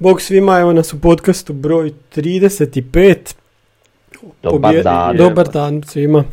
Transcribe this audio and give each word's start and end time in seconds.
Bog 0.00 0.20
svima, 0.20 0.58
evo 0.58 0.72
nas 0.72 0.92
u 0.92 1.00
podcastu 1.00 1.52
broj 1.52 1.92
35. 2.16 3.16
Dobar 4.42 4.82
dan. 4.82 5.16
Dobar 5.16 5.48
dan 5.48 5.82
svima. 5.86 6.24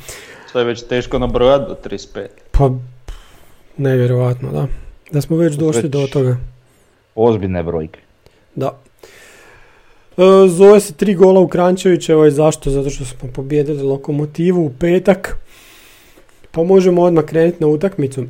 To 0.54 0.60
je 0.60 0.66
već 0.66 0.84
teško 0.84 1.20
nabrojati 1.20 1.66
do 1.68 1.76
35. 1.90 2.28
Pa, 2.52 2.70
nevjerovatno, 3.78 4.52
da. 4.52 4.68
Da 5.12 5.22
smo 5.22 5.38
već 5.38 5.56
došli 5.56 5.82
Već- 5.82 5.92
do 5.92 6.08
toga. 6.14 6.38
Ozbiljne 7.16 7.64
brojke. 7.64 8.00
Da. 8.56 8.80
E, 10.18 10.48
zove 10.48 10.80
se 10.80 10.94
tri 10.94 11.14
gola 11.14 11.40
u 11.40 11.48
Krančevićevoj, 11.48 12.32
zašto? 12.32 12.70
Zato 12.70 12.90
što 12.90 13.06
smo 13.06 13.30
pobjedili 13.36 13.84
Lokomotivu 13.84 14.66
u 14.66 14.72
petak. 14.80 15.38
Pa 16.52 16.64
možemo 16.64 17.02
odmah 17.02 17.26
krenuti 17.26 17.58
na 17.60 17.68
utakmicu. 17.68 18.24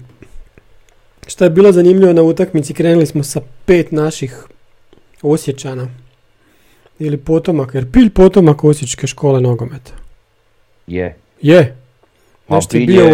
Što 1.28 1.44
je 1.44 1.50
bilo 1.50 1.72
zanimljivo 1.72 2.14
na 2.14 2.22
utakmici, 2.22 2.74
krenuli 2.74 3.06
smo 3.06 3.24
sa 3.24 3.42
pet 3.66 3.92
naših 3.92 4.44
Osječana. 5.22 5.88
Ili 7.00 7.18
potomaka, 7.18 7.78
jer 7.78 7.92
pilj 7.92 8.10
potomak 8.10 8.64
Osječke 8.64 9.08
škole 9.08 9.42
nogometa. 9.42 9.92
Je. 10.88 11.18
Je. 11.42 11.76
Je 12.48 12.78
Pilj 12.80 12.86
bio 12.86 13.06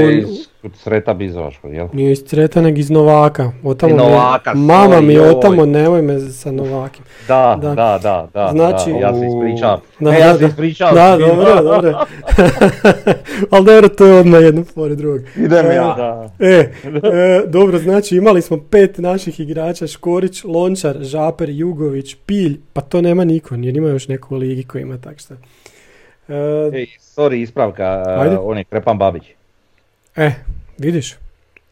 iz 0.63 0.71
Sreta 0.73 1.13
Bizovačkog, 1.13 1.73
jel? 1.73 1.87
Nije 1.93 2.11
iz 2.11 2.19
Creta, 2.19 2.61
nego 2.61 2.79
iz 2.79 2.89
Novaka. 2.89 3.51
Otamo 3.63 3.93
I 3.93 3.97
me- 3.97 4.03
Novaka, 4.03 4.53
mama 4.53 5.01
mi 5.01 5.13
je 5.13 5.21
otamo, 5.21 5.65
nemoj 5.65 6.01
me 6.01 6.19
sa 6.21 6.51
Novakim. 6.51 7.03
Da, 7.27 7.57
Da. 7.61 7.69
da, 7.69 7.99
da, 7.99 8.27
da. 8.33 8.49
Znači- 8.51 8.91
da, 8.91 8.97
ja 8.97 9.13
se 9.13 9.21
ispričavam. 9.27 9.79
Da, 9.99 10.11
Ne, 10.11 10.19
ja 10.19 10.33
se 10.33 10.39
da. 10.39 10.45
ispričavam. 10.47 10.95
Da, 10.95 11.17
dobro, 11.19 11.61
dobro. 11.63 12.05
Ali 13.51 13.65
dobro, 13.65 13.89
to 13.89 14.05
je 14.05 14.13
odmah 14.13 14.41
jedno 14.41 14.63
pored 14.65 14.97
drugog. 14.97 15.21
Idem 15.37 15.65
E, 15.65 15.75
ja. 15.75 15.93
Da. 15.93 16.29
E, 16.39 16.49
e, 16.49 16.71
dobro, 17.47 17.77
znači 17.79 18.15
imali 18.15 18.41
smo 18.41 18.57
pet 18.61 18.97
naših 18.97 19.39
igrača, 19.39 19.87
Škorić, 19.87 20.43
Lončar, 20.43 20.95
Žaper, 21.01 21.49
Jugović, 21.49 22.15
Pilj, 22.17 22.59
pa 22.73 22.81
to 22.81 23.01
nema 23.01 23.23
niko, 23.23 23.55
jer 23.55 23.77
ima 23.77 23.87
još 23.87 24.07
neko 24.07 24.35
u 24.35 24.37
ligi 24.37 24.63
koji 24.63 24.81
ima 24.81 24.97
tak 24.97 25.19
šta. 25.19 25.35
E, 26.27 26.33
Ej, 26.73 26.85
sorry, 27.17 27.35
ispravka, 27.35 28.03
Ajde. 28.07 28.37
on 28.37 28.57
je 28.57 28.63
Krepan 28.63 28.97
Babić. 28.97 29.23
E, 30.15 30.31
vidiš, 30.77 31.15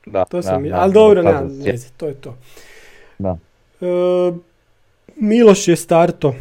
Da, 0.06 0.26
to 0.26 0.42
sam, 0.42 0.64
da, 0.64 0.70
da, 0.70 0.76
ali 0.82 0.94
dobro, 0.94 1.22
sjetio. 1.24 1.72
veze, 1.72 1.88
to 1.98 2.08
je 2.08 2.14
to. 2.14 2.36
Da. 3.20 3.38
E, 3.82 3.86
Miloš 5.16 5.68
je 5.68 5.76
starto 5.76 6.34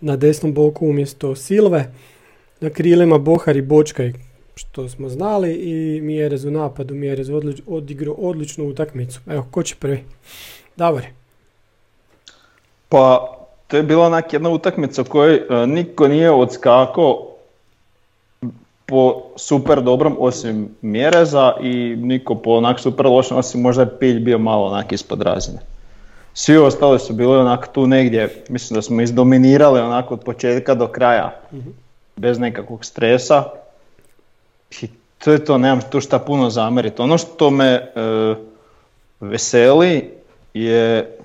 na 0.00 0.16
desnom 0.16 0.54
boku 0.54 0.86
umjesto 0.86 1.34
Silve, 1.34 1.92
na 2.60 2.70
krilima 2.70 3.18
Bohar 3.18 3.56
i 3.56 3.62
Bočkaj, 3.62 4.12
što 4.54 4.88
smo 4.88 5.08
znali, 5.08 5.52
i 5.52 6.00
Mjerez 6.00 6.44
u 6.44 6.50
napadu, 6.50 6.94
Mjerez 6.94 7.30
odlič, 7.30 7.60
odigrao 7.66 8.14
odličnu 8.14 8.64
utakmicu. 8.68 9.20
Evo, 9.30 9.46
ko 9.50 9.62
će 9.62 9.76
prvi? 9.76 10.04
Davor. 10.76 11.02
Pa, 12.88 13.34
to 13.66 13.76
je 13.76 13.82
bila 13.82 14.06
onak 14.06 14.32
jedna 14.32 14.50
utakmica 14.50 15.02
u 15.02 15.04
kojoj 15.04 15.34
e, 15.36 15.66
niko 15.66 16.08
nije 16.08 16.30
odskakao 16.30 17.34
po 18.88 19.22
super 19.36 19.82
dobrom 19.82 20.16
osim 20.18 20.68
Mjereza 20.82 21.52
i 21.62 21.96
niko 21.96 22.34
po 22.34 22.50
onak 22.50 22.80
super 22.80 23.06
lošem 23.06 23.36
osim 23.36 23.60
možda 23.60 23.82
je 23.82 23.98
Pilj 23.98 24.20
bio 24.20 24.38
malo 24.38 24.66
onak 24.66 24.92
ispod 24.92 25.22
razine. 25.22 25.58
Svi 26.34 26.56
ostali 26.56 26.98
su 26.98 27.12
bili 27.12 27.36
onak 27.36 27.68
tu 27.72 27.86
negdje, 27.86 28.44
mislim 28.48 28.74
da 28.74 28.82
smo 28.82 29.02
izdominirali 29.02 29.80
onako 29.80 30.14
od 30.14 30.20
početka 30.20 30.74
do 30.74 30.86
kraja, 30.86 31.40
bez 32.16 32.38
nekakvog 32.38 32.84
stresa. 32.84 33.44
I 34.80 34.88
to 35.18 35.32
je 35.32 35.44
to, 35.44 35.58
nemam 35.58 35.80
tu 35.90 36.00
šta 36.00 36.18
puno 36.18 36.50
zamjeriti. 36.50 37.02
Ono 37.02 37.18
što 37.18 37.50
me 37.50 37.66
e, 37.66 37.90
veseli 39.20 40.10
je 40.54 41.16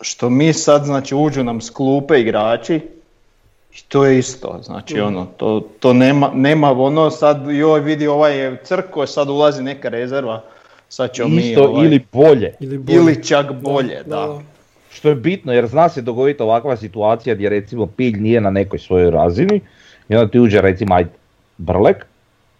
što 0.00 0.30
mi 0.30 0.52
sad, 0.52 0.84
znači, 0.84 1.14
uđu 1.14 1.44
nam 1.44 1.60
s 1.60 1.70
klupe 1.70 2.20
igrači 2.20 2.93
i 3.74 3.82
to 3.88 4.04
je 4.04 4.18
isto, 4.18 4.60
znači, 4.62 5.00
ono, 5.00 5.26
to, 5.36 5.68
to 5.80 5.92
nema, 5.92 6.30
nema 6.34 6.72
ono 6.72 7.10
sad, 7.10 7.50
joj 7.50 7.80
vidi 7.80 8.06
ovaj 8.06 8.38
je 8.38 8.56
crko, 8.64 9.06
sad 9.06 9.28
ulazi 9.28 9.62
neka 9.62 9.88
rezerva, 9.88 10.42
sad 10.88 11.12
ćemo 11.12 11.28
mi, 11.28 11.42
Isto 11.42 11.64
ovaj, 11.64 11.86
ili 11.86 12.06
bolje. 12.12 12.54
Ili, 12.60 12.78
bolje. 12.78 12.96
ili 12.96 13.24
čak 13.24 13.52
bolje, 13.52 14.02
da. 14.06 14.40
Što 14.90 15.08
je 15.08 15.14
bitno 15.14 15.52
jer 15.52 15.66
zna 15.66 15.88
se 15.88 16.02
dogoditi 16.02 16.42
ovakva 16.42 16.76
situacija 16.76 17.34
gdje 17.34 17.48
recimo 17.48 17.86
Pilj 17.86 18.20
nije 18.20 18.40
na 18.40 18.50
nekoj 18.50 18.78
svojoj 18.78 19.10
razini 19.10 19.60
i 20.08 20.16
onda 20.16 20.30
ti 20.30 20.40
uđe 20.40 20.60
recimo 20.60 20.94
ajde 20.94 21.10
Brlek 21.58 22.06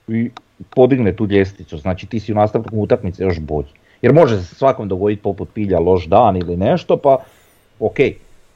i 0.08 0.30
podigne 0.70 1.16
tu 1.16 1.26
ljestvicu, 1.26 1.78
znači 1.78 2.06
ti 2.06 2.20
si 2.20 2.32
u 2.32 2.34
nastavku 2.34 2.68
utakmice 2.72 3.22
još 3.22 3.40
bolji. 3.40 3.68
Jer 4.02 4.12
može 4.12 4.42
se 4.42 4.54
svakom 4.54 4.88
dogoditi 4.88 5.22
poput 5.22 5.48
Pilja 5.54 5.78
loš 5.78 6.06
dan 6.06 6.36
ili 6.36 6.56
nešto 6.56 6.96
pa 6.96 7.16
ok, 7.80 7.96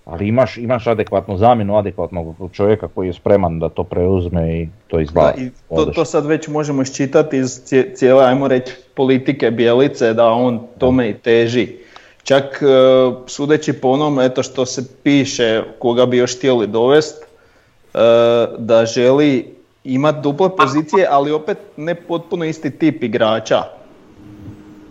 ali 0.09 0.29
imaš, 0.29 0.57
imaš 0.57 0.87
adekvatnu 0.87 1.37
zamjenu, 1.37 1.77
adekvatnog 1.77 2.27
čovjeka 2.53 2.89
koji 2.89 3.07
je 3.07 3.13
spreman 3.13 3.59
da 3.59 3.69
to 3.69 3.85
preuzme 3.85 4.53
i 4.53 4.69
to 4.87 4.97
Da, 4.97 5.03
izgleda. 5.03 5.35
i 5.39 5.51
to, 5.69 5.85
to 5.85 6.05
sad 6.05 6.27
već 6.27 6.49
možemo 6.49 6.83
iščitati 6.83 7.37
iz 7.37 7.61
cije- 7.65 7.95
cijele, 7.95 8.25
ajmo 8.25 8.49
reći, 8.49 8.73
politike 8.95 9.51
Bijelice, 9.51 10.15
da 10.15 10.27
on 10.27 10.61
tome 10.79 11.11
i 11.11 11.15
teži. 11.15 11.69
Čak 12.23 12.63
e, 12.63 12.67
sudeći 13.27 13.73
po 13.73 13.89
onom 13.89 14.21
eto 14.21 14.43
što 14.43 14.67
se 14.67 14.83
piše, 15.03 15.63
koga 15.79 16.07
bi 16.07 16.17
još 16.17 16.37
htjeli 16.37 16.67
dovest, 16.67 17.23
e, 17.23 17.99
da 18.59 18.85
želi 18.87 19.55
imati 19.85 20.19
duple 20.23 20.49
pozicije, 20.57 21.07
ali 21.11 21.33
opet 21.33 21.59
ne 21.77 21.95
potpuno 21.95 22.45
isti 22.45 22.71
tip 22.71 23.03
igrača. 23.03 23.63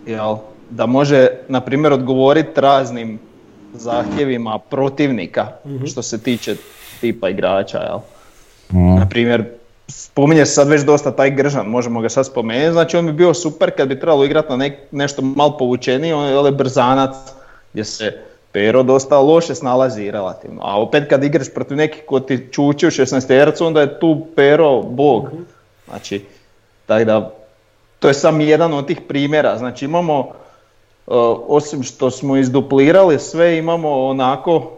Jel? 0.06 0.36
Da 0.70 0.86
može, 0.86 1.28
na 1.48 1.60
primjer, 1.60 1.92
odgovoriti 1.92 2.60
raznim 2.60 3.18
zahtjevima 3.74 4.58
protivnika, 4.58 5.46
što 5.86 6.02
se 6.02 6.22
tiče 6.22 6.56
tipa 7.00 7.28
igrača. 7.28 7.78
Jel? 7.78 7.98
Mm. 8.72 8.98
Na 8.98 9.08
primjer, 9.08 9.44
spominje 9.88 10.46
se 10.46 10.52
sad 10.52 10.68
već 10.68 10.82
dosta 10.82 11.10
taj 11.10 11.30
Gržan, 11.30 11.66
možemo 11.66 12.00
ga 12.00 12.08
sad 12.08 12.26
spomenuti, 12.26 12.72
znači 12.72 12.96
on 12.96 13.06
bi 13.06 13.12
bio 13.12 13.34
super 13.34 13.70
kad 13.76 13.88
bi 13.88 14.00
trebalo 14.00 14.24
igrati 14.24 14.48
na 14.50 14.56
nek, 14.56 14.78
nešto 14.90 15.22
malo 15.22 15.56
povučenije, 15.56 16.14
on 16.14 16.46
je 16.46 16.52
brzanac 16.52 17.14
gdje 17.72 17.84
se 17.84 18.18
Pero 18.52 18.82
dosta 18.82 19.18
loše 19.18 19.54
snalazi 19.54 20.10
relativno, 20.10 20.62
a 20.64 20.80
opet 20.80 21.08
kad 21.08 21.24
igraš 21.24 21.54
protiv 21.54 21.76
nekih 21.76 22.02
ko 22.06 22.20
ti 22.20 22.46
čuči 22.52 22.86
u 22.86 22.90
16 22.90 23.66
onda 23.66 23.80
je 23.80 24.00
tu 24.00 24.26
Pero 24.36 24.82
bog. 24.82 25.28
Znači, 25.88 26.24
tako 26.86 27.04
da, 27.04 27.30
to 27.98 28.08
je 28.08 28.14
samo 28.14 28.42
jedan 28.42 28.72
od 28.72 28.86
tih 28.86 29.00
primjera, 29.08 29.58
znači 29.58 29.84
imamo, 29.84 30.20
uh, 30.20 30.26
osim 31.48 31.82
što 31.82 32.10
smo 32.10 32.36
izduplirali 32.36 33.18
sve, 33.18 33.58
imamo 33.58 34.06
onako, 34.06 34.70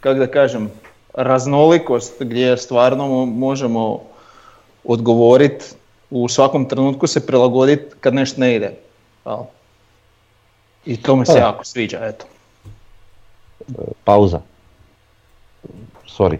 kako 0.00 0.18
da 0.18 0.26
kažem, 0.26 0.70
raznolikost 1.14 2.14
gdje 2.20 2.56
stvarno 2.56 3.04
mo- 3.04 3.26
možemo 3.28 4.00
odgovoriti 4.84 5.64
u 6.10 6.28
svakom 6.28 6.64
trenutku 6.64 7.06
se 7.06 7.26
prilagoditi 7.26 7.84
kad 8.00 8.14
nešto 8.14 8.40
ne 8.40 8.54
ide. 8.56 8.72
I 10.86 10.96
to 10.96 11.16
mi 11.16 11.26
se 11.26 11.32
Da. 11.32 11.38
jako 11.38 11.64
sviđa, 11.64 11.98
eto. 11.98 12.24
pauza. 14.04 14.40
Sorry, 16.08 16.34
e, 16.34 16.38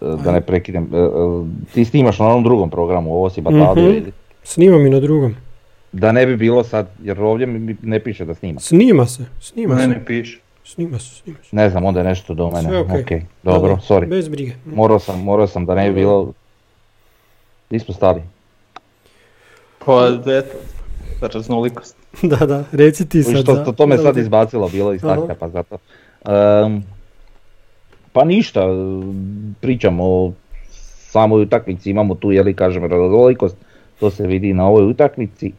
da 0.00 0.32
ne 0.32 0.40
prekidem. 0.40 0.88
E, 0.92 0.96
e, 0.96 1.00
Ti 1.74 1.84
snimaš 1.84 2.18
na 2.18 2.26
onom 2.26 2.44
drugom 2.44 2.70
programu, 2.70 3.14
ovo 3.14 3.30
si 3.30 3.40
Batadu 3.40 3.80
Mhm. 3.80 3.90
ili- 3.90 4.12
Snimam 4.42 4.86
i 4.86 4.90
na 4.90 5.00
drugom. 5.00 5.36
Da 5.94 6.12
ne 6.12 6.26
bi 6.26 6.36
bilo 6.36 6.64
sad, 6.64 6.86
jer 7.02 7.20
ovdje 7.20 7.46
mi 7.46 7.76
ne 7.82 8.00
piše 8.00 8.24
da 8.24 8.34
snima. 8.34 8.60
Snima 8.60 9.06
se, 9.06 9.24
snima 9.40 9.74
Ne, 9.74 9.82
se. 9.82 9.88
ne 9.88 10.04
piše. 10.04 10.40
Snima 10.64 10.98
se, 10.98 11.14
snima 11.14 11.38
se. 11.42 11.56
Ne 11.56 11.70
znam, 11.70 11.84
onda 11.84 12.00
je 12.00 12.04
nešto 12.04 12.34
do 12.34 12.50
mene. 12.50 12.68
Sve 12.68 12.80
okej. 12.80 13.16
Ok, 13.18 13.22
dobro, 13.42 13.68
Da, 13.68 13.74
da, 13.74 13.80
sorry. 13.80 14.08
Bez 14.08 14.28
brige. 14.28 14.52
Morao 14.64 14.98
sam, 14.98 15.22
morao 15.22 15.46
sam 15.46 15.66
da 15.66 15.74
ne 15.74 15.88
bi 15.88 15.94
bilo... 15.94 16.32
Gdje 17.68 17.80
smo 17.80 17.94
stali? 17.94 18.22
Pa 19.86 20.08
eto, 20.38 20.58
raznolikost. 21.20 21.96
da, 22.38 22.46
da, 22.46 22.64
reci 22.72 23.08
ti 23.08 23.22
sad. 23.22 23.42
Što, 23.42 23.54
to, 23.56 23.72
to 23.72 23.86
me 23.86 23.96
da, 23.96 24.02
sad 24.02 24.16
izbacilo 24.16 24.68
bilo 24.68 24.92
iz 24.92 25.00
takta, 25.00 25.34
pa 25.40 25.48
zato. 25.48 25.78
Ehm, 26.24 26.76
pa 28.12 28.24
ništa, 28.24 28.66
pričamo 29.60 30.04
o 30.04 30.32
samoj 31.10 31.42
utakmici, 31.42 31.90
imamo 31.90 32.14
tu, 32.14 32.32
jeli 32.32 32.54
kažem, 32.54 32.82
raznolikost, 32.82 33.56
to 34.00 34.10
se 34.10 34.26
vidi 34.26 34.52
na 34.54 34.66
ovoj 34.66 34.90
utakmici. 34.90 35.52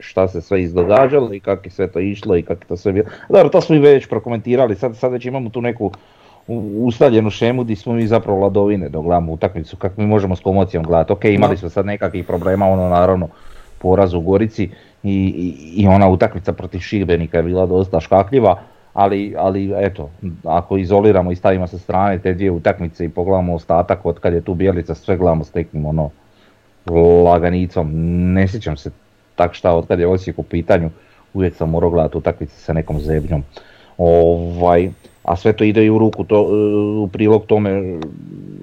Šta 0.00 0.28
se 0.28 0.40
sve 0.40 0.62
izdogađalo 0.62 1.34
i 1.34 1.40
kako 1.40 1.66
je 1.66 1.70
sve 1.70 1.86
to 1.86 2.00
išlo 2.00 2.36
i 2.36 2.42
kako 2.42 2.62
je 2.62 2.66
to 2.68 2.76
sve 2.76 2.92
bilo. 2.92 3.06
Dobro, 3.28 3.48
to 3.48 3.60
smo 3.60 3.76
i 3.76 3.78
već 3.78 4.08
prokomentirali, 4.08 4.74
sad, 4.74 4.96
sad 4.96 5.12
već 5.12 5.26
imamo 5.26 5.50
tu 5.50 5.62
neku 5.62 5.90
u- 6.46 6.86
ustaljenu 6.86 7.30
šemu 7.30 7.64
gdje 7.64 7.76
smo 7.76 7.92
mi 7.92 8.06
zapravo 8.06 8.40
ladovine 8.40 8.88
dok 8.88 9.04
gledamo 9.04 9.32
utakmicu, 9.32 9.76
kako 9.76 10.00
mi 10.00 10.06
možemo 10.06 10.36
s 10.36 10.40
komocijom 10.40 10.84
gledati. 10.84 11.12
Ok, 11.12 11.24
imali 11.24 11.56
smo 11.56 11.68
sad 11.68 11.86
nekakvih 11.86 12.24
problema, 12.24 12.66
ono 12.66 12.88
naravno 12.88 13.28
poraz 13.78 14.14
u 14.14 14.20
Gorici 14.20 14.64
i, 14.64 14.68
i, 15.02 15.82
i 15.82 15.86
ona 15.86 16.08
utakmica 16.08 16.52
protiv 16.52 16.78
Šibenika 16.78 17.36
je 17.36 17.42
bila 17.42 17.66
dosta 17.66 18.00
škakljiva, 18.00 18.58
ali, 18.92 19.34
ali 19.38 19.72
eto, 19.76 20.10
ako 20.44 20.76
izoliramo 20.76 21.32
i 21.32 21.36
stavimo 21.36 21.66
sa 21.66 21.78
strane 21.78 22.18
te 22.18 22.34
dvije 22.34 22.50
utakmice 22.50 23.04
i 23.04 23.08
pogledamo 23.08 23.54
ostatak 23.54 24.06
od 24.06 24.20
kad 24.20 24.32
je 24.32 24.40
tu 24.40 24.54
Bijelica, 24.54 24.94
sve 24.94 25.16
gledamo 25.16 25.44
s 25.44 25.54
nekim 25.54 25.86
ono 25.86 26.10
laganicom. 27.24 27.90
Ne 28.32 28.48
sjećam 28.48 28.76
se 28.76 28.90
tak 29.40 29.54
šta 29.56 29.72
od 29.72 29.86
kad 29.88 30.00
je 30.00 30.06
Osijek 30.06 30.38
u 30.38 30.42
pitanju, 30.42 30.90
uvijek 31.34 31.54
sam 31.56 31.70
morao 31.70 31.90
gledati 31.90 32.18
utakmice 32.18 32.56
sa 32.60 32.72
nekom 32.72 33.00
zebnjom. 33.00 33.44
Ovaj, 33.98 34.90
a 35.24 35.36
sve 35.36 35.52
to 35.52 35.64
ide 35.64 35.84
i 35.84 35.90
u 35.90 35.98
ruku, 35.98 36.24
to, 36.24 36.42
u 37.04 37.08
prilog 37.08 37.46
tome 37.46 38.00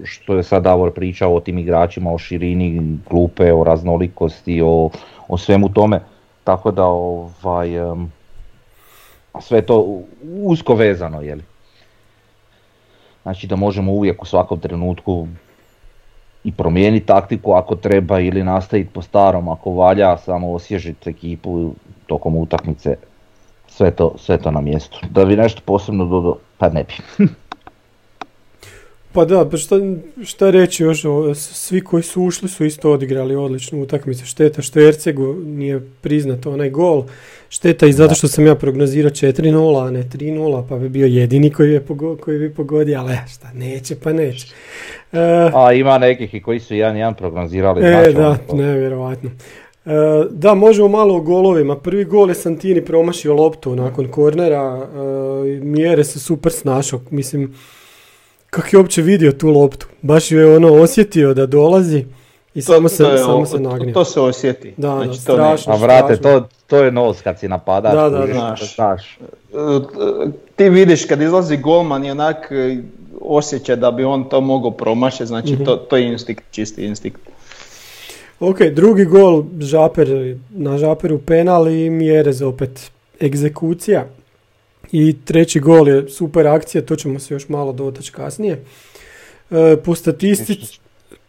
što 0.04 0.38
je 0.38 0.44
sad 0.44 0.64
Davor 0.64 0.94
pričao 0.94 1.34
o 1.36 1.40
tim 1.40 1.58
igračima, 1.58 2.14
o 2.14 2.18
širini 2.18 3.00
klupe, 3.08 3.54
o 3.54 3.64
raznolikosti, 3.64 4.62
o, 4.62 4.90
o 5.28 5.38
svemu 5.38 5.74
tome. 5.74 6.00
Tako 6.44 6.72
da 6.72 6.86
ovaj, 6.86 7.70
sve 9.42 9.62
to 9.62 10.02
usko 10.46 10.76
vezano, 10.76 11.22
je 11.22 11.36
li? 11.36 11.44
Znači 13.24 13.48
da 13.48 13.56
možemo 13.56 13.92
uvijek 13.92 14.22
u 14.22 14.26
svakom 14.26 14.60
trenutku 14.60 15.28
i 16.48 16.52
promijeniti 16.52 17.06
taktiku 17.06 17.54
ako 17.54 17.76
treba 17.76 18.20
ili 18.20 18.44
nastaviti 18.44 18.90
po 18.94 19.02
starom 19.02 19.50
ako 19.50 19.72
valja, 19.72 20.18
samo 20.18 20.52
osvježiti 20.54 21.10
ekipu 21.10 21.74
tokom 22.06 22.36
utakmice, 22.36 22.96
sve 23.68 23.92
to, 23.92 24.14
sve 24.18 24.38
to 24.38 24.52
na 24.52 24.62
mjestu. 24.62 25.00
Da 25.10 25.26
bi 25.26 25.36
nešto 25.36 25.62
posebno 25.66 26.06
dodao, 26.06 26.38
pa 26.58 26.70
ne 26.70 26.84
bi. 26.84 27.26
Pa 29.18 29.26
da, 29.26 29.50
pa 29.50 29.58
šta, 29.58 29.76
šta 30.26 30.50
reći 30.50 30.84
još, 30.84 31.04
svi 31.36 31.82
koji 31.82 32.04
su 32.04 32.24
ušli 32.24 32.50
su 32.50 32.66
isto 32.66 32.92
odigrali 32.92 33.36
odličnu 33.36 33.82
utakmicu. 33.82 34.26
Šteta 34.26 34.62
što 34.62 34.80
Ercegu 34.80 35.34
nije 35.34 35.82
priznat 36.02 36.46
onaj 36.46 36.70
gol. 36.70 37.04
Šteta 37.50 37.88
i 37.88 37.94
zato 37.94 38.16
što 38.16 38.28
sam 38.28 38.46
ja 38.46 38.56
prognozirao 38.56 39.10
4-0, 39.10 39.88
a 39.88 39.92
ne 39.92 40.04
3-0, 40.04 40.64
pa 40.70 40.78
bi 40.78 40.90
bio 40.90 41.08
jedini 41.08 41.50
koji, 41.50 41.74
je 41.74 41.86
pogo- 41.86 42.18
koji 42.18 42.40
bi 42.40 42.54
pogodio, 42.54 43.00
ali 43.00 43.18
šta, 43.34 43.54
neće 43.54 43.96
pa 44.04 44.14
neće. 44.14 44.48
E, 45.14 45.52
A 45.54 45.74
ima 45.74 45.98
nekih 45.98 46.34
i 46.34 46.42
koji 46.42 46.60
su 46.60 46.76
jedan 46.76 46.98
jedan 46.98 47.14
prognozirali. 47.14 47.86
E, 47.86 47.92
znači, 47.92 48.14
da, 48.14 48.38
ono, 48.48 48.64
nevjerojatno. 48.64 49.30
E, 49.86 49.92
da, 50.32 50.54
možemo 50.54 50.88
malo 50.88 51.16
o 51.16 51.22
golovima. 51.22 51.76
Prvi 51.78 52.06
gol 52.06 52.30
je 52.30 52.36
Santini 52.36 52.86
promašio 52.86 53.34
loptu 53.34 53.76
nakon 53.76 54.08
kornera. 54.08 54.88
E, 55.46 55.60
mjere 55.62 56.04
se 56.04 56.20
super 56.20 56.52
snašao. 56.52 57.00
Mislim, 57.12 57.54
kako 58.50 58.68
je 58.72 58.78
uopće 58.78 59.02
vidio 59.02 59.32
tu 59.32 59.50
loptu? 59.50 59.88
Baš 60.02 60.32
ju 60.32 60.40
je 60.40 60.56
ono 60.56 60.74
osjetio 60.74 61.34
da 61.34 61.46
dolazi 61.46 62.06
i 62.54 62.62
samo 62.62 62.90
se, 62.90 63.04
je 63.04 63.18
samo 63.18 63.46
se 63.46 63.60
nagnio. 63.60 63.94
To 63.94 64.06
se 64.06 64.20
osjeti. 64.22 64.74
Da, 64.78 64.88
da, 64.90 64.96
Znači, 64.96 65.26
to 65.26 65.32
ne- 65.32 65.38
strašno. 65.38 65.74
A 65.74 65.78
vrate, 65.78 66.16
strašno. 66.16 66.40
to, 66.40 66.48
to 66.68 66.78
je 66.78 66.92
nos 66.92 67.22
kad 67.22 67.40
si 67.40 67.48
napadač. 67.48 67.94
Da, 67.94 68.10
da, 68.10 68.22
kužiš, 68.22 68.36
znaš. 68.36 68.76
znaš. 68.76 69.20
Ti 70.56 70.70
vidiš 70.70 71.06
kad 71.06 71.22
izlazi 71.22 71.58
golman 71.58 72.06
i 72.06 72.12
onak 72.12 72.48
e, 72.52 72.78
osjeća 73.22 73.76
da 73.76 73.92
bi 73.92 74.04
on 74.04 74.24
to 74.24 74.42
mogao 74.42 74.72
promašiti, 74.72 75.26
znači 75.26 75.54
Mhm. 75.54 75.64
to, 75.64 75.76
to 75.76 75.98
je 75.98 76.06
instinkt, 76.06 76.44
čisti 76.52 76.86
instinkt. 76.86 77.20
Ok, 78.40 78.58
drugi 78.64 79.06
gol, 79.06 79.44
Žaper, 79.60 80.08
na 80.50 80.78
Žaperu 80.78 81.20
penal 81.20 81.68
i 81.68 81.90
Mjerez 81.90 82.42
opet 82.42 82.92
egzekucija. 83.22 84.06
I 84.92 85.16
treći 85.26 85.60
gol 85.60 85.88
je 85.88 86.10
super 86.10 86.48
akcija, 86.48 86.82
to 86.82 86.96
ćemo 86.96 87.20
se 87.20 87.34
još 87.34 87.50
malo 87.50 87.72
dotaći 87.72 88.12
kasnije. 88.12 88.64
E, 89.52 89.78
po 89.78 89.96
statistici, 89.96 90.80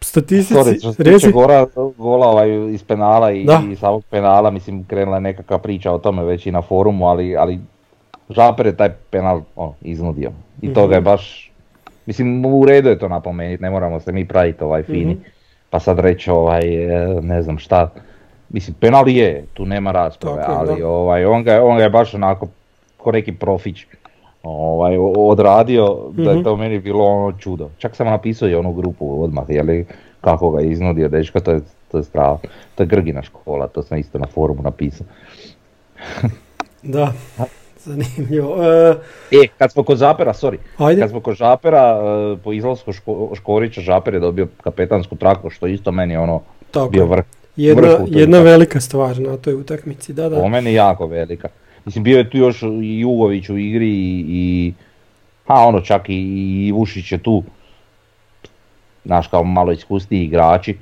statistici, 0.00 0.54
Sorry, 0.54 0.78
što 1.10 1.18
se 1.18 1.30
gora, 1.32 1.66
gola 1.98 2.26
ovaj, 2.26 2.48
iz 2.70 2.82
penala 2.84 3.32
i, 3.32 3.46
i 3.72 3.76
samog 3.76 4.04
penala, 4.04 4.50
mislim 4.50 4.84
krenula 4.84 5.16
je 5.16 5.20
nekakva 5.20 5.58
priča 5.58 5.92
o 5.92 5.98
tome 5.98 6.24
već 6.24 6.46
i 6.46 6.52
na 6.52 6.62
forumu, 6.62 7.06
ali, 7.06 7.36
ali 7.36 7.58
Žaper 8.30 8.66
je 8.66 8.76
taj 8.76 8.90
penal 9.10 9.40
ono, 9.56 9.74
iznudio. 9.82 10.30
I 10.62 10.74
to 10.74 10.80
ga 10.80 10.86
Mhm. 10.86 10.94
je 10.94 11.00
baš, 11.00 11.52
mislim 12.06 12.44
u 12.46 12.64
redu 12.66 12.88
je 12.88 12.98
to 12.98 13.08
napomenuti, 13.08 13.62
ne 13.62 13.70
moramo 13.70 14.00
se 14.00 14.12
mi 14.12 14.28
praviti 14.28 14.64
ovaj 14.64 14.82
fini, 14.82 15.14
Mhm. 15.14 15.22
pa 15.70 15.80
sad 15.80 15.98
reći 15.98 16.30
ovaj, 16.30 16.60
e, 16.84 17.20
ne 17.22 17.42
znam 17.42 17.58
šta. 17.58 17.90
Mislim, 18.48 18.74
penal 18.80 19.08
je, 19.08 19.44
tu 19.54 19.66
nema 19.66 19.92
rasprave, 19.92 20.36
Tako 20.36 20.52
ali 20.52 20.80
da. 20.80 20.88
ovaj, 20.88 21.24
on, 21.24 21.42
ga, 21.44 21.64
on 21.64 21.76
ga 21.76 21.82
je 21.82 21.90
baš 21.90 22.14
onako 22.14 22.46
ko 22.98 23.12
neki 23.12 23.32
profić 23.34 23.86
ovaj, 24.42 24.96
odradio, 25.16 25.84
da 26.12 26.22
Mhm. 26.22 26.30
je 26.32 26.44
to 26.44 26.56
meni 26.56 26.78
bilo 26.80 27.04
ono 27.06 27.32
čudo. 27.32 27.70
Čak 27.78 27.96
sam 27.96 28.06
napisao 28.06 28.48
i 28.48 28.54
onu 28.54 28.72
grupu 28.72 29.22
odmah, 29.22 29.44
jeli, 29.48 29.86
kako 30.20 30.50
ga 30.50 30.60
je 30.60 30.70
iznudio 30.70 31.08
dečko, 31.08 31.40
to 31.40 31.50
je, 31.50 31.60
to 31.90 31.98
je 31.98 32.04
strava. 32.04 32.38
To 32.74 32.82
je 32.82 32.86
Grgina 32.86 33.22
škola, 33.22 33.66
to 33.68 33.82
sam 33.82 33.98
isto 33.98 34.18
na 34.18 34.26
forumu 34.26 34.62
napisao. 34.62 35.06
da, 36.84 37.12
zanimljivo. 37.78 38.56
E, 38.64 38.94
E, 39.32 39.46
kad 39.58 39.72
smo 39.72 39.82
kod 39.82 39.98
Žapera, 39.98 40.32
sorry, 40.32 40.56
ajde, 40.78 41.00
kad 41.00 41.10
smo 41.10 41.20
kod 41.20 41.34
Žapera, 41.34 42.00
e, 42.34 42.38
po 42.38 42.52
izlasku 42.52 42.92
Ško- 42.92 43.36
Škorića, 43.36 43.80
Žaper 43.80 44.14
je 44.14 44.20
dobio 44.20 44.48
kapetansku 44.58 45.16
traku, 45.16 45.50
što 45.50 45.66
isto 45.66 45.92
meni 45.92 46.16
ono 46.16 46.40
tako. 46.70 46.88
bio 46.88 47.06
vrh. 47.06 47.24
Jedna, 47.56 47.88
vrh 47.88 48.00
jedna 48.08 48.38
velika 48.38 48.80
stvar 48.80 49.18
na 49.18 49.36
toj 49.36 49.54
utakmici, 49.54 50.12
da, 50.12 50.28
da. 50.28 50.36
Po 50.36 50.48
meni 50.48 50.72
jako 50.74 51.06
velika. 51.06 51.48
Mislim, 51.84 52.04
bio 52.04 52.18
je 52.18 52.30
tu 52.30 52.38
još 52.38 52.62
i 52.62 53.00
Jugović 53.00 53.48
u 53.48 53.58
igri 53.58 53.88
i, 53.88 54.24
i 54.28 54.72
a 55.46 55.66
ono 55.66 55.80
čak 55.80 56.08
i, 56.08 56.14
i 56.66 56.72
Vušić 56.72 57.12
je 57.12 57.18
tu, 57.18 57.42
znaš 59.04 59.26
kao 59.26 59.44
malo 59.44 59.72
iskusniji 59.72 60.24
igrači. 60.24 60.76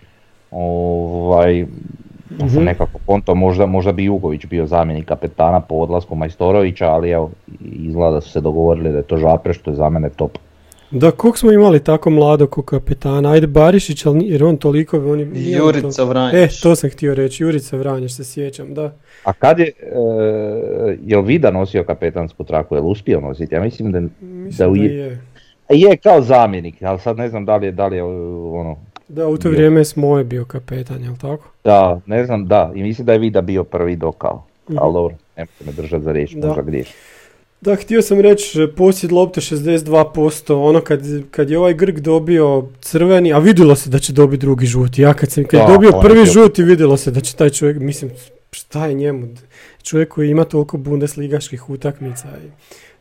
Ovaj, 0.50 1.66
pa 2.38 2.48
sam 2.48 2.56
Mhm. 2.56 2.64
nekako 2.64 2.98
konto, 3.06 3.34
možda, 3.34 3.66
možda 3.66 3.93
bi 3.93 4.04
Jugović 4.04 4.46
bio 4.46 4.66
zamjenik 4.66 5.04
kapetana 5.04 5.60
po 5.60 5.75
odlasku 5.75 6.14
Majstorovića, 6.14 6.87
ali 6.88 7.10
evo, 7.10 7.31
izgleda 7.60 8.10
da 8.10 8.20
su 8.20 8.31
se 8.31 8.40
dogovorili 8.40 8.92
da 8.92 8.99
je 8.99 9.02
to 9.02 9.16
Žapre, 9.16 9.52
što 9.52 9.70
je 9.70 9.76
za 9.76 9.90
mene 9.90 10.10
top. 10.10 10.38
Da, 10.91 11.11
kog 11.11 11.38
smo 11.38 11.53
imali 11.53 11.81
tako 11.81 12.11
mladog 12.11 12.50
ko 12.50 12.62
kapetana? 12.62 13.31
Ajde 13.31 13.47
Barišić, 13.47 14.06
ali 14.06 14.25
jer 14.25 14.44
on 14.44 14.56
toliko... 14.56 14.99
On 14.99 15.21
je- 15.21 15.29
Jurica 15.53 15.88
to- 15.93 16.06
Vranješ. 16.06 16.59
E, 16.59 16.62
to 16.62 16.77
sam 16.77 16.91
htio 16.91 17.15
reći, 17.15 17.43
Jurica 17.43 17.77
Vranješ 17.77 18.12
se 18.12 18.25
sjećam, 18.25 18.75
da. 18.75 18.93
A 19.25 19.33
kad 19.33 19.59
je, 19.59 19.67
e, 19.67 19.73
jel 21.03 21.23
Vida 21.23 21.50
nosio 21.50 21.85
kapetansku 21.85 22.44
traku, 22.44 22.75
jel 22.75 22.87
uspio 22.87 23.21
nositi? 23.21 23.55
Ja 23.55 23.62
mislim 23.62 23.93
da, 23.93 24.00
Mislim 24.21 24.50
Da 24.50 24.64
da, 24.66 24.71
u- 24.71 24.76
je. 24.76 25.21
je 25.71 25.97
kao 25.97 26.21
zamjenik, 26.23 26.75
ali 26.81 26.99
sad 27.00 27.16
ne 27.16 27.28
znam 27.28 27.45
da 27.45 27.57
li 27.57 27.66
je, 27.66 27.73
da 27.73 27.87
li 27.87 27.97
je 27.97 28.02
ono, 28.02 28.76
Da, 29.09 29.28
u 29.28 29.37
to 29.37 29.49
Je. 29.49 29.52
vrijeme 29.52 29.81
je 29.81 29.85
Smoje 29.85 30.25
bio 30.25 30.45
kapetan, 30.45 31.02
jel 31.02 31.14
tako? 31.16 31.49
Da, 31.64 32.00
ne 32.07 32.26
znam, 32.26 32.47
da, 32.47 32.73
i 32.75 32.83
mislim 32.83 33.07
da 33.07 33.12
je 33.12 33.19
Vida 33.19 33.40
bio 33.40 33.64
prvi 33.64 33.97
dokao, 33.97 34.45
Mhm. 34.69 34.78
ali 34.78 34.93
dobro, 34.93 35.14
nemojte 35.37 35.64
me 35.66 35.73
držati 35.73 36.05
za 36.05 36.12
riječ, 36.12 36.33
Da. 36.33 36.47
možda 36.47 36.62
griješ. 36.62 36.88
Da, 37.60 37.75
htio 37.76 38.02
sam 38.02 38.20
reći, 38.20 38.62
e, 38.62 38.68
posjed 38.68 39.12
lopte 39.12 39.40
62%, 39.40 40.18
ono 40.58 40.80
kad, 40.80 41.00
kad 41.30 41.50
je 41.50 41.58
ovaj 41.58 41.75
Grg 41.75 41.98
dobio 41.98 42.46
crveni, 42.80 43.32
a 43.32 43.38
vidjelo 43.38 43.76
se 43.76 43.90
da 43.90 43.98
će 43.98 44.12
dobiti 44.12 44.40
drugi 44.40 44.66
žuti. 44.66 45.02
Ja 45.02 45.14
kad 45.14 45.30
sam 45.30 45.44
kad 45.44 45.60
je 45.60 45.66
Da, 45.66 45.72
dobio 45.72 45.86
je 45.88 46.00
prvi 46.02 46.14
bio- 46.14 46.32
žuti, 46.32 46.62
vidjelo 46.62 46.96
se 46.96 47.10
da 47.10 47.20
će 47.20 47.34
taj 47.34 47.50
čovjek, 47.50 47.76
mislim, 47.78 48.10
šta 48.50 48.86
je 48.86 48.94
njemu? 48.94 49.28
Čovjek 49.82 50.08
koji 50.08 50.30
ima 50.30 50.44
toliko 50.44 50.76
bundesligaških 50.76 51.70
utakmica 51.70 52.28
i 52.38 52.48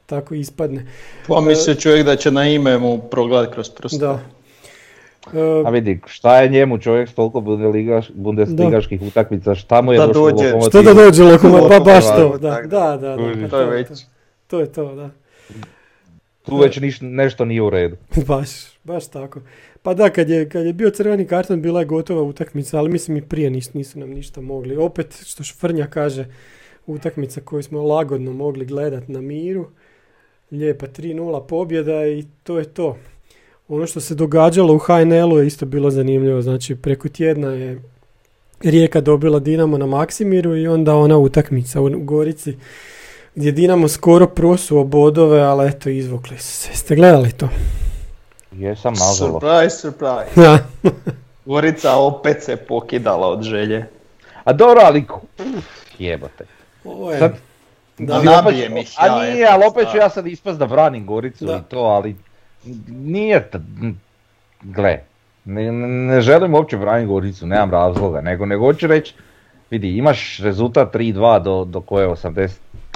tako 0.05 0.35
ispadne. 0.35 0.85
Pa 1.27 1.41
misli 1.41 1.75
čovjek 1.75 2.05
da 2.05 2.15
će 2.15 2.31
na 2.31 2.45
ime 2.45 2.77
mu 2.77 2.99
progledat 3.01 3.53
kroz 3.53 3.69
prste. 3.71 3.97
Da. 3.97 4.19
A 5.63 5.67
E, 5.67 5.71
vidi, 5.71 5.99
šta 6.05 6.41
je 6.41 6.49
njemu 6.49 6.77
čovjek 6.77 7.09
s 7.09 7.13
toliko 7.13 7.39
bundesligaš- 7.39 8.11
bundesligaških 8.13 9.01
utakmica, 9.01 9.55
šta 9.55 9.81
mu 9.81 9.93
je 9.93 9.99
Da 9.99 10.07
došlo 10.07 10.21
dođe- 10.23 10.45
Lokomotivu? 10.45 10.69
što 10.69 10.81
da 10.83 10.93
dođe 10.95 11.23
Lokomotiv, 11.23 11.69
pa 11.69 11.79
baš 11.81 12.05
to, 12.05 12.37
da, 12.37 12.49
da, 12.61 12.61
da, 12.61 12.97
da, 12.97 13.17
Kuži, 13.17 13.41
pa 13.41 13.47
To 13.47 13.59
je 13.59 13.65
to, 13.65 13.71
već. 13.71 13.87
to. 13.89 14.14
To 14.55 14.59
je 14.59 14.71
to, 14.71 14.95
da. 14.95 15.09
Tu 16.43 16.57
već 16.57 16.77
niš- 16.79 17.01
nešto 17.01 17.45
nije 17.45 17.61
u 17.61 17.69
redu. 17.69 17.95
baš, 18.27 18.49
baš 18.83 19.07
tako. 19.07 19.41
Pa 19.81 19.93
da, 19.93 20.09
kad 20.09 20.29
je, 20.29 20.49
kad 20.49 20.65
je 20.65 20.73
bio 20.73 20.89
crveni 20.89 21.27
karton 21.27 21.61
bila 21.61 21.79
je 21.79 21.85
gotova 21.85 22.21
utakmica, 22.21 22.77
ali 22.77 22.89
mislim 22.89 23.17
i 23.17 23.21
prije 23.21 23.49
nis, 23.49 23.73
nisu 23.73 23.99
nam 23.99 24.09
ništa 24.09 24.41
mogli. 24.41 24.77
Opet, 24.77 25.23
što 25.25 25.43
Švrnja 25.43 25.87
kaže, 25.87 26.25
utakmica 26.85 27.41
koju 27.41 27.63
smo 27.63 27.83
lagodno 27.83 28.33
mogli 28.33 28.65
gledat 28.65 29.07
na 29.07 29.21
miru. 29.21 29.67
Lijepa 30.51 30.87
3-0 30.87 31.47
pobjeda 31.47 32.07
i 32.07 32.25
to 32.43 32.59
je 32.59 32.65
to. 32.65 32.97
Ono 33.67 33.87
što 33.87 33.99
se 33.99 34.15
događalo 34.15 34.73
u 34.75 34.79
HNL-u 34.79 35.37
je 35.39 35.47
isto 35.47 35.65
bilo 35.65 35.91
zanimljivo. 35.91 36.41
Znači, 36.41 36.75
preko 36.75 37.09
tjedna 37.09 37.51
je 37.51 37.81
Rijeka 38.63 39.01
dobila 39.01 39.39
Dinamo 39.39 39.77
na 39.77 39.85
Maksimiru 39.85 40.55
i 40.55 40.67
onda 40.67 40.95
ona 40.95 41.17
utakmica 41.17 41.81
u 41.81 41.89
Gorici 41.89 42.57
gdje 43.35 43.51
Dinamo 43.51 43.87
skoro 43.87 44.27
prosuo 44.27 44.83
bodove, 44.83 45.41
ali 45.41 45.67
eto, 45.67 45.89
izvukli 45.89 46.37
su 46.37 46.51
se. 46.51 46.69
Jeste 46.69 46.95
gledali 46.95 47.31
to? 47.31 47.49
Jesam 48.51 48.93
nažalost. 48.93 49.45
Surprise, 49.45 49.77
surprise. 49.77 50.41
Da. 50.41 50.57
Gorica 51.45 51.95
opet 51.95 52.43
se 52.43 52.55
pokidala 52.55 53.27
od 53.27 53.43
želje. 53.43 53.85
A 54.43 54.53
dobro, 54.53 54.81
ali 54.83 55.05
jebote. 55.99 56.45
Ovo 56.83 57.11
je, 57.11 57.19
Sad, 57.19 57.33
da, 57.97 58.17
ih 58.17 58.25
ja, 58.25 58.43
A 58.97 59.25
nije, 59.25 59.47
ali 59.51 59.63
opet 59.71 59.87
ću 59.91 59.97
ja 59.97 60.09
sad 60.09 60.27
ispast 60.27 60.59
da 60.59 60.65
branim 60.65 61.05
Goricu 61.05 61.45
Da. 61.45 61.55
i 61.55 61.69
to, 61.69 61.79
ali 61.79 62.15
nije, 62.87 63.49
t- 63.49 63.59
gle, 64.61 64.99
ne, 65.45 65.71
ne 65.71 66.21
želim 66.21 66.53
uopće 66.53 66.77
braniti 66.77 67.07
Goricu, 67.07 67.47
nemam 67.47 67.71
razloga, 67.71 68.21
nego, 68.21 68.45
nego 68.45 68.65
hoću 68.65 68.87
reći, 68.87 69.13
vidi, 69.69 69.97
imaš 69.97 70.39
rezultat 70.39 70.95
3-2 70.95 71.43
do, 71.43 71.65
do 71.65 71.81
koje 71.81 72.07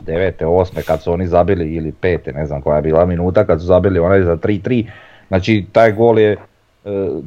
89. 0.01 0.45
8. 0.45 0.81
kad 0.81 1.03
su 1.03 1.11
oni 1.11 1.27
zabili, 1.27 1.65
ili 1.67 1.93
5. 1.93 2.33
ne 2.33 2.45
znam 2.45 2.61
koja 2.61 2.75
je 2.75 2.81
bila 2.81 3.05
minuta, 3.05 3.45
kad 3.45 3.59
su 3.59 3.65
zabili 3.65 3.99
onaj 3.99 4.21
za 4.21 4.35
3-3, 4.37 4.85
znači 5.27 5.65
taj 5.71 5.91
gol 5.91 6.19
je, 6.19 6.31
e, 6.31 6.37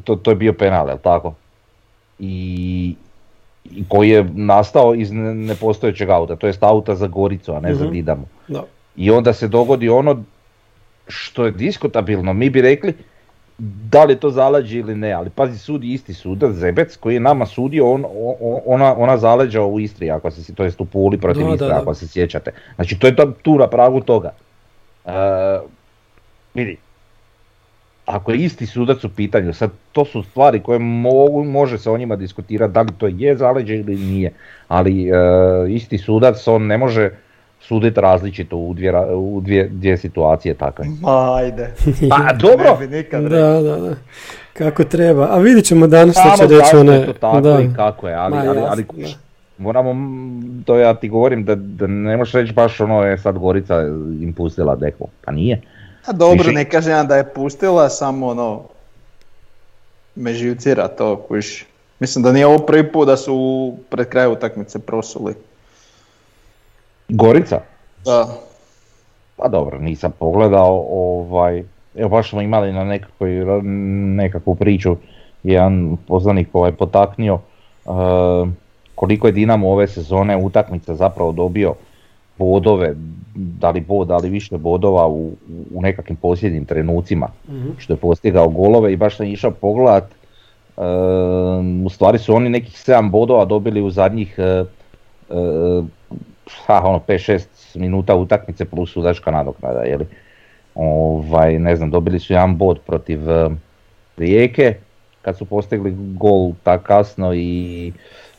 to, 0.03 0.15
to 0.15 0.31
je 0.31 0.35
bio 0.35 0.53
penal, 0.53 0.87
jel 0.87 0.97
tako? 0.97 1.33
I, 2.19 2.95
i 3.65 3.83
koji 3.87 4.09
je 4.09 4.25
nastao 4.25 4.95
iz 4.95 5.11
ne- 5.11 5.33
nepostojećeg 5.35 6.09
auta, 6.09 6.35
to 6.35 6.47
jest 6.47 6.63
auta 6.63 6.95
za 6.95 7.07
Goricu, 7.07 7.53
a 7.53 7.59
ne 7.59 7.73
za 7.73 7.83
Mhm. 7.83 7.93
Dinamo. 7.93 8.25
da. 8.47 8.63
I 8.95 9.11
onda 9.11 9.33
se 9.33 9.47
dogodi 9.47 9.89
ono 9.89 10.23
što 11.07 11.45
je 11.45 11.51
diskutabilno, 11.51 12.33
mi 12.33 12.49
bi 12.49 12.61
rekli 12.61 12.93
da 13.89 14.03
li 14.03 14.13
je 14.13 14.19
to 14.19 14.29
zaleđe 14.29 14.79
ili 14.79 14.95
ne, 14.95 15.11
ali 15.11 15.29
pazi 15.29 15.57
sudi 15.57 15.93
isti 15.93 16.13
sudac 16.13 16.51
Zebec 16.51 16.97
koji 16.97 17.13
je 17.13 17.19
nama 17.19 17.45
sudio 17.45 17.91
on, 17.91 18.05
ona, 18.65 18.95
ona 18.97 19.17
zaleđa 19.17 19.63
u 19.63 19.79
Istri, 19.79 20.11
ako 20.11 20.31
se, 20.31 20.55
to 20.55 20.63
jest 20.63 20.81
u 20.81 20.85
Puli 20.85 21.17
protiv 21.17 21.47
Da, 21.47 21.67
da. 21.67 21.79
ako 21.81 21.93
se 21.93 22.07
sjećate. 22.07 22.51
Znači 22.75 22.99
to 22.99 23.07
je 23.07 23.15
to, 23.15 23.31
tu 23.41 23.57
na 23.57 23.67
pragu 23.67 24.01
toga. 24.01 24.31
E, 25.05 25.11
vidi, 26.53 26.77
ako 28.05 28.31
je 28.31 28.37
isti 28.37 28.65
sudac 28.65 29.03
u 29.03 29.09
pitanju, 29.09 29.53
sad 29.53 29.71
to 29.91 30.05
su 30.05 30.23
stvari 30.23 30.59
koje 30.59 30.79
mogu, 30.79 31.43
može 31.43 31.77
se 31.77 31.91
o 31.91 31.97
njima 31.97 32.15
diskutirati 32.15 32.73
da 32.73 32.81
li 32.81 32.89
to 32.97 33.07
je 33.07 33.35
zaleđe 33.35 33.75
ili 33.75 33.95
nije, 33.95 34.33
ali 34.67 35.09
e, 35.09 35.13
isti 35.69 35.97
sudac 35.97 36.47
on 36.47 36.67
ne 36.67 36.77
može 36.77 37.09
suditi 37.67 38.01
različito 38.01 38.57
u 38.57 38.73
dvije, 38.73 39.05
u 39.15 39.41
dvije, 39.41 39.67
dvije 39.67 39.97
situacije 39.97 40.53
takve. 40.53 40.85
Ma 41.01 41.35
ajde. 41.35 41.73
Pa 42.11 42.33
dobro, 42.33 42.77
Ne 42.79 42.87
bi 42.87 42.95
nikad. 42.97 43.23
Da, 43.23 43.61
da, 43.61 43.77
da. 43.77 43.95
Kako 44.53 44.83
treba. 44.83 45.27
A 45.31 45.37
vidit 45.37 45.65
ćemo 45.65 45.87
danas 45.87 46.15
što 46.15 46.47
će 46.47 46.53
reći 46.55 46.75
one. 46.75 46.93
je 46.93 47.05
to 47.05 47.13
tako 47.13 47.41
da. 47.41 47.59
i 47.59 47.69
kako 47.75 48.07
je, 48.07 48.15
ali, 48.15 48.35
Ma, 48.35 48.43
ali, 48.47 48.59
ali 48.59 48.85
da. 48.93 49.07
moramo, 49.57 49.95
to 50.65 50.77
ja 50.77 50.93
ti 50.93 51.09
govorim 51.09 51.45
da, 51.45 51.55
da 51.55 51.87
ne 51.87 52.17
možeš 52.17 52.33
reći 52.33 52.53
baš 52.53 52.79
ono 52.79 53.03
je 53.03 53.17
sad 53.17 53.37
Gorica 53.37 53.81
im 54.21 54.33
pustila 54.33 54.75
deko, 54.75 55.05
pa 55.25 55.31
nije. 55.31 55.61
A 56.05 56.11
dobro, 56.11 56.37
Više- 56.37 56.51
ne 56.51 56.65
kažem 56.65 56.91
ja 56.91 57.03
da 57.03 57.15
je 57.15 57.29
pustila, 57.29 57.89
samo 57.89 58.27
ono, 58.27 58.61
me 60.15 60.33
živcira 60.33 60.87
to, 60.87 61.15
kuš. 61.17 61.65
Mislim 61.99 62.23
da 62.23 62.31
nije 62.31 62.45
ovo 62.47 62.57
prvi 62.57 62.91
put 62.91 63.07
da 63.07 63.17
su 63.17 63.73
pred 63.89 64.09
kraju 64.09 64.31
utakmice 64.31 64.79
prosuli. 64.79 65.33
Gorica? 67.13 67.59
Da. 68.05 68.27
Pa 69.35 69.47
dobro, 69.47 69.79
nisam 69.79 70.11
pogledao, 70.19 70.85
ovaj, 70.91 71.63
evo 71.95 72.09
baš 72.09 72.29
smo 72.29 72.41
imali 72.41 72.73
na 72.73 72.83
nekakvoj, 72.83 73.29
nekakvu 74.15 74.55
priču, 74.55 74.95
jedan 75.43 75.97
poznanik 76.07 76.47
ovaj 76.53 76.71
potaknio 76.71 77.39
e, 77.85 77.89
koliko 78.95 79.27
je 79.27 79.33
Dinamo 79.33 79.69
ove 79.71 79.87
sezone 79.87 80.37
utakmica 80.37 80.95
zapravo 80.95 81.31
dobio 81.31 81.73
bodove, 82.37 82.95
da 83.35 83.69
li 83.69 83.81
bod, 83.81 84.07
da 84.07 84.17
li 84.17 84.29
više 84.29 84.57
bodova 84.57 85.07
u, 85.07 85.31
u 85.75 85.81
nekakvim 85.81 86.15
posljednjim 86.15 86.65
trenucima, 86.65 87.27
Mhm. 87.49 87.69
što 87.77 87.93
je 87.93 87.97
postigao 87.97 88.49
golove 88.49 88.93
i 88.93 88.97
baš 88.97 89.17
sam 89.17 89.25
išao 89.25 89.51
pogledat, 89.51 90.03
e, 90.03 90.81
u 91.85 91.89
stvari 91.89 92.19
su 92.19 92.35
oni 92.35 92.49
nekih 92.49 92.75
7 92.75 93.09
bodova 93.09 93.45
dobili 93.45 93.81
u 93.81 93.89
zadnjih 93.89 94.35
e, 94.37 94.43
e, 94.43 94.65
ha, 96.65 96.81
ono 96.83 96.99
5-6 97.07 97.77
minuta 97.79 98.15
utakmice 98.15 98.65
plus 98.65 98.93
sudačka 98.93 99.31
nadoknada, 99.31 99.79
jeli. 99.79 100.05
Ovaj, 100.75 101.59
ne 101.59 101.75
znam, 101.75 101.91
dobili 101.91 102.19
su 102.19 102.33
jedan 102.33 102.57
bod 102.57 102.79
protiv 102.85 103.29
e, 103.29 103.49
Rijeke, 104.17 104.75
kad 105.21 105.37
su 105.37 105.45
postigli 105.45 105.93
gol 105.97 106.51
tak 106.63 106.83
kasno 106.83 107.33
i 107.33 107.91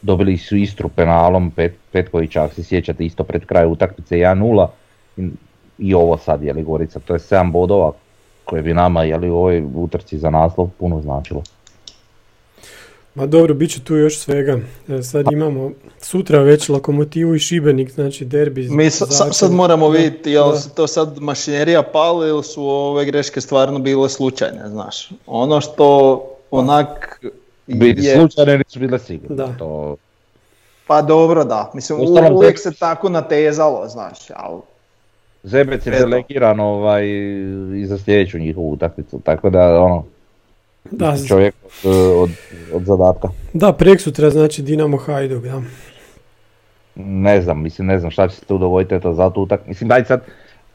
dobili 0.02 0.37
su 0.37 0.56
Istru 0.56 0.88
penalom, 0.88 1.50
Pet, 1.50 1.75
Petkovića, 1.92 2.44
ako 2.44 2.54
se 2.54 2.64
sjećate, 2.64 3.04
isto 3.04 3.25
pred 3.25 3.46
kraj 3.46 3.66
utakmice 3.66 4.16
1-0 4.16 4.68
i, 5.16 5.28
i 5.78 5.94
ovo 5.94 6.16
sad, 6.16 6.42
jeli 6.42 6.62
Gorica, 6.62 7.00
to 7.00 7.12
je 7.12 7.18
7 7.18 7.50
bodova 7.50 7.92
koje 8.44 8.62
bi 8.62 8.75
nama, 8.75 9.02
jeli, 9.02 9.30
u 9.30 9.37
ovoj 9.37 9.64
utrci 9.75 10.18
za 10.18 10.30
naslov 10.30 10.68
puno 10.78 11.00
značilo. 11.00 11.42
Ma 13.14 13.26
dobro, 13.26 13.54
bit 13.54 13.71
će 13.71 13.80
tu 13.80 13.94
još 13.97 14.18
svega. 14.18 14.59
E, 14.90 15.02
Sad 15.02 15.33
imamo 15.33 15.71
sutra 15.99 16.38
već 16.38 16.68
Lokomotivu 16.68 17.35
i 17.35 17.38
Šibenik, 17.38 17.90
znači 17.90 18.25
derbi. 18.25 18.68
Mi 18.68 18.90
sa- 18.90 19.06
sad 19.33 19.52
moramo 19.52 19.88
vidjeti 19.88 20.30
jel 20.30 20.52
da. 20.52 20.59
to 20.68 20.87
sad 20.87 21.18
mašinerija 21.18 21.83
pali 21.83 22.28
ili 22.28 22.44
su 22.44 22.64
ove 22.64 23.04
greške 23.04 23.40
stvarno 23.40 23.78
bile 23.78 24.09
slučajne, 24.09 24.68
znaš. 24.68 25.11
Ono 25.26 25.61
što 25.61 26.21
onak 26.50 27.21
Vidi, 27.66 28.04
je, 28.04 28.14
slučajne 28.16 28.59
nisu 28.59 28.78
bile 28.78 28.99
sigurno. 28.99 29.37
Da. 29.37 29.49
To, 29.59 29.97
pa 30.87 31.02
dobro 31.02 31.44
da, 31.44 31.71
mislim 31.75 31.99
u- 31.99 32.02
Uostalom, 32.02 32.37
uvijek 32.37 32.59
se 32.59 32.73
tako 32.73 33.09
natezalo, 33.09 33.88
znaš, 33.88 34.18
ali 34.30 34.61
Zebec 35.42 35.87
je 35.87 35.92
Eto. 35.92 35.99
delegiran 36.00 36.61
ovaj, 36.61 37.04
i 37.75 37.85
za 37.87 37.99
sljedeću 37.99 38.38
njihovu 38.38 38.73
utakmicu, 38.73 39.21
tako 39.21 39.50
da 39.50 39.80
ono, 39.80 40.04
Da, 40.91 41.17
z- 41.17 41.29
čovjek 41.29 41.55
od, 41.85 41.91
od, 42.17 42.31
od 42.73 42.83
zadatka. 42.83 43.29
da, 43.53 43.73
prek 43.73 44.00
sutra 44.00 44.31
znači 44.31 44.62
Dinamo 44.62 44.97
Hajduk, 44.97 45.45
da. 45.45 45.62
Ne 46.97 47.43
znam, 47.43 47.62
mislim 47.62 47.87
ne 47.87 47.99
znam 47.99 48.11
šta 48.11 48.29
će 48.29 48.37
se 48.37 48.45
tu 48.45 48.59
dogoditi, 48.59 48.95
eto 48.95 49.14
za 49.14 49.31
tu 49.31 49.43
utak. 49.43 49.67
Mislim 49.67 49.88
daj 49.88 50.05
sad, 50.05 50.21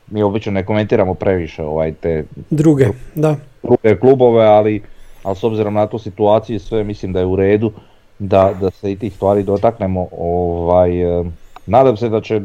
mi 0.08 0.24
obično 0.24 0.52
ne 0.52 0.66
komentiramo 0.66 1.14
previše 1.14 1.64
ovaj, 1.64 1.94
te 1.94 2.24
Druge, 2.50 2.88
da. 3.16 3.36
druge 3.64 4.00
klubove, 4.00 4.46
ali, 4.46 4.82
ali 5.24 5.36
s 5.36 5.44
obzirom 5.44 5.74
na 5.74 5.88
tu 5.88 6.00
situaciju 6.00 6.56
i 6.56 6.60
sve 6.60 6.84
mislim 6.84 7.14
da 7.14 7.20
je 7.20 7.26
u 7.26 7.36
redu 7.36 7.72
da, 8.20 8.54
da 8.62 8.72
se 8.72 8.92
i 8.92 8.96
tih 8.96 9.16
stvari 9.16 9.44
dotaknemo. 9.44 10.08
Ovaj, 10.14 11.20
eh, 11.20 11.24
nadam 11.66 11.98
se 11.98 12.10
da 12.10 12.22
će 12.22 12.42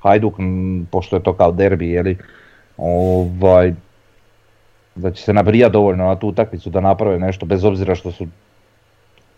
Hajduk, 0.00 0.34
pošto 0.90 1.16
je 1.16 1.22
to 1.22 1.32
kao 1.32 1.52
derbi, 1.52 1.90
jeli, 1.90 2.16
ovaj, 2.76 3.74
da 4.96 5.10
će 5.10 5.22
se 5.22 5.32
nabrijati 5.32 5.72
dovoljno 5.72 6.04
na 6.04 6.16
tu 6.16 6.28
utakmicu 6.28 6.70
da 6.70 6.80
naprave 6.80 7.18
nešto, 7.18 7.46
bez 7.46 7.64
obzira 7.64 7.94
što 7.94 8.12
su 8.12 8.26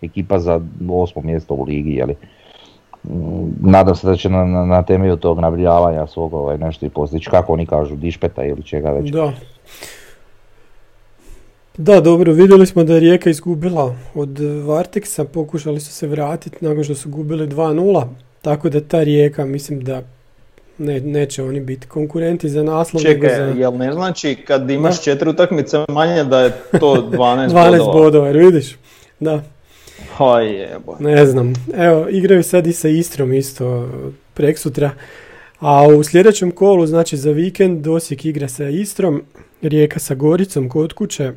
ekipa 0.02 0.38
za 0.38 0.60
osmo 0.90 1.22
mjesto 1.22 1.54
u 1.54 1.64
ligi, 1.64 1.90
jeli. 1.90 2.14
Mm, 3.04 3.70
Nadam 3.70 3.94
se 3.94 4.06
da 4.06 4.16
će 4.16 4.28
na, 4.28 4.44
na, 4.44 4.64
na 4.64 4.82
temelju 4.82 5.16
tog 5.16 5.40
nabrijavanja 5.40 6.06
svog 6.06 6.34
ovaj, 6.34 6.58
nešto 6.58 6.86
i 6.86 6.90
postići, 6.90 7.30
kako 7.30 7.52
oni 7.52 7.66
kažu, 7.66 7.96
dišpeta 7.96 8.44
ili 8.44 8.62
čega 8.62 8.90
već. 8.90 9.10
Da. 9.10 9.32
Da, 11.76 12.00
dobro, 12.00 12.32
vidjeli 12.32 12.66
smo 12.66 12.84
da 12.84 12.94
je 12.94 13.00
Rijeka 13.00 13.30
izgubila 13.30 13.94
od 14.14 14.38
Varteksa, 14.66 15.24
pokušali 15.24 15.80
su 15.80 15.92
se 15.92 16.06
vratiti 16.06 16.56
nakon 16.60 16.84
što 16.84 16.94
su 16.94 17.08
gubili 17.10 17.46
2-0, 17.46 18.04
tako 18.42 18.68
da 18.68 18.80
ta 18.80 19.02
Rijeka, 19.02 19.44
mislim 19.44 19.80
da 19.80 20.02
ne, 20.78 21.00
neće 21.00 21.42
oni 21.42 21.60
biti 21.60 21.86
konkurenti 21.86 22.48
za 22.48 22.62
naslov, 22.62 23.02
nego 23.04 23.26
čekaj, 23.26 23.36
za 23.36 23.60
jel 23.60 23.76
ne 23.76 23.92
znači 23.92 24.36
kad 24.36 24.70
imaš 24.70 24.96
Da. 24.96 25.02
četiri 25.02 25.30
utakmice 25.30 25.78
manje 25.88 26.24
da 26.24 26.40
je 26.40 26.50
to 26.72 26.94
12, 27.12 27.48
12 27.48 27.50
bodova? 27.50 27.92
bodova, 27.94 28.26
jer 28.26 28.36
vidiš? 28.36 28.76
Da, 29.20 29.42
Aj 30.18 30.46
jebo. 30.46 30.96
ne 31.00 31.26
znam. 31.26 31.52
Evo, 31.74 32.08
igraju 32.08 32.42
sad 32.42 32.66
i 32.66 32.72
sa 32.72 32.88
Istrom 32.88 33.32
isto 33.32 33.88
prek 34.34 34.58
sutra. 34.58 34.90
A 35.60 35.86
u 35.88 36.04
sljedećem 36.04 36.50
kolu, 36.50 36.86
znači 36.86 37.16
za 37.16 37.30
vikend, 37.30 37.86
Osijek 37.86 38.24
igra 38.24 38.48
sa 38.48 38.64
Istrom, 38.64 39.22
Rijeka 39.62 39.98
sa 39.98 40.14
Goricom 40.14 40.68
kod 40.68 40.92
kuće, 40.92 41.32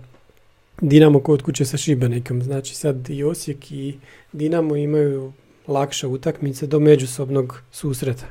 Dinamo 0.81 1.19
kod 1.19 1.41
kuće 1.41 1.65
sa 1.65 1.77
Šibenikom. 1.77 2.43
Znači 2.43 2.75
sad 2.75 3.09
i 3.09 3.23
Osijek 3.23 3.71
i 3.71 3.95
Dinamo 4.31 4.75
imaju 4.75 5.31
lakše 5.67 6.07
utakmice 6.07 6.67
do 6.67 6.79
međusobnog 6.79 7.61
susreta. 7.71 8.25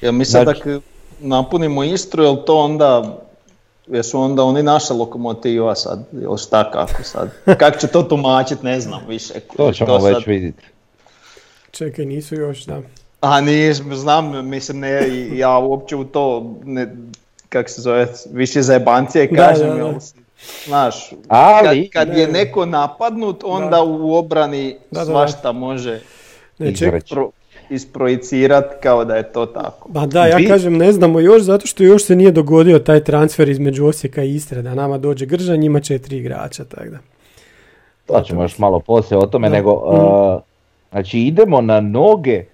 Jel 0.00 0.12
mi 0.12 0.24
sad 0.24 0.42
Znači- 0.44 0.60
ako 0.60 0.80
napunimo 1.20 1.84
Istru, 1.84 2.22
jel 2.22 2.36
to 2.36 2.56
onda, 2.56 3.18
jesu 3.86 4.20
onda 4.20 4.42
oni 4.42 4.62
naša 4.62 4.94
lokomotiva 4.94 5.74
sad, 5.74 6.04
ili 6.12 6.38
šta 6.38 6.70
kako 6.70 7.02
sad? 7.02 7.30
Kako 7.58 7.78
će 7.78 7.86
to 7.86 8.02
tumačit, 8.02 8.62
ne 8.62 8.80
znam 8.80 9.00
više. 9.08 9.34
To 9.56 9.72
ćemo 9.72 10.00
sad- 10.00 10.14
već 10.14 10.26
vidjeti. 10.26 10.62
Čekaj, 11.70 12.04
nisu 12.04 12.34
još, 12.34 12.64
da. 12.64 12.80
A 13.20 13.40
nije, 13.40 13.74
znam, 13.74 14.48
mislim, 14.48 14.78
ne, 14.78 15.00
ja 15.32 15.58
uopće 15.58 15.96
u 15.96 16.04
to, 16.04 16.54
ne, 16.64 16.96
kak 17.48 17.70
se 17.70 17.80
zove, 17.80 18.06
više 18.26 18.62
za 18.62 18.72
jebancije 18.72 19.26
Da, 19.26 19.36
kažem, 19.38 19.66
da, 19.66 19.74
da. 19.74 19.78
jel, 19.78 19.92
znaš, 20.66 21.12
Ali, 21.28 21.88
kad, 21.88 22.06
kad 22.06 22.16
je 22.16 22.26
ne. 22.26 22.32
neko 22.34 22.66
napadnut, 22.66 23.42
onda 23.44 23.68
Da. 23.68 23.82
u 23.82 24.14
obrani 24.14 24.70
Da, 24.72 24.78
da, 24.90 25.00
da. 25.00 25.04
svašta 25.06 25.52
može 25.52 26.00
Ne, 26.58 26.76
ček, 26.76 27.04
pro, 27.10 27.30
isprojicirat 27.70 28.64
kao 28.80 29.04
da 29.04 29.16
je 29.16 29.22
to 29.24 29.46
tako. 29.46 29.88
Ba 29.88 30.06
da, 30.06 30.26
ja 30.26 30.36
Vi- 30.36 30.46
kažem 30.46 30.76
ne 30.76 30.92
znamo 30.92 31.20
još 31.20 31.42
zato 31.42 31.66
što 31.66 31.82
još 31.82 32.04
se 32.04 32.16
nije 32.16 32.32
dogodio 32.32 32.78
taj 32.78 33.00
transfer 33.00 33.48
između 33.48 33.86
Osijeka 33.86 34.22
i 34.22 34.34
Istre, 34.34 34.62
da 34.62 34.74
nama 34.74 34.98
dođe 34.98 35.26
Gržan, 35.26 35.58
njima 35.58 35.80
četiri 35.80 36.16
igrača, 36.16 36.64
tako 36.64 36.84
da. 36.84 36.98
to 38.06 38.20
ćemo 38.20 38.42
još 38.42 38.58
malo 38.58 38.80
poslije 38.80 39.18
o 39.18 39.26
tome, 39.26 39.48
Da. 39.48 39.56
nego 39.56 39.72
uh, 39.72 40.40
Znači 40.90 41.18
idemo 41.18 41.60
na 41.60 41.80
noge 41.80 42.44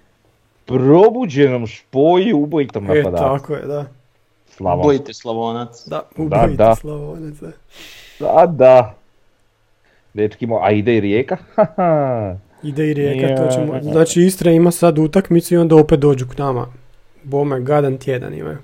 probuđenom 0.66 1.66
špoju 1.66 2.38
ubojitom 2.38 2.85
E, 2.85 2.95
napadaču. 2.95 3.23
tako 3.25 3.54
je, 3.54 3.62
da. 3.62 3.85
Slavon. 4.49 4.83
Bojite 4.83 5.14
Slavonac. 5.14 5.87
Da, 5.87 6.02
Da, 6.16 6.23
ubojite 6.25 6.57
da. 6.57 6.75
Slavonac, 6.75 7.35
da. 7.35 7.50
Da, 8.21 8.47
da. 8.49 8.95
Dečki 10.14 10.47
mo, 10.47 10.59
a 10.62 10.71
ide 10.71 10.97
i 10.97 11.00
Rijeka? 11.00 11.37
Ide 12.62 12.90
i 12.90 12.95
Rijeka, 12.95 13.37
to 13.37 13.49
ćemo. 13.54 13.75
Ja. 13.75 13.83
Znači 13.83 14.23
Istra 14.23 14.50
ima 14.50 14.71
sad 14.71 14.99
utakmicu 14.99 15.54
i 15.54 15.59
onda 15.59 15.76
opet 15.76 16.00
dođu 16.00 16.26
k 16.26 16.38
nama. 16.38 16.66
Bome, 17.25 17.61
gadan 17.61 17.99
tjedan 17.99 18.35
imaju. 18.35 18.59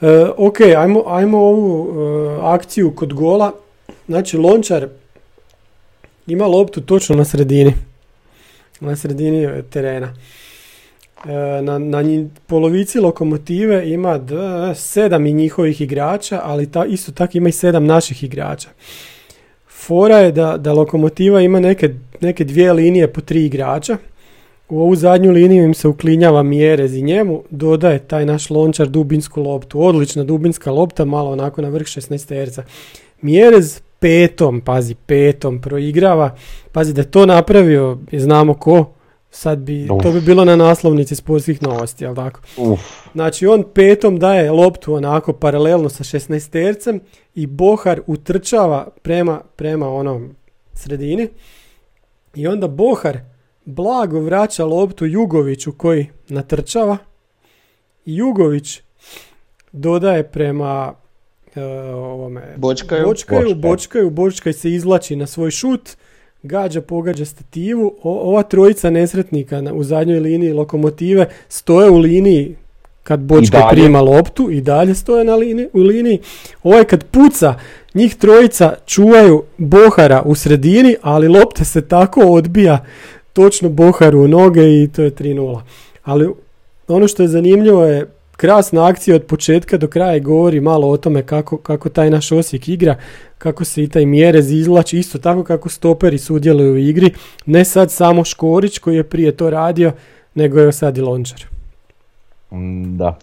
E, 0.00 0.26
ok, 0.36 0.60
ajmo, 0.60 1.02
ajmo 1.06 1.38
ovu 1.38 1.88
e, 1.90 2.38
akciju 2.42 2.90
kod 2.96 3.12
gola. 3.12 3.52
Znači 4.08 4.36
Lončar 4.36 4.88
ima 6.26 6.46
loptu 6.46 6.80
točno 6.80 7.16
na 7.16 7.24
sredini. 7.24 7.74
Na 8.80 8.96
sredini 8.96 9.44
e, 9.44 9.62
terena. 9.70 10.14
E, 11.26 11.32
na, 11.62 11.78
na 11.78 12.02
nji- 12.02 12.28
polovici 12.46 12.98
lokomotive 13.00 13.90
ima 13.90 14.18
d, 14.18 14.34
sedam 14.74 15.26
i 15.26 15.32
njihovih 15.32 15.80
igrača, 15.80 16.40
ali 16.44 16.72
ta, 16.72 16.84
isto 16.84 17.12
tako 17.12 17.38
ima 17.38 17.48
i 17.48 17.52
sedam 17.52 17.84
naših 17.86 18.24
igrača. 18.24 18.68
Fora 19.86 20.18
je 20.18 20.32
da, 20.32 20.56
da 20.56 20.72
lokomotiva 20.72 21.40
ima 21.40 21.60
neke, 21.60 21.94
neke 22.20 22.44
dvije 22.44 22.72
linije 22.72 23.12
po 23.12 23.20
tri 23.20 23.44
igrača. 23.44 23.96
U 24.68 24.80
ovu 24.80 24.96
zadnju 24.96 25.32
liniju 25.32 25.64
im 25.64 25.74
se 25.74 25.88
uklinjava 25.88 26.42
Mjerez 26.42 26.94
i 26.94 27.02
njemu 27.02 27.42
dodaje 27.50 27.98
taj 27.98 28.26
naš 28.26 28.50
lončar 28.50 28.88
dubinsku 28.88 29.42
loptu. 29.42 29.82
Odlična 29.82 30.24
dubinska 30.24 30.70
lopta, 30.70 31.04
malo 31.04 31.30
onako 31.30 31.62
na 31.62 31.68
vrh 31.68 31.86
16 31.86 32.28
terca. 32.28 32.62
Mjerez 33.22 33.80
petom, 33.98 34.60
pazi, 34.60 34.94
petom 34.94 35.60
proigrava. 35.60 36.36
Pazi 36.72 36.92
da 36.92 37.00
je 37.00 37.10
to 37.10 37.26
napravio, 37.26 37.98
znamo 38.12 38.54
ko, 38.54 38.95
sad 39.36 39.58
bi, 39.58 39.88
to 40.02 40.10
bi 40.12 40.18
Uf. 40.18 40.24
bilo 40.24 40.44
na 40.44 40.56
naslovnici 40.56 41.14
sportskih 41.14 41.62
novosti, 41.62 42.04
jel 42.04 42.14
tako? 42.14 42.40
Uf, 42.56 42.80
Znači 43.12 43.46
on 43.46 43.64
petom 43.74 44.18
daje 44.18 44.50
loptu 44.50 44.94
onako 44.94 45.32
paralelno 45.32 45.88
sa 45.88 46.04
16 46.04 46.50
tercem 46.50 47.00
i 47.34 47.46
Bohar 47.46 48.00
utrčava 48.06 48.88
prema, 49.02 49.40
prema 49.56 49.88
onom 49.88 50.34
sredini 50.74 51.28
i 52.34 52.46
onda 52.48 52.68
Bohar 52.68 53.18
blago 53.64 54.20
vraća 54.20 54.64
loptu 54.64 55.06
Jugoviću 55.06 55.72
koji 55.72 56.06
natrčava 56.28 56.98
i 58.04 58.16
Jugović 58.16 58.80
dodaje 59.72 60.22
prema 60.30 60.94
e, 61.54 61.62
ovome 61.94 62.54
Bočkaju. 62.56 63.06
Bočkaju, 63.06 63.40
Bočkaj. 63.54 63.70
bočkaju, 63.70 64.10
Bočkaj 64.10 64.52
se 64.52 64.70
izvlači 64.70 65.16
na 65.16 65.26
svoj 65.26 65.50
šut, 65.50 65.96
gađa, 66.46 66.80
pogađa 66.80 67.24
stativu. 67.24 67.94
O- 68.02 68.30
ova 68.30 68.42
trojica 68.42 68.90
nesretnika 68.90 69.60
na, 69.60 69.74
u 69.74 69.84
zadnjoj 69.84 70.20
liniji 70.20 70.52
lokomotive 70.52 71.26
stoje 71.48 71.90
u 71.90 71.98
liniji 71.98 72.56
kad 73.02 73.20
dalje. 73.58 73.70
prima 73.70 74.00
loptu 74.00 74.50
i 74.50 74.60
dalje 74.60 74.94
stoje 74.94 75.24
na 75.24 75.34
liniji, 75.34 75.68
u 75.72 75.80
liniji. 75.80 76.18
Ovaj 76.62 76.84
kad 76.84 77.04
puca, 77.04 77.54
njih 77.94 78.14
trojica 78.14 78.74
čuvaju 78.86 79.42
Bohara 79.56 80.22
u 80.22 80.34
sredini, 80.34 80.96
ali 81.02 81.28
lopta 81.28 81.64
se 81.64 81.82
tako 81.82 82.20
odbija 82.20 82.84
točno 83.32 83.68
Boharu 83.68 84.20
u 84.20 84.28
noge 84.28 84.82
i 84.82 84.88
to 84.96 85.02
je 85.02 85.10
3-0. 85.10 85.60
Ali 86.04 86.28
ono 86.88 87.08
što 87.08 87.22
je 87.22 87.28
zanimljivo 87.28 87.84
je 87.84 88.06
krasna 88.36 88.86
akcija 88.86 89.16
od 89.16 89.24
početka 89.24 89.76
do 89.76 89.88
kraja 89.88 90.18
govori 90.18 90.60
malo 90.60 90.88
o 90.88 90.96
tome 90.96 91.22
kako, 91.22 91.56
kako 91.56 91.88
taj 91.88 92.10
naš 92.10 92.32
Osijek 92.32 92.68
igra, 92.68 92.96
kako 93.38 93.64
se 93.64 93.82
i 93.82 93.88
taj 93.88 94.06
mjerez 94.06 94.52
izvlači, 94.52 94.98
isto 94.98 95.18
tako 95.18 95.44
kako 95.44 95.68
stoperi 95.68 96.18
sudjeluju 96.18 96.72
u 96.72 96.76
igri, 96.76 97.14
ne 97.46 97.64
sad 97.64 97.90
samo 97.90 98.24
Škorić 98.24 98.78
koji 98.78 98.96
je 98.96 99.08
prije 99.08 99.36
to 99.36 99.50
radio, 99.50 99.92
nego 100.34 100.60
je 100.60 100.72
sad 100.72 100.98
i 100.98 101.00
Lončar. 101.00 101.44
mm, 102.52 102.96
da. 102.96 103.18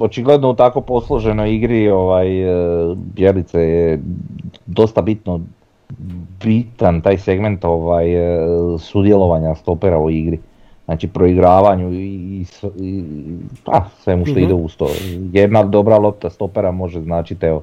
Očigledno 0.00 0.50
u 0.50 0.54
tako 0.54 0.80
posloženoj 0.80 1.54
igri 1.54 1.88
ovaj, 1.90 2.42
e, 2.42 2.94
Bjelice 2.96 3.60
je 3.60 4.00
dosta 4.66 5.02
bitno 5.02 5.40
bitan 6.44 7.00
taj 7.00 7.18
segment 7.18 7.64
ovaj, 7.64 8.14
e, 8.14 8.46
sudjelovanja 8.78 9.54
stopera 9.54 9.98
u 9.98 10.10
igri. 10.10 10.38
Znači 10.84 11.08
proigravanju 11.08 11.92
i, 11.92 12.44
i, 12.76 13.04
pa, 13.64 13.84
svemu 13.96 14.24
što 14.26 14.34
Mhm. 14.34 14.42
ide 14.42 14.54
uz 14.54 14.76
to. 14.76 14.88
Jedna 15.32 15.62
dobra 15.62 15.96
lopta 15.98 16.30
stopera 16.30 16.70
može 16.70 17.00
značiti 17.00 17.46
evo, 17.46 17.62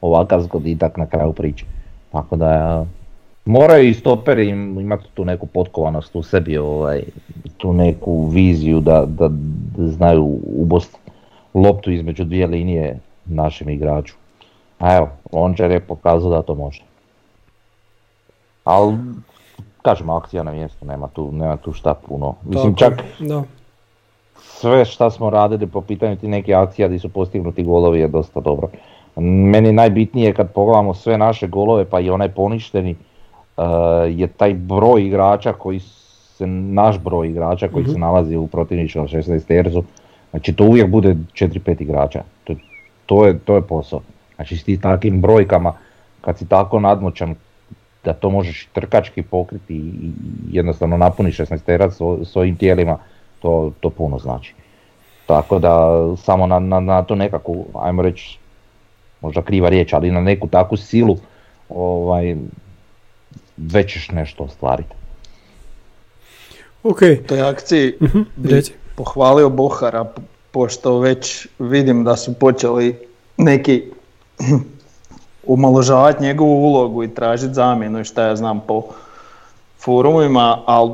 ovakav 0.00 0.40
zgoditak 0.40 0.96
na 0.96 1.06
kraju 1.06 1.32
priče. 1.32 1.64
Tako 2.12 2.36
da 2.36 2.84
moraju 3.44 3.88
i 3.88 3.94
stoperi 3.94 4.48
im- 4.48 4.80
imati 4.80 5.04
tu 5.14 5.24
neku 5.24 5.46
potkovanost 5.46 6.16
u 6.16 6.22
sebi, 6.22 6.58
ovaj, 6.58 7.02
tu 7.56 7.72
neku 7.72 8.26
viziju 8.26 8.80
da, 8.80 9.04
da, 9.08 9.28
da 9.28 9.88
znaju 9.88 10.24
ubost 10.46 10.98
loptu 11.54 11.90
između 11.90 12.24
dvije 12.24 12.46
linije 12.46 12.98
našem 13.24 13.68
igraču. 13.68 14.14
A 14.78 14.96
evo, 14.96 15.08
Lončar 15.32 15.70
je 15.70 15.80
pokazao 15.80 16.30
da 16.30 16.42
to 16.42 16.54
može. 16.54 16.82
Ali, 18.64 18.96
kažem, 19.86 20.10
akcija 20.10 20.42
na 20.42 20.52
mjestu, 20.52 20.86
nema 20.86 21.08
tu, 21.08 21.32
nema 21.32 21.56
tu 21.56 21.72
šta 21.72 21.94
puno. 21.94 22.34
Mislim, 22.42 22.74
Tako 22.74 22.96
čak 22.96 23.04
Da. 23.18 23.42
sve 24.36 24.84
šta 24.84 25.10
smo 25.10 25.30
radili 25.30 25.66
po 25.66 25.80
pitanju 25.80 26.16
ti 26.16 26.28
nekih 26.28 26.56
akcija 26.56 26.88
gdje 26.88 26.98
su 26.98 27.08
postignuti 27.08 27.62
golovi 27.62 28.00
je 28.00 28.08
dosta 28.08 28.40
dobro. 28.40 28.68
Meni 29.52 29.72
najbitnije 29.72 30.34
kad 30.34 30.52
pogledamo 30.52 30.94
sve 30.94 31.18
naše 31.18 31.46
golove 31.46 31.84
pa 31.84 32.00
i 32.00 32.10
onaj 32.10 32.28
poništeni 32.28 32.90
eh, 32.90 33.62
je 34.10 34.26
taj 34.26 34.54
broj 34.54 35.06
igrača 35.06 35.52
koji 35.52 35.80
se, 35.80 36.46
naš 36.46 36.98
broj 36.98 37.28
igrača 37.28 37.68
koji 37.68 37.86
se 37.86 37.98
nalazi 37.98 38.36
u 38.36 38.46
protivničkom 38.46 39.08
16 39.08 39.46
terzu. 39.46 39.82
Znači 40.30 40.52
to 40.52 40.64
uvijek 40.64 40.90
bude 40.90 41.16
4-5 41.32 41.82
igrača. 41.82 42.22
To, 42.44 42.54
to, 43.06 43.26
je, 43.26 43.38
to 43.38 43.54
je 43.54 43.62
posao. 43.62 44.00
Znači 44.34 44.56
s 44.56 44.64
tim 44.64 44.80
takvim 44.80 45.20
brojkama 45.20 45.72
kad 46.20 46.38
si 46.38 46.48
tako 46.48 46.80
nadmoćan 46.80 47.34
da 48.06 48.12
to 48.12 48.30
možeš 48.30 48.68
trkački 48.72 49.22
pokriti 49.22 49.74
i 49.74 50.10
jednostavno 50.50 50.96
napuni 50.96 51.30
16 51.32 51.58
terac 51.66 51.92
svo- 51.94 52.24
svojim 52.24 52.56
tijelima, 52.56 52.98
to, 53.42 53.72
to 53.80 53.90
puno 53.90 54.18
znači. 54.18 54.54
Tako 55.26 55.58
da 55.58 55.90
samo 56.16 56.46
na, 56.46 56.58
na, 56.58 56.80
na 56.80 57.02
to 57.02 57.14
nekakvu, 57.14 57.66
ajmo 57.74 58.02
reći, 58.02 58.38
možda 59.20 59.42
kriva 59.42 59.68
riječ, 59.68 59.92
ali 59.92 60.10
na 60.10 60.20
neku 60.20 60.48
takvu 60.48 60.76
silu 60.76 61.16
ovaj, 61.68 62.36
već 63.56 63.92
ćeš 63.92 64.10
nešto 64.10 64.44
ostvariti. 64.44 64.94
Ok, 66.82 66.98
toj 67.26 67.40
akciji 67.42 67.92
bi 68.36 68.48
reci. 68.48 68.72
pohvalio 68.96 69.48
Bohara, 69.50 70.06
pošto 70.50 70.98
već 70.98 71.48
vidim 71.58 72.04
da 72.04 72.16
su 72.16 72.34
počeli 72.34 72.96
neki 73.36 73.82
umaložavati 75.46 76.22
njegovu 76.22 76.62
ulogu 76.62 77.04
i 77.04 77.14
tražiti 77.14 77.54
zamjenu 77.54 78.00
i 78.00 78.04
šta 78.04 78.22
ja 78.22 78.36
znam 78.36 78.60
po 78.60 78.82
forumima, 79.78 80.62
ali 80.66 80.90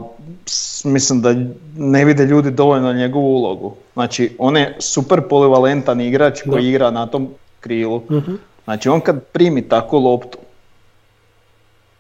mislim 0.85 1.21
da 1.23 1.35
ne 1.77 2.05
vide 2.05 2.25
ljudi 2.25 2.51
dovoljno 2.51 2.93
njegovu 2.93 3.27
ulogu. 3.29 3.73
Znači, 3.93 4.37
on 4.39 4.57
je 4.57 4.77
super 4.79 5.21
polivalentan 5.21 6.01
igrač 6.01 6.43
koji 6.43 6.63
Da. 6.63 6.69
igra 6.69 6.91
na 6.91 7.07
tom 7.07 7.29
krilu. 7.61 8.03
Mhm. 8.11 8.35
Znači, 8.65 8.89
on 8.89 9.01
kad 9.01 9.23
primi 9.23 9.63
takvu 9.63 9.99
loptu, 9.99 10.39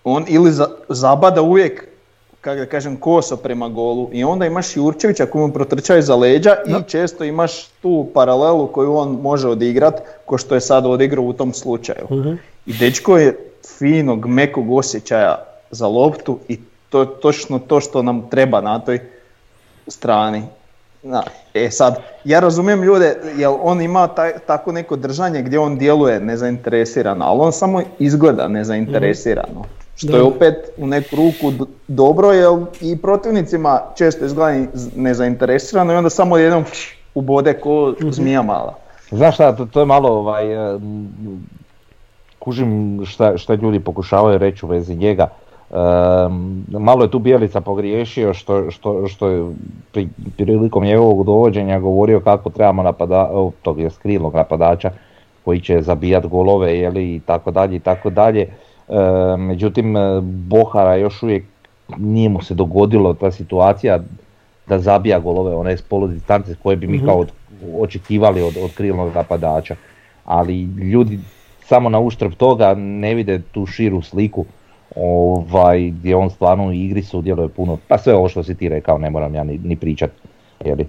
on 0.05 0.25
ili 0.29 0.53
za- 0.53 0.71
zabada 0.89 1.43
uvijek, 1.43 1.89
kako 2.43 2.59
da 2.59 2.67
kažem, 2.67 2.97
koso 2.97 3.37
prema 3.37 3.69
golu 3.69 4.09
i 4.13 4.25
onda 4.25 4.47
imaš 4.47 4.77
Jurčevića 4.77 5.27
koji 5.27 5.47
mu 5.47 5.53
protrčaju 5.53 5.99
iza 5.99 6.17
leđa 6.17 6.57
i 6.67 6.91
često 6.91 7.25
imaš 7.25 7.67
tu 7.67 8.07
paralelu 8.15 8.67
koju 8.67 8.95
on 8.95 9.09
može 9.23 9.49
odigrat, 9.49 10.03
ko 10.27 10.39
što 10.39 10.55
je 10.55 10.61
sad 10.61 10.87
odigrao 10.87 11.25
u 11.25 11.33
tom 11.33 11.53
slučaju. 11.53 12.07
Mhm. 12.11 12.35
I 12.67 12.73
dečko 12.73 13.19
je 13.19 13.39
finog, 13.79 14.27
mekog 14.27 14.73
osjećaja 14.73 15.45
za 15.71 15.87
loptu 15.87 16.39
i 16.49 16.59
to 16.89 17.01
je 17.01 17.07
točno 17.21 17.59
to 17.59 17.81
što 17.81 18.03
nam 18.03 18.31
treba 18.31 18.61
na 18.61 18.79
toj 18.79 19.01
strani. 19.87 20.43
Da. 21.03 21.23
E 21.55 21.71
sad, 21.71 21.97
ja 22.25 22.41
razumijem 22.41 22.83
ljude, 22.83 23.17
jer 23.37 23.51
on 23.63 23.81
ima 23.81 24.07
taj, 24.07 24.33
tako 24.47 24.73
neko 24.73 24.97
držanje 24.97 25.43
gdje 25.43 25.59
on 25.59 25.79
djeluje 25.79 26.21
nezainteresirano, 26.21 27.25
ali 27.25 27.41
on 27.41 27.53
samo 27.53 27.83
izgleda 27.99 28.49
nezainteresirano. 28.49 29.65
Što 29.97 30.17
je 30.17 30.23
opet 30.23 30.55
u 30.77 30.87
neku 30.87 31.17
ruku 31.17 31.67
dobro, 31.89 32.33
jer 32.33 32.51
i 32.81 32.97
protivnicima 32.97 33.81
često 33.99 34.25
izgleda 34.25 34.67
nezainteresirano 34.97 35.93
i 35.93 35.97
onda 35.97 36.11
samo 36.11 36.37
jednom 36.37 36.65
ubode 37.15 37.53
ko 37.53 37.95
zmija 38.11 38.43
mala. 38.43 38.75
Znaš 39.11 39.35
šta, 39.35 39.57
to, 39.57 39.67
to 39.67 39.81
je 39.81 39.87
malo 39.87 40.09
ovaj, 40.09 40.75
em, 40.75 41.09
kužim 42.39 43.01
šta, 43.07 43.39
šta 43.39 43.55
ljudi 43.55 43.81
pokušavaju 43.81 44.39
reći 44.39 44.67
u 44.67 44.69
vezi 44.69 44.97
njega. 44.97 45.29
Em, 45.71 46.65
malo 46.69 47.05
je 47.05 47.11
tu 47.11 47.19
Bijelica 47.19 47.61
pogriješio 47.61 48.35
što, 48.35 48.71
što, 48.71 49.09
što 49.09 49.29
je 49.29 49.45
pri, 49.93 50.09
prilikom 50.37 50.85
njegovog 50.85 51.25
dovođenja 51.27 51.79
govorio 51.79 52.21
kako 52.21 52.51
trebamo 52.51 52.83
napada, 52.83 53.31
tog 53.63 53.81
je 53.81 53.91
skrilnog 53.91 54.35
napadača 54.35 54.91
koji 55.45 55.61
će 55.61 55.83
zabijat 55.83 56.27
golove 56.27 56.79
jeli, 56.79 57.15
i 57.15 57.21
tako 57.27 57.51
dalje 57.51 57.77
i 57.77 57.81
tako 57.81 58.11
dalje. 58.11 58.49
E, 58.89 58.95
međutim, 59.37 59.97
e, 59.97 60.21
Bohara 60.23 60.95
još 60.97 61.23
uvijek 61.23 61.45
nije 61.97 62.29
mu 62.29 62.43
se 62.43 62.55
dogodilo 62.55 63.15
ta 63.15 63.31
situacija 63.31 63.99
da 64.67 64.79
zabija 64.79 65.19
golove 65.19 65.55
one 65.55 65.77
s 65.77 65.83
polu 65.83 66.07
distance 66.07 66.55
koje 66.55 66.77
bi 66.77 66.87
mi 66.87 66.97
Mhm. 66.97 67.07
kao 67.07 67.17
od- 67.17 67.33
očekivali 67.79 68.43
od, 68.43 68.57
od 68.57 68.71
krilnog 68.75 69.15
napadača. 69.15 69.77
Ali 70.25 70.61
ljudi 70.63 71.19
samo 71.61 71.89
na 71.89 72.01
uštrb 72.01 72.33
toga 72.33 72.75
ne 72.75 73.15
vide 73.15 73.41
tu 73.53 73.67
širu 73.67 74.03
sliku 74.03 74.45
ovaj, 74.97 75.81
gdje 75.91 76.17
on 76.17 76.31
stvarno 76.31 76.67
u 76.67 76.73
igri 76.73 77.03
sudjeluje 77.03 77.49
puno, 77.49 77.79
pa 77.89 77.99
sve 77.99 78.15
ovo 78.15 78.29
što 78.29 78.43
si 78.43 78.55
ti 78.55 78.69
rekao 78.69 78.99
ne 78.99 79.11
moram 79.11 79.35
ja 79.35 79.45
ni, 79.45 79.59
ni 79.59 79.77
pričat. 79.77 80.11
Jeli. 80.65 80.87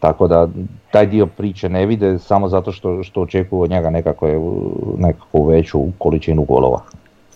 Tako 0.00 0.28
da 0.28 0.48
taj 0.90 1.06
dio 1.06 1.26
priče 1.26 1.68
ne 1.68 1.86
vide 1.86 2.18
samo 2.18 2.48
zato 2.48 2.72
što, 2.72 3.02
što 3.02 3.20
očekuju 3.20 3.60
od 3.60 3.70
njega 3.70 3.90
nekako, 3.90 4.26
nekako 4.98 5.44
veću 5.44 5.80
količinu 5.98 6.44
golova. 6.44 6.80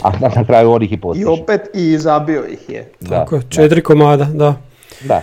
A 0.02 0.10
na, 0.12 0.30
na 0.30 0.44
kraju 0.44 0.70
on 0.70 0.82
ih 0.82 0.92
i 0.92 0.94
I 0.94 0.98
postiže. 0.98 1.28
opet 1.28 1.60
i 1.74 1.98
zabio 1.98 2.44
ih 2.46 2.68
je. 2.68 2.88
Da, 3.00 3.08
Tako 3.10 3.34
je, 3.34 3.40
da, 3.40 3.48
četiri 3.48 3.82
komada, 3.82 4.24
da. 4.24 4.54
Da, 5.02 5.22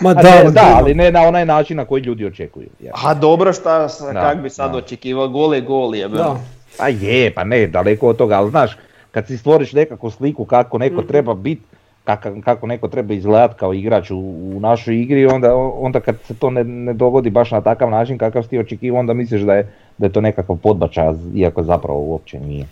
Ma 0.00 0.10
A 0.10 0.14
da, 0.14 0.22
ne, 0.22 0.30
ali 0.36 0.52
da, 0.52 0.74
ali 0.74 0.94
ne 0.94 1.10
na 1.10 1.22
onaj 1.22 1.46
način 1.46 1.76
na 1.76 1.84
koji 1.84 2.02
ljudi 2.02 2.26
očekuju. 2.26 2.66
jel. 2.80 2.92
A 2.96 3.14
dobro 3.14 3.52
šta, 3.52 3.88
kak 4.12 4.38
bi 4.38 4.50
sad 4.50 4.70
da. 4.72 4.76
očekivao, 4.78 5.28
gol 5.28 5.54
je 5.54 5.60
gol 5.60 5.94
je. 5.94 6.08
Da, 6.08 6.36
Pa 6.78 6.88
je, 6.88 7.30
pa 7.30 7.44
ne, 7.44 7.66
daleko 7.66 8.08
od 8.08 8.16
toga, 8.16 8.34
ali 8.34 8.50
znaš, 8.50 8.76
kad 9.10 9.26
si 9.26 9.38
stvoriš 9.38 9.72
nekakvu 9.72 10.10
sliku 10.10 10.44
kako 10.44 10.78
neko 10.78 10.96
Mhm. 10.96 11.06
treba 11.06 11.34
biti, 11.34 11.62
kako, 12.04 12.28
kako 12.40 12.66
neko 12.66 12.88
treba 12.88 13.14
izgledat 13.14 13.54
kao 13.54 13.74
igrač 13.74 14.10
u, 14.10 14.18
u 14.18 14.60
našoj 14.60 14.96
igri, 14.96 15.26
onda, 15.26 15.54
onda 15.56 16.00
kad 16.00 16.16
se 16.24 16.34
to 16.34 16.50
ne, 16.50 16.64
ne 16.64 16.92
dogodi 16.92 17.30
baš 17.30 17.50
na 17.50 17.60
takav 17.60 17.90
način 17.90 18.18
kakav 18.18 18.42
si 18.42 18.48
ti 18.48 18.58
očekivao, 18.58 19.00
onda 19.00 19.12
misliš 19.12 19.42
da 19.42 19.54
je, 19.54 19.68
da 19.98 20.06
je 20.06 20.12
to 20.12 20.20
nekakav 20.20 20.56
podbačaj, 20.56 21.04
iako 21.34 21.62
zapravo 21.62 21.98
uopće 22.00 22.40
nije. 22.40 22.66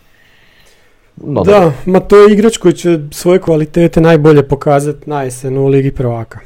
No, 1.20 1.42
dobro. 1.44 1.60
da, 1.60 1.72
ma 1.86 2.00
to 2.00 2.16
je 2.16 2.32
igrač 2.32 2.56
koji 2.56 2.74
će 2.74 2.98
svoje 3.10 3.38
kvalitete 3.38 4.00
najbolje 4.00 4.48
pokazati 4.48 5.10
na 5.10 5.22
jesen 5.22 5.58
u 5.58 5.66
Ligi 5.66 5.92
prvaka. 5.92 6.38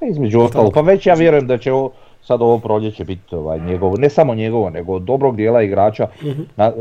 Pa 0.00 0.06
između 0.06 0.40
ostalog, 0.40 0.72
pa 0.74 0.80
već 0.80 1.06
ja 1.06 1.14
vjerujem 1.14 1.46
da 1.46 1.58
će 1.58 1.72
ovo, 1.72 1.92
sad 2.22 2.42
ovo 2.42 2.58
proljeće 2.58 3.04
biti 3.04 3.34
ovaj, 3.34 3.60
njegovo, 3.60 3.96
ne 3.96 4.10
samo 4.10 4.34
njegovo, 4.34 4.70
nego 4.70 4.98
dobrog 4.98 5.36
dijela 5.36 5.62
igrača. 5.62 6.08
Na, 6.56 6.64
e, 6.64 6.72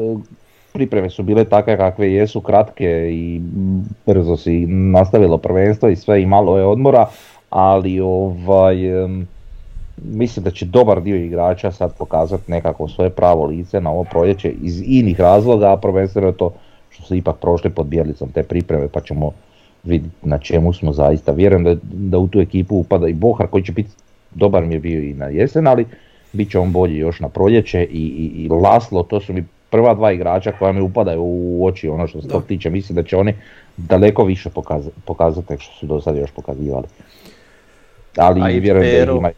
pripreme 0.73 1.09
su 1.09 1.23
bile 1.23 1.45
takve 1.45 1.77
kakve 1.77 2.13
jesu, 2.13 2.41
kratke 2.41 3.09
i 3.11 3.41
brzo 4.05 4.37
si 4.37 4.65
nastavilo 4.67 5.37
prvenstvo 5.37 5.89
i 5.89 5.95
sve 5.95 6.21
i 6.21 6.25
malo 6.25 6.57
je 6.57 6.65
odmora, 6.65 7.07
ali 7.49 7.99
ovaj, 7.99 8.77
mislim 10.03 10.43
da 10.43 10.51
će 10.51 10.65
dobar 10.65 11.01
dio 11.01 11.15
igrača 11.15 11.71
sad 11.71 11.97
pokazati 11.97 12.51
nekako 12.51 12.87
svoje 12.87 13.09
pravo 13.09 13.45
lice 13.45 13.81
na 13.81 13.91
ovo 13.91 14.03
proljeće 14.03 14.53
iz 14.61 14.81
inih 14.85 15.19
razloga, 15.19 15.73
a 15.73 15.77
prvenstveno 15.77 16.27
je 16.27 16.37
to 16.37 16.53
što 16.89 17.03
su 17.03 17.15
ipak 17.15 17.35
prošli 17.37 17.69
pod 17.69 17.85
bjelicom 17.85 18.29
te 18.31 18.43
pripreme 18.43 18.87
pa 18.87 19.01
ćemo 19.01 19.31
vidjeti 19.83 20.15
na 20.23 20.37
čemu 20.37 20.73
smo 20.73 20.93
zaista. 20.93 21.31
Vjerujem 21.31 21.63
da, 21.63 21.75
da 21.83 22.17
u 22.17 22.27
tu 22.27 22.39
ekipu 22.39 22.75
upada 22.75 23.07
i 23.07 23.13
Bohar 23.13 23.47
koji 23.47 23.63
će 23.63 23.71
biti, 23.71 23.89
dobar 24.31 24.65
mi 24.65 24.73
je 24.73 24.79
bio 24.79 25.01
i 25.01 25.13
na 25.13 25.25
jesen, 25.25 25.67
ali 25.67 25.85
bit 26.33 26.51
će 26.51 26.59
on 26.59 26.71
bolji 26.71 26.97
još 26.97 27.19
na 27.19 27.29
proljeće 27.29 27.83
i, 27.83 28.03
i, 28.03 28.43
i 28.43 28.49
Laslo, 28.49 29.03
to 29.03 29.19
su 29.19 29.33
mi 29.33 29.43
prva 29.69 29.93
dva 29.93 30.11
igrača 30.11 30.51
koja 30.51 30.71
mi 30.71 30.81
upadaju 30.81 31.21
u 31.23 31.65
oči 31.65 31.87
ono 31.87 32.07
što 32.07 32.21
se 32.21 32.27
tog 32.27 32.43
tiče. 32.45 32.69
Mislim 32.69 32.95
da 32.95 33.03
će 33.03 33.17
oni 33.17 33.33
daleko 33.77 34.23
više 34.23 34.49
pokaza- 34.49 34.89
pokazati 35.05 35.47
nego 35.49 35.61
što 35.61 35.73
su 35.79 35.85
do 35.85 36.01
sada 36.01 36.19
još 36.19 36.31
pokazivali. 36.31 36.87
Ali 38.17 38.41
A 38.41 38.49
i 38.49 38.59
vjerujem 38.59 38.85
da 38.87 38.97
Pero. 38.97 39.13
ih 39.13 39.19
ima 39.19 39.31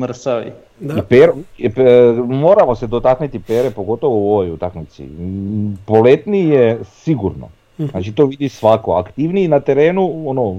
Mrsavi. 0.00 0.52
Da. 0.80 0.94
i 0.94 1.00
Pero, 1.08 1.34
i 1.58 1.68
Pe- 1.70 1.82
moramo 2.24 2.74
se 2.74 2.86
dotaknuti 2.86 3.38
Pere, 3.38 3.70
pogotovo 3.70 4.16
u 4.16 4.30
ovoj 4.30 4.50
utakmici. 4.50 5.02
Mm, 5.02 5.74
Poletniji 5.86 6.48
je 6.48 6.78
sigurno. 6.84 7.48
Znači 7.78 8.12
to 8.12 8.26
vidi 8.26 8.48
svako. 8.48 8.92
Aktivniji 8.92 9.48
na 9.48 9.60
terenu, 9.60 10.22
ono, 10.26 10.56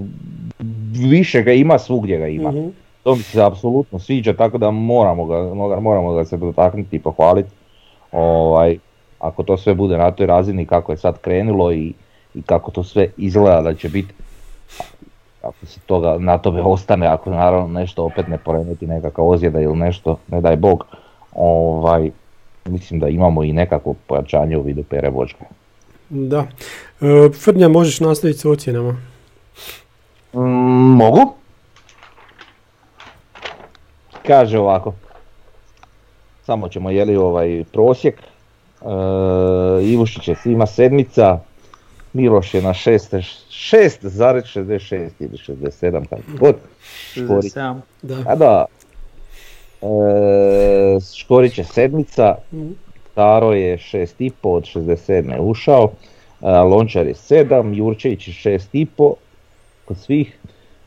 više 0.92 1.42
ga 1.42 1.54
ima, 1.54 1.80
svugdje 1.80 2.18
ga 2.18 2.28
ima. 2.28 2.52
Mhm. 2.52 2.68
To 3.04 3.16
mi 3.16 3.22
se 3.22 3.42
apsolutno 3.44 4.00
sviđa, 4.00 4.34
tako 4.34 4.58
da 4.58 4.72
moramo 4.72 5.26
ga, 5.26 5.38
mora- 5.38 5.80
moramo 5.80 6.14
ga 6.14 6.26
se 6.26 6.38
dotaknuti 6.38 6.96
i 6.96 7.00
pohvaliti. 7.00 7.50
Ovaj, 8.12 8.78
ako 9.20 9.44
to 9.44 9.58
sve 9.58 9.74
bude 9.74 9.98
na 9.98 10.12
toj 10.12 10.26
razini 10.26 10.66
kako 10.66 10.92
je 10.92 10.98
sad 10.98 11.18
krenulo 11.18 11.72
i, 11.72 11.94
i 12.36 12.42
kako 12.42 12.72
to 12.72 12.84
sve 12.84 13.08
izgleda 13.18 13.62
da 13.62 13.74
će 13.74 13.90
biti, 13.90 14.14
ako 15.46 15.66
se 15.66 15.80
toga 15.80 16.18
na 16.20 16.38
tome 16.38 16.62
ostane, 16.62 17.08
ako 17.08 17.30
naravno 17.30 17.80
nešto 17.80 18.04
opet 18.04 18.28
ne 18.28 18.38
poremeti 18.38 18.88
nekakva 18.88 19.24
ozljeda 19.24 19.62
ili 19.62 19.78
nešto, 19.78 20.18
ne 20.28 20.42
daj 20.42 20.56
Bog, 20.56 20.86
ovaj, 21.36 22.12
mislim 22.66 23.00
da 23.00 23.08
imamo 23.08 23.44
i 23.44 23.54
nekakvo 23.54 23.96
pojačanje 24.08 24.58
u 24.58 24.62
vidu 24.62 24.84
Pere. 24.84 25.12
Da. 26.10 26.46
E, 27.02 27.30
Frnja, 27.44 27.68
možeš 27.68 28.00
nastaviti 28.00 28.40
s 28.40 28.46
ocjenama. 28.46 28.98
Mm, 30.34 30.96
mogu? 30.98 31.34
Kaže 34.28 34.60
ovako. 34.60 34.94
Samo 36.44 36.68
ćemo 36.70 36.90
jeli 36.90 37.16
ovaj 37.16 37.64
prosjek. 37.74 38.16
E, 38.22 38.24
Ivušić 39.84 40.28
je 40.28 40.36
svima 40.36 40.66
sedmica. 40.66 41.40
Miloš 42.16 42.54
je 42.54 42.62
na 42.62 42.74
6 42.74 43.18
6,66 43.50 45.10
ili 45.20 45.38
67 45.38 46.06
kako 46.10 46.22
god. 46.40 46.56
Škorić. 47.12 47.54
67. 47.54 47.80
Da. 48.02 48.16
A 48.28 48.36
da. 48.36 48.66
E, 49.82 51.00
Škorić 51.16 51.58
je 51.58 51.64
sedmica. 51.64 52.36
Mhm. 52.54 52.72
Taro 53.14 53.54
je 53.54 53.78
6,5 53.78 54.32
od 54.44 54.64
67 54.64 55.40
ušao. 55.40 55.92
E, 56.42 56.48
Lončar 56.48 57.08
je 57.08 57.14
7, 57.14 57.74
Jurčević 57.78 58.28
je 58.28 58.34
6,5 58.34 59.14
kod 59.86 59.98
svih. 59.98 60.38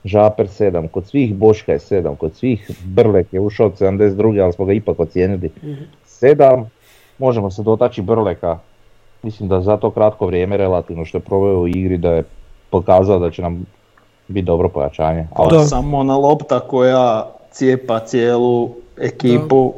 Žaper 0.04 0.46
7 0.46 0.88
kod 0.88 1.06
svih, 1.06 1.34
Boška 1.34 1.72
je 1.72 1.78
7 1.78 2.16
kod 2.16 2.34
svih, 2.34 2.70
Brlek 2.84 3.32
je 3.32 3.40
ušao 3.40 3.66
od 3.66 3.78
72, 3.78 4.42
ali 4.42 4.52
smo 4.52 4.64
ga 4.64 4.72
ipak 4.72 5.00
ocijenili 5.00 5.50
7. 6.06 6.64
Možemo 7.18 7.50
se 7.50 7.62
dotaći 7.62 8.02
Brleka, 8.02 8.58
mislim 9.22 9.48
da 9.48 9.60
za 9.60 9.76
to 9.76 9.90
kratko 9.90 10.26
vrijeme 10.26 10.56
relativno 10.56 11.04
što 11.04 11.18
je 11.18 11.22
proveo 11.22 11.58
u 11.58 11.68
igri 11.68 11.98
da 11.98 12.10
je 12.10 12.22
pokazao 12.70 13.18
da 13.18 13.30
će 13.30 13.42
nam 13.42 13.64
biti 14.28 14.46
dobro 14.46 14.68
pojačanje. 14.68 15.26
Ali 15.32 15.50
Da. 15.52 15.64
Samo 15.64 15.98
ona 15.98 16.16
lopta 16.16 16.60
koja 16.60 17.30
cijepa 17.50 17.98
cijelu 18.00 18.70
ekipu 18.98 19.72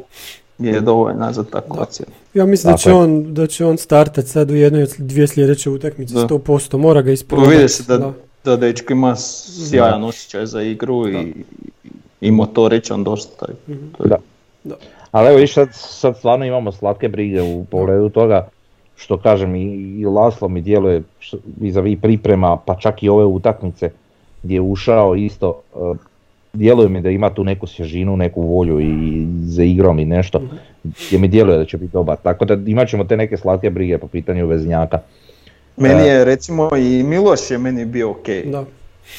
je 0.59 0.81
dovoljna 0.81 1.33
za 1.33 1.45
takvu 1.45 1.77
ocjenu. 1.81 2.13
Ja 2.35 2.47
mislim 2.47 2.73
da 2.73 2.79
će, 2.79 2.93
on, 2.93 3.35
da 3.35 3.47
će 3.47 3.67
on 3.67 3.79
startat 3.79 4.27
sad 4.27 4.51
u 4.51 4.55
jednoj 4.55 4.83
od 4.83 4.95
dvije 4.99 5.29
sljedeće 5.29 5.71
utakmice, 5.71 6.15
Da. 6.15 6.21
100%, 6.21 6.77
mora 6.77 7.01
ga 7.01 7.05
Prvo 7.05 7.13
isprobati. 7.13 7.51
vidi 7.51 7.69
se 7.69 7.83
da, 7.89 8.13
da 8.45 8.57
dečko 8.57 8.93
ima 8.93 9.17
sjajan 9.17 10.05
osjećaj 10.05 10.47
za 10.47 10.63
igru 10.63 11.09
i, 11.09 11.35
i 12.21 12.31
motoričan 12.31 13.05
dosta. 13.05 13.47
Je- 13.69 13.77
Da. 14.01 14.17
Da. 14.65 14.75
Ali 15.11 15.29
evo 15.29 15.37
viš 15.37 15.55
sad, 15.55 15.69
sad 15.73 16.17
stvarno 16.19 16.45
imamo 16.45 16.73
slatke 16.73 17.09
brige 17.09 17.43
u 17.43 17.65
pogledu 17.65 18.09
toga 18.09 18.49
što 19.01 19.17
kažem 19.17 19.55
i, 19.55 19.65
i 20.01 20.05
Laslo 20.07 20.49
mi 20.49 20.61
djeluje 20.61 21.03
vis-a-vis 21.61 21.99
priprema 22.01 22.57
pa 22.57 22.75
čak 22.75 23.03
i 23.03 23.09
ove 23.09 23.25
utakmice 23.25 23.91
gdje 24.43 24.55
je 24.55 24.61
ušao 24.61 25.15
isto 25.15 25.61
eh, 25.75 25.99
djeluje 26.53 26.89
mi 26.89 27.01
da 27.01 27.11
ima 27.11 27.31
tu 27.31 27.45
neku 27.45 27.67
svježinu, 27.67 28.17
neku 28.17 28.43
volju 28.43 28.81
i 28.81 29.27
za 29.43 29.63
igrom 29.63 29.99
i 29.99 30.05
nešto 30.05 30.43
gdje 30.83 31.19
mi 31.19 31.29
djeluje 31.29 31.59
da 31.59 31.65
će 31.65 31.77
biti 31.77 31.93
dobar. 31.93 32.17
Tako 32.17 32.45
da 32.45 32.71
imat 32.71 32.89
ćemo 32.89 33.05
te 33.05 33.17
neke 33.17 33.37
slatke 33.37 33.71
brige 33.71 33.99
po 33.99 34.07
pitanju 34.07 34.47
veznjaka. 34.47 34.99
Meni 35.77 36.07
je 36.07 36.25
recimo 36.25 36.71
i 36.77 37.03
Miloš 37.03 37.51
je 37.51 37.59
meni 37.59 37.85
bio 37.85 38.11
ok. 38.11 38.27
Da. 38.45 38.65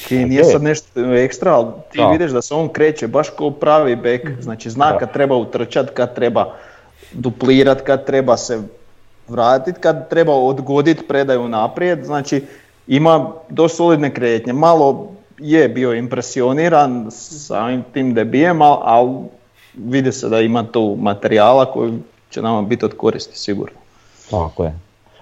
I 0.09 0.25
nije 0.25 0.43
sad 0.43 0.63
nešto 0.63 1.15
ekstra, 1.15 1.53
ali 1.53 1.67
ti 1.91 1.97
Da. 1.97 2.11
vidiš 2.11 2.31
da 2.31 2.41
se 2.41 2.53
on 2.53 2.69
kreće 2.69 3.07
baš 3.07 3.29
kao 3.29 3.51
pravi 3.51 3.95
bek. 3.95 4.41
Znači 4.41 4.69
zna 4.69 4.91
Da. 4.91 4.97
kad 4.97 5.13
treba 5.13 5.35
utrčat, 5.35 5.89
kad 5.89 6.15
treba 6.15 6.53
duplirat, 7.13 7.81
kad 7.81 8.05
treba 8.05 8.37
se 8.37 8.61
vratit, 9.31 9.77
kad 9.77 10.09
treba 10.09 10.33
odgodit 10.33 11.07
predaju 11.07 11.47
naprijed. 11.47 12.05
Znači 12.05 12.43
ima 12.87 13.31
dosta 13.49 13.75
solidne 13.75 14.13
kretnje. 14.13 14.53
Malo 14.53 15.07
je 15.39 15.69
bio 15.69 15.93
impresioniran 15.93 17.07
samim 17.11 17.83
tim 17.93 18.13
debijem, 18.13 18.61
ali, 18.61 19.15
vidi 19.73 20.11
se 20.11 20.29
da 20.29 20.39
ima 20.39 20.63
tu 20.63 20.97
materijala 20.99 21.65
koji 21.65 21.93
će 22.29 22.41
nama 22.41 22.61
biti 22.61 22.85
od 22.85 22.97
koristi 22.97 23.39
sigurno. 23.39 23.77
Tako 24.29 24.63
je. 24.63 24.73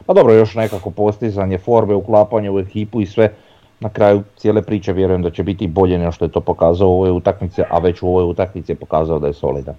Pa 0.06 0.14
dobro, 0.14 0.34
još 0.34 0.56
nekako 0.56 0.90
postizanje 0.90 1.58
forme, 1.58 1.96
uklapanje 1.96 2.52
u 2.52 2.60
ekipu 2.60 3.02
i 3.02 3.06
sve. 3.06 3.34
Na 3.80 3.90
kraju 3.90 4.24
cijele 4.38 4.62
priče 4.62 4.94
vjerujem 4.94 5.22
da 5.22 5.30
će 5.30 5.44
biti 5.44 5.68
bolje 5.68 5.98
nego 5.98 6.12
što 6.12 6.26
je 6.26 6.32
to 6.32 6.42
pokazao 6.42 6.90
u 6.90 6.94
ovoj 6.94 7.12
utakmici, 7.12 7.62
a 7.70 7.80
već 7.80 8.02
u 8.02 8.08
ovoj 8.08 8.24
utakmici 8.24 8.72
je 8.72 8.76
pokazao 8.76 9.20
da 9.20 9.28
je 9.28 9.34
solidan. 9.34 9.76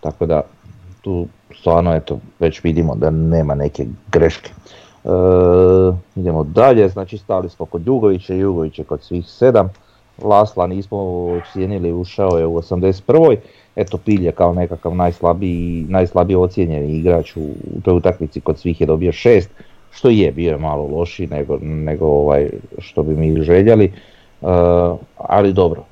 Tako 0.00 0.26
da 0.26 0.42
tu 1.04 1.26
stvarno 1.58 1.94
eto, 1.94 2.18
već 2.40 2.64
vidimo 2.64 2.94
da 2.94 3.10
nema 3.10 3.54
neke 3.54 3.86
greške. 4.12 4.50
E, 5.04 5.08
idemo 6.16 6.44
dalje, 6.44 6.88
znači 6.88 7.18
stali 7.18 7.48
smo 7.48 7.66
kod 7.66 7.86
Jugovića, 7.86 8.34
Jugović 8.34 8.78
je 8.78 8.84
kod 8.84 9.02
svih 9.02 9.26
sedam. 9.26 9.68
Lasla 10.22 10.66
nismo 10.66 10.98
ocijenili, 10.98 11.92
ušao 11.92 12.38
je 12.38 12.46
u 12.46 12.54
81. 12.54 13.36
Eto 13.76 13.98
Pilj 13.98 14.26
je 14.26 14.32
kao 14.32 14.54
nekakav 14.54 14.94
najslabiji, 14.94 15.86
najslabije 15.88 16.36
ocijenjeni 16.36 16.98
igrač 16.98 17.36
u, 17.36 17.40
u 17.76 17.80
toj 17.84 17.96
utakmici 17.96 18.40
kod 18.40 18.58
svih 18.58 18.80
je 18.80 18.86
dobio 18.86 19.12
šest, 19.12 19.50
što 19.90 20.08
je 20.08 20.32
bio 20.32 20.50
je 20.50 20.58
malo 20.58 20.86
lošiji 20.86 21.26
nego, 21.26 21.58
nego 21.62 22.06
ovaj, 22.06 22.50
što 22.78 23.02
bi 23.02 23.16
mi 23.16 23.42
željeli, 23.42 23.92
uh, 24.40 24.48
ali 25.16 25.52
dobro, 25.52 25.84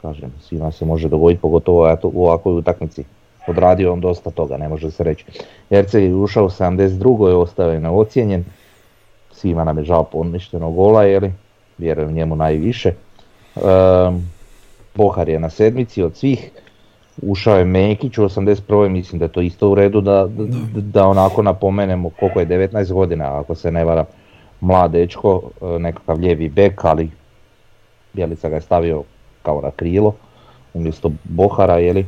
kažem, 0.00 0.32
svima 0.40 0.72
se 0.72 0.84
može 0.84 1.08
dogoditi, 1.08 1.40
pogotovo 1.40 1.96
u 2.02 2.24
ovakvoj 2.24 2.54
utakmici. 2.54 3.04
Odradio 3.50 3.92
on 3.92 4.00
dosta 4.00 4.30
toga, 4.30 4.56
ne 4.56 4.68
može 4.68 4.90
se 4.90 5.04
reći. 5.04 5.24
Erceg 5.70 6.02
je 6.02 6.14
ušao 6.14 6.44
u 6.44 6.48
72. 6.48 7.28
je 7.28 7.34
ostao 7.34 7.70
je 7.70 7.80
neocijenjen, 7.80 8.44
svima 9.32 9.64
nam 9.64 9.78
je 9.78 9.84
žao 9.84 10.04
poništenog 10.04 10.74
gola, 10.74 11.04
jeli, 11.04 11.32
vjerujem 11.78 12.12
njemu 12.12 12.36
najviše. 12.36 12.92
Um, 13.54 14.22
Bohar 14.94 15.28
je 15.28 15.40
na 15.40 15.50
sedmici 15.50 16.02
od 16.02 16.16
svih, 16.16 16.50
ušao 17.22 17.56
je 17.56 17.64
Mekić 17.64 18.18
u 18.18 18.22
81. 18.22 18.88
mislim 18.88 19.18
da 19.18 19.24
je 19.24 19.32
to 19.32 19.40
isto 19.40 19.70
u 19.70 19.74
redu 19.74 20.00
da, 20.00 20.26
da, 20.26 20.44
da 20.80 21.06
onako 21.06 21.42
napomenemo 21.42 22.10
koliko 22.10 22.40
je 22.40 22.46
19 22.46 22.92
godina 22.92 23.40
ako 23.40 23.54
se 23.54 23.70
ne 23.70 23.84
varam 23.84 24.04
mlad 24.60 24.90
dečko, 24.90 25.42
e, 25.62 25.78
nekakav 25.78 26.18
lijevi 26.18 26.48
bek, 26.48 26.84
ali 26.84 27.10
Bjelica 28.12 28.48
ga 28.48 28.54
je 28.54 28.60
stavio 28.60 29.02
kao 29.42 29.60
na 29.60 29.70
krilo 29.70 30.14
umjesto 30.74 31.10
Bohara, 31.24 31.78
jeli, 31.78 32.06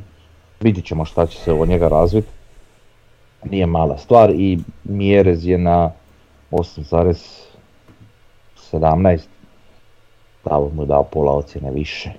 vidit 0.63 0.85
ćemo 0.85 1.05
šta 1.05 1.27
će 1.27 1.39
se 1.39 1.53
od 1.53 1.69
njega 1.69 1.89
razviti. 1.89 2.29
Nije 3.51 3.67
mala 3.67 3.99
stvar 3.99 4.31
i 4.31 4.59
Mjerez 4.85 5.47
je 5.47 5.59
na 5.59 5.91
8,17, 6.51 9.19
dao 10.45 10.71
mu 10.75 10.87
dao 10.87 11.05
pola 11.05 11.33
ocjene 11.33 11.71
više 11.71 12.11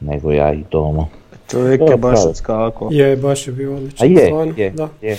nego 0.00 0.32
ja 0.32 0.52
i 0.52 0.64
Tomo. 0.68 1.08
Čovjek 1.50 1.80
je 1.90 1.96
baš 1.96 2.18
kako. 2.42 2.88
Je, 2.90 3.16
baš 3.16 3.46
je 3.46 3.52
bio 3.52 3.76
odličan. 3.76 4.08
A 4.08 4.10
je, 4.20 4.32
je, 4.56 4.70
da. 4.70 4.88
je. 5.00 5.16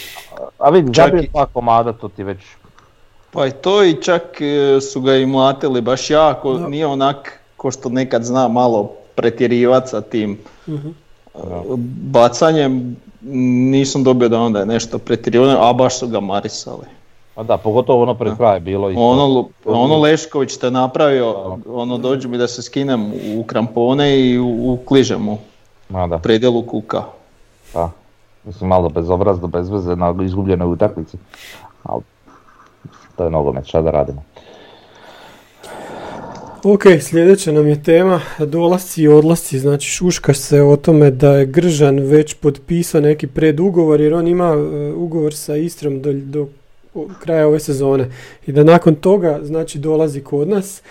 A 0.58 0.70
vidi, 0.70 0.92
zabio 0.96 1.24
dva 1.32 1.46
komada, 1.46 1.94
to 1.94 2.08
ti 2.08 2.24
već... 2.24 2.38
Pa 3.32 3.48
i 3.48 3.52
to 3.52 3.84
i 3.84 4.02
čak 4.02 4.42
e, 4.42 4.82
su 4.82 5.02
ga 5.02 5.16
i 5.16 5.26
mlatili 5.26 5.82
baš 5.82 6.10
jako, 6.10 6.54
da. 6.54 6.68
nije 6.68 6.88
onak 6.88 7.40
ko 7.58 7.72
što 7.72 7.90
nekad 7.90 8.24
zna 8.24 8.48
malo 8.48 8.92
pretjerivati 9.16 9.90
sa 9.90 10.02
tim 10.02 10.38
uh 10.68 10.80
bacanjem. 12.12 12.96
Nisam 13.72 14.04
dobio 14.04 14.30
da 14.30 14.40
onda 14.40 14.60
je 14.60 14.66
nešto 14.66 14.98
pretjerivano, 14.98 15.60
a 15.62 15.74
baš 15.74 16.00
su 16.00 16.08
ga 16.08 16.20
marisali. 16.20 16.86
A 17.36 17.44
da, 17.44 17.58
pogotovo 17.58 18.04
ono 18.04 18.14
pred 18.14 18.38
kraj 18.38 18.60
bilo 18.60 18.90
isto. 18.90 19.02
Ono, 19.02 19.48
ono 19.66 20.00
Lešković 20.00 20.58
te 20.58 20.72
napravio, 20.72 21.58
ono 21.68 21.98
dođe 21.98 22.28
mi 22.28 22.38
da 22.38 22.48
se 22.48 22.62
skinem 22.62 23.12
u 23.38 23.44
krampone 23.44 24.20
i 24.20 24.40
ukližem 24.40 25.22
mu 25.22 25.38
Ma 25.90 26.08
da. 26.08 26.18
predjelu 26.18 26.62
kuka. 26.62 27.04
Pa, 27.74 27.90
mislim 28.44 28.70
malo 28.70 28.90
bezobrazno, 28.90 29.48
bez 29.48 29.70
veze 29.70 29.96
na 29.96 30.16
izgubljenoj 30.24 30.68
utakmici. 30.68 31.18
Ali 31.84 32.02
to 33.16 33.24
je 33.24 33.30
nogomet, 33.30 33.66
šta 33.66 33.82
da 33.82 33.92
radimo. 33.92 34.24
Ok, 36.68 36.84
sljedeća 37.02 37.52
nam 37.52 37.68
je 37.68 37.84
tema 37.84 38.22
dolasci 38.40 39.02
i 39.02 39.08
odlasci, 39.08 39.60
znači 39.60 39.90
šuška 39.90 40.34
se 40.34 40.62
o 40.62 40.76
tome 40.76 41.12
da 41.12 41.32
je 41.32 41.46
Gržan 41.46 42.00
već 42.00 42.34
potpisao 42.34 43.02
neki 43.02 43.28
predugovor 43.28 44.02
jer 44.02 44.14
on 44.14 44.28
ima 44.28 44.48
e, 44.48 44.92
ugovor 44.94 45.36
sa 45.36 45.56
Istrom 45.56 46.02
do, 46.02 46.14
do 46.14 46.48
kraja 47.20 47.48
ove 47.48 47.60
sezone 47.60 48.12
i 48.48 48.52
da 48.52 48.64
nakon 48.64 48.96
toga 48.96 49.40
znači 49.44 49.80
dolazi 49.80 50.22
kod 50.22 50.48
nas. 50.48 50.82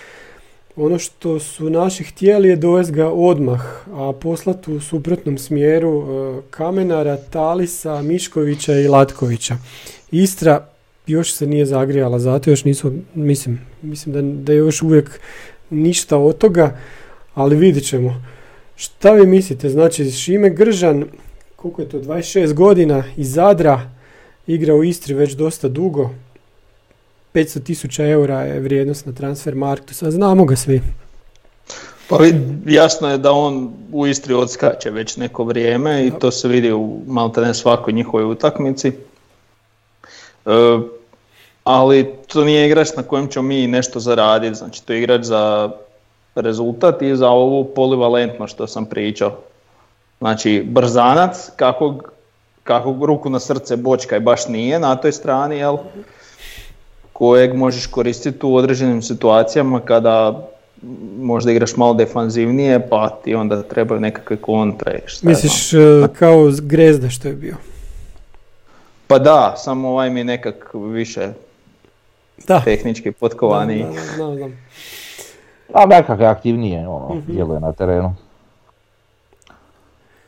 Ono 0.76 0.98
što 0.98 1.38
su 1.40 1.70
naši 1.70 2.04
htjeli 2.04 2.48
je 2.48 2.56
dovesti 2.56 2.92
ga 2.92 3.08
odmah, 3.08 3.62
a 3.92 4.12
poslati 4.20 4.72
u 4.72 4.80
suprotnom 4.80 5.38
smjeru 5.38 6.02
e, 6.02 6.40
Kamenara, 6.50 7.16
Talisa, 7.16 8.02
Miškovića 8.02 8.74
i 8.74 8.88
Latkovića. 8.88 9.56
Istra 10.10 10.68
još 11.06 11.32
se 11.32 11.46
nije 11.46 11.66
zagrijala, 11.66 12.18
zato 12.18 12.50
još 12.50 12.64
nisu, 12.64 12.92
mislim, 13.14 13.60
mislim 13.82 14.12
da, 14.12 14.42
da 14.44 14.52
je 14.52 14.58
još 14.58 14.82
uvijek 14.82 15.20
ništa 15.74 16.18
od 16.18 16.38
toga, 16.38 16.78
ali 17.34 17.56
vidit 17.56 17.88
ćemo. 17.88 18.22
Šta 18.76 19.12
vi 19.12 19.26
mislite, 19.26 19.68
znači 19.68 20.10
Šime 20.10 20.50
Gržan, 20.50 21.04
koliko 21.56 21.82
je 21.82 21.88
to, 21.88 21.98
26 21.98 22.52
godina 22.52 23.04
iz 23.16 23.32
Zadra, 23.32 23.90
igra 24.46 24.74
u 24.74 24.84
Istri 24.84 25.14
već 25.14 25.32
dosta 25.32 25.68
dugo. 25.68 26.10
500 27.34 27.62
tisuća 27.62 28.06
eura 28.06 28.40
je 28.42 28.60
vrijednost 28.60 29.06
na 29.06 29.12
transfer 29.12 29.54
marktu, 29.54 29.94
sad 29.94 30.12
znamo 30.12 30.44
ga 30.44 30.56
svi. 30.56 30.80
Pa 32.08 32.18
jasno 32.66 33.10
je 33.10 33.18
da 33.18 33.32
on 33.32 33.72
u 33.92 34.06
Istri 34.06 34.34
odskače 34.34 34.90
već 34.90 35.16
neko 35.16 35.44
vrijeme 35.44 36.06
i 36.06 36.12
to 36.20 36.30
se 36.30 36.48
vidi 36.48 36.72
u 36.72 37.00
maltene 37.06 37.54
svakoj 37.54 37.92
njihovoj 37.92 38.24
utakmici. 38.24 38.88
E, 38.88 38.92
ali 41.64 42.11
to 42.27 42.44
nije 42.44 42.66
igrač 42.66 42.88
na 42.96 43.03
kojem 43.03 43.29
ćemo 43.29 43.48
mi 43.48 43.66
nešto 43.66 44.00
zaraditi, 44.00 44.55
znači 44.55 44.87
to 44.87 44.92
je 44.92 44.98
igrač 44.98 45.22
za 45.22 45.70
rezultat 46.35 47.03
i 47.03 47.16
za 47.16 47.29
ovu 47.29 47.64
polivalentno 47.64 48.46
što 48.46 48.66
sam 48.66 48.87
pričao. 48.87 49.33
Znači 50.18 50.64
brzanac, 50.66 51.50
kakvog 51.57 52.11
kako 52.62 53.07
ruku 53.07 53.31
na 53.31 53.40
srce 53.40 53.77
bočka 53.77 54.16
i 54.16 54.20
baš 54.20 54.48
nije 54.48 54.79
na 54.79 54.96
toj 54.96 55.12
strani, 55.12 55.57
jel? 55.57 55.77
kojeg 57.12 57.55
možeš 57.55 57.87
koristiti 57.87 58.46
u 58.46 58.57
određenim 58.57 59.03
situacijama 59.03 59.81
kada 59.81 60.48
možda 61.18 61.50
igraš 61.50 61.77
malo 61.77 61.94
defanzivnije 61.94 62.88
pa 62.88 63.09
ti 63.24 63.35
onda 63.35 63.62
trebaju 63.62 64.00
nekakve 64.00 64.37
kontre. 64.37 65.00
Šta 65.07 65.29
Misliš 65.29 65.72
uh, 65.72 65.81
kao 66.18 66.50
Grezda 66.62 67.11
što 67.11 67.29
je 67.29 67.35
bio? 67.35 67.57
Pa 69.07 69.18
da, 69.18 69.55
samo 69.57 69.88
ovaj 69.88 70.11
mi 70.11 70.20
je 70.20 70.24
nekak 70.24 70.70
više 70.74 71.29
da. 72.49 72.61
tehnički 72.61 73.12
potkovani. 73.12 73.83
Da, 73.83 74.25
da, 74.25 74.35
da, 74.35 74.49
da. 74.49 74.55
A 75.73 75.87
nekak 75.87 76.20
aktivnije 76.20 76.88
ono, 76.88 77.14
mm 77.14 77.23
djeluje 77.27 77.61
na 77.61 77.73
terenu. 77.73 78.14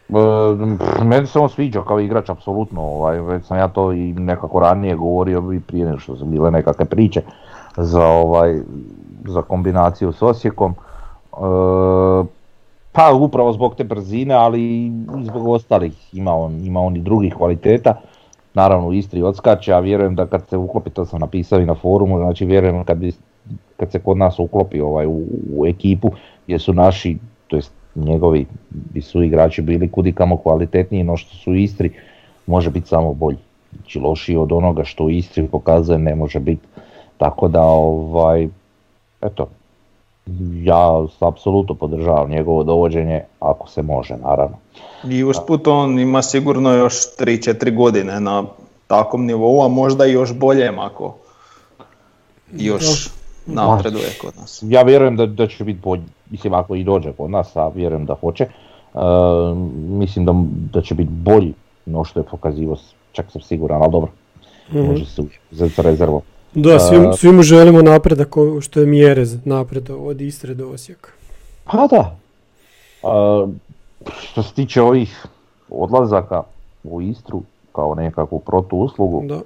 E, 0.09 1.05
meni 1.05 1.27
se 1.27 1.39
on 1.39 1.49
sviđa 1.49 1.83
kao 1.83 2.01
igrač, 2.01 2.31
apsolutno, 2.31 2.83
ovaj, 2.83 3.21
već 3.21 3.45
sam 3.45 3.59
ja 3.59 3.69
to 3.69 3.93
i 3.93 4.13
nekako 4.13 4.61
ranije 4.61 4.97
govorio 4.97 5.53
i 5.53 5.61
prije 5.61 5.87
nego 5.87 5.99
što 5.99 6.17
su 6.17 6.25
bile 6.25 6.51
nekakve 6.51 6.85
priče 6.85 7.23
za, 7.77 8.07
ovaj, 8.07 8.61
za 9.25 9.43
kombinaciju 9.43 10.13
s 10.13 10.23
Osijekom. 10.23 10.75
E, 11.33 11.37
pa 12.93 13.13
upravo 13.13 13.53
zbog 13.53 13.75
te 13.75 13.85
brzine, 13.85 14.35
ali 14.35 14.63
i 14.63 14.93
zbog 15.23 15.49
ostalih 15.49 16.15
ima 16.15 16.35
on, 16.35 16.65
ima 16.65 16.81
on 16.81 16.97
i 16.97 17.01
drugih 17.01 17.35
kvaliteta. 17.35 18.01
Naravno 18.57 18.89
u 18.89 18.93
Istri 18.93 19.23
odskače, 19.23 19.73
a 19.73 19.79
vjerujem 19.79 20.15
da 20.15 20.27
kad 20.27 20.49
se 20.49 20.57
uklopi, 20.57 20.91
to 20.91 21.05
sam 21.05 21.21
napisao 21.21 21.61
i 21.61 21.67
na 21.67 21.75
forumu, 21.75 22.19
znači 22.19 22.47
vjerujem 22.47 22.85
kad, 22.85 22.99
bi, 22.99 23.13
kad 23.77 23.91
se 23.93 23.99
kod 23.99 24.17
nas 24.17 24.39
uklopi 24.39 24.81
ovaj, 24.81 25.07
u, 25.07 25.25
u 25.57 25.67
ekipu 25.67 26.11
gdje 26.47 26.59
su 26.59 26.73
naši, 26.73 27.17
to 27.47 27.57
jest 27.57 27.73
njegovi 27.95 28.47
su 29.01 29.23
igrači 29.23 29.63
bili 29.63 29.91
kudikamo 29.91 30.37
kvalitetniji 30.37 31.05
no 31.05 31.17
što 31.17 31.37
su 31.37 31.51
u 31.51 31.55
Istri, 31.55 31.91
može 32.47 32.71
biti 32.71 32.89
samo 32.89 33.15
bolji. 33.15 33.39
Znači 33.73 33.99
lošiji 33.99 34.37
od 34.37 34.53
onoga 34.53 34.85
što 34.85 35.05
u 35.05 35.11
Istri 35.11 35.49
pokazuje 35.49 35.99
ne 35.99 36.15
može 36.15 36.41
biti. 36.41 36.67
Tako 37.19 37.49
da 37.49 37.63
ovaj, 37.63 38.49
eto, 39.21 39.49
ja 40.63 41.07
apsolutno 41.21 41.75
podržavam 41.75 42.31
njegovo 42.31 42.65
dovođenje 42.65 43.23
ako 43.41 43.69
se 43.69 43.83
može 43.83 44.17
naravno. 44.17 44.57
I 45.05 45.25
usput 45.25 45.67
on 45.67 45.99
ima 45.99 46.23
sigurno 46.23 46.73
još 46.73 46.95
3-4 46.95 47.77
godine 47.77 48.21
na 48.21 48.45
takvom 48.87 49.27
nivou, 49.27 49.65
a 49.65 49.69
možda 49.69 50.07
i 50.07 50.13
još 50.13 50.35
boljem 50.35 50.79
ako 50.79 51.15
još 52.53 53.11
napreduje 53.47 54.09
kod 54.21 54.37
nas. 54.37 54.65
Ja 54.67 54.83
vjerujem 54.83 55.17
da, 55.17 55.27
da 55.27 55.47
će 55.47 55.65
biti 55.65 55.81
bolji 55.83 56.05
mislim 56.31 56.55
ako 56.55 56.75
i 56.75 56.85
dođe 56.85 57.13
kod 57.13 57.31
nas, 57.31 57.57
a 57.57 57.69
vjerujem 57.69 58.07
da 58.07 58.15
hoće, 58.15 58.47
uh, 58.95 59.01
mislim 59.75 60.25
da, 60.25 60.33
da 60.73 60.83
će 60.83 60.95
biti 60.95 61.11
bolji 61.11 61.55
no 61.87 62.05
što 62.05 62.21
je 62.21 62.25
pokazivo, 62.25 62.77
čak 63.13 63.33
sam 63.33 63.41
siguran, 63.41 63.83
ali 63.83 63.93
dobro, 63.93 64.11
mm-hmm. 64.69 64.87
može 64.87 65.07
se 65.07 65.23
za 65.51 65.69
rezervu. 65.77 66.23
Da, 66.57 66.79
svi, 66.79 66.99
svi 67.17 67.33
mu 67.33 67.43
želimo 67.43 67.83
napredak 67.83 68.35
što 68.61 68.81
je 68.81 68.87
Mjerez 68.87 69.47
napred 69.47 69.91
od 69.91 70.21
Istre 70.21 70.55
do 70.55 70.69
Osijeka. 70.69 71.11
Pa 71.65 71.87
da. 71.87 72.17
Uh, 73.03 73.51
što 74.21 74.43
se 74.43 74.55
tiče 74.55 74.83
ovih 74.83 75.27
odlazaka 75.71 76.43
u 76.85 77.03
Istru 77.03 77.43
kao 77.73 77.95
nekakvu 77.95 78.39
protuuslugu, 78.39 79.23
da. 79.27 79.41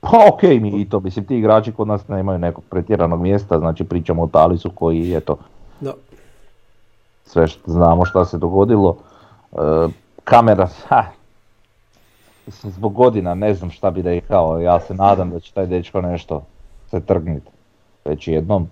Pa 0.00 0.18
ok, 0.32 0.42
mi 0.42 0.80
i 0.80 0.88
to, 0.88 1.00
mislim 1.00 1.24
ti 1.24 1.36
igrači 1.36 1.72
kod 1.72 1.88
nas 1.88 2.08
nemaju 2.08 2.38
nekog 2.38 2.64
pretjeranog 2.70 3.20
mjesta, 3.20 3.58
znači 3.58 3.84
pričamo 3.84 4.22
o 4.22 4.26
Talisu 4.26 4.70
koji 4.74 5.14
eto 5.14 5.36
da. 5.80 5.92
Sve 7.24 7.48
što 7.48 7.70
znamo 7.70 8.04
šta 8.04 8.24
se 8.24 8.38
dogodilo. 8.38 8.96
E, 9.52 9.56
kamera, 10.24 10.68
ha, 10.88 11.04
mislim, 12.48 12.72
zbog 12.72 12.92
godina 12.92 13.34
ne 13.34 13.54
znam 13.54 13.70
šta 13.70 13.90
bi 13.90 14.02
rekao, 14.02 14.60
ja 14.60 14.80
se 14.80 14.94
nadam 14.94 15.30
da 15.30 15.40
će 15.40 15.52
taj 15.52 15.66
dečko 15.66 16.00
nešto 16.00 16.42
se 16.90 17.00
trgniti 17.00 17.50
već 18.04 18.28
jednom. 18.28 18.68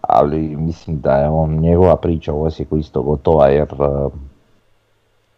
Ali 0.00 0.38
mislim 0.40 1.00
da 1.00 1.16
je 1.16 1.28
on, 1.28 1.58
njegova 1.58 1.96
priča 1.96 2.32
u 2.32 2.42
Osijeku 2.42 2.76
isto 2.76 3.02
gotova 3.02 3.46
jer 3.48 3.68
e, 3.68 4.08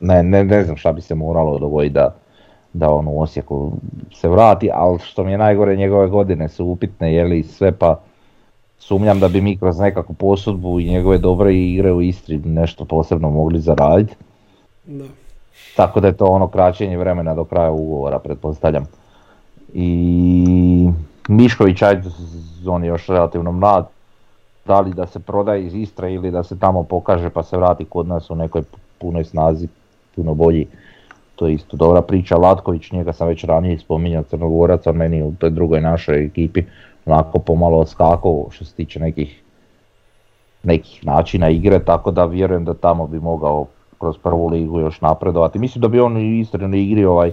ne, 0.00 0.22
ne, 0.22 0.44
ne 0.44 0.64
znam 0.64 0.76
šta 0.76 0.92
bi 0.92 1.00
se 1.00 1.14
moralo 1.14 1.58
dogoditi 1.58 1.94
da, 1.94 2.14
da 2.72 2.90
on 2.90 3.08
u 3.08 3.20
Osijeku 3.20 3.72
se 4.14 4.28
vrati, 4.28 4.70
ali 4.74 4.98
što 4.98 5.24
mi 5.24 5.32
je 5.32 5.38
najgore 5.38 5.76
njegove 5.76 6.08
godine 6.08 6.48
su 6.48 6.66
upitne, 6.66 7.14
je 7.14 7.24
li 7.24 7.42
sve 7.42 7.72
pa 7.72 8.00
sumnjam 8.78 9.20
da 9.20 9.28
bi 9.28 9.40
mi 9.40 9.58
kroz 9.58 9.78
nekakvu 9.78 10.14
posudbu 10.14 10.80
i 10.80 10.90
njegove 10.90 11.18
dobre 11.18 11.54
igre 11.54 11.92
u 11.92 12.02
Istri 12.02 12.38
nešto 12.38 12.84
posebno 12.84 13.30
mogli 13.30 13.60
zaraditi. 13.60 14.16
Tako 15.76 16.00
da 16.00 16.06
je 16.06 16.16
to 16.16 16.24
ono 16.24 16.48
kraćenje 16.48 16.98
vremena 16.98 17.34
do 17.34 17.44
kraja 17.44 17.70
ugovora, 17.70 18.18
pretpostavljam. 18.18 18.84
I 19.74 20.88
Mišković, 21.28 21.82
ajde, 21.82 22.08
on 22.66 22.84
je 22.84 22.88
još 22.88 23.06
relativno 23.06 23.52
mlad, 23.52 23.88
da 24.64 24.80
li 24.80 24.94
da 24.94 25.06
se 25.06 25.18
prodaje 25.18 25.66
iz 25.66 25.74
Istre 25.74 26.12
ili 26.12 26.30
da 26.30 26.42
se 26.42 26.58
tamo 26.58 26.82
pokaže 26.82 27.30
pa 27.30 27.42
se 27.42 27.56
vrati 27.56 27.84
kod 27.84 28.08
nas 28.08 28.30
u 28.30 28.34
nekoj 28.34 28.62
punoj 28.98 29.24
snazi, 29.24 29.68
puno 30.16 30.34
bolji. 30.34 30.66
To 31.36 31.46
je 31.46 31.54
isto 31.54 31.76
dobra 31.76 32.02
priča. 32.02 32.36
Latković, 32.36 32.92
njega 32.92 33.12
sam 33.12 33.28
već 33.28 33.44
ranije 33.44 33.78
spominjao, 33.78 34.22
Crnogorac, 34.22 34.86
on 34.86 34.96
meni 34.96 35.22
u 35.22 35.32
toj 35.38 35.50
drugoj 35.50 35.80
našoj 35.80 36.24
ekipi 36.24 36.64
onako 37.06 37.38
pomalo 37.38 37.78
odskakao 37.78 38.46
što 38.50 38.64
se 38.64 38.74
tiče 38.74 39.00
nekih 39.00 39.42
nekih 40.62 41.06
načina 41.06 41.48
igre, 41.48 41.84
tako 41.84 42.10
da 42.10 42.24
vjerujem 42.24 42.64
da 42.64 42.74
tamo 42.74 43.06
bi 43.06 43.20
mogao 43.20 43.66
kroz 44.00 44.18
prvu 44.22 44.48
ligu 44.48 44.80
još 44.80 45.00
napredovati. 45.00 45.58
Mislim 45.58 45.82
da 45.82 45.88
bi 45.88 46.00
on 46.00 46.16
i 46.16 46.40
iskreno 46.40 46.76
igri 46.76 47.04
ovaj 47.04 47.32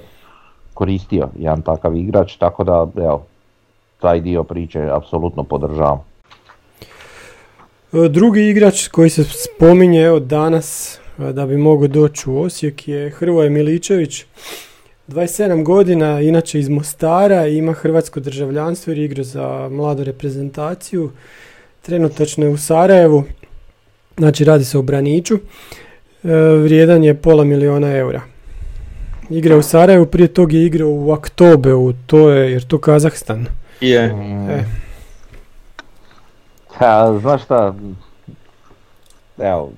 koristio 0.74 1.30
jedan 1.40 1.62
takav 1.62 1.96
igrač, 1.96 2.36
tako 2.36 2.64
da 2.64 2.88
evo, 2.96 3.26
taj 4.02 4.22
dio 4.22 4.44
priče 4.44 4.90
apsolutno 4.92 5.44
podržavam. 5.44 6.00
E, 7.94 8.10
Drugi 8.10 8.42
igrač 8.42 8.88
koji 8.88 9.10
se 9.10 9.24
spominje 9.24 10.02
evo 10.02 10.20
danas 10.20 11.00
e, 11.20 11.34
da 11.34 11.46
bi 11.46 11.58
mogao 11.58 11.88
doći 11.88 12.30
u 12.30 12.40
Osijek 12.40 12.88
je 12.88 13.10
Hrvoje 13.10 13.50
Miličević. 13.50 14.26
27 15.08 15.64
godina, 15.64 16.22
inače 16.22 16.60
iz 16.60 16.70
Mostara, 16.70 17.48
ima 17.48 17.74
hrvatsko 17.74 18.20
državljanstvo 18.20 18.92
jer 18.92 18.98
igra 18.98 19.24
za 19.24 19.70
mladu 19.72 20.04
reprezentaciju. 20.04 21.12
Trenutačno 21.82 22.46
je 22.46 22.52
u 22.52 22.58
Sarajevu, 22.58 23.24
znači 24.18 24.44
radi 24.44 24.66
se 24.66 24.78
o 24.78 24.82
Braniću. 24.82 25.40
E, 26.24 26.30
vrijedan 26.64 27.04
je 27.04 27.14
pola 27.14 27.44
miliona 27.44 27.96
eura. 27.96 28.22
Igra 29.30 29.58
u 29.58 29.62
Sarajevu, 29.62 30.06
prije 30.06 30.28
tog 30.28 30.54
je 30.54 30.66
igrao 30.66 30.90
u 30.90 31.12
Aktobeu, 31.12 31.94
to 32.06 32.30
je, 32.30 32.52
jer 32.52 32.64
to 32.64 32.78
Kazahstan. 32.78 33.46
Je. 33.82 34.04
E. 34.50 34.64
Ha, 36.78 37.18
znaš 37.22 37.44
šta, 37.44 37.74
evo, 39.38 39.72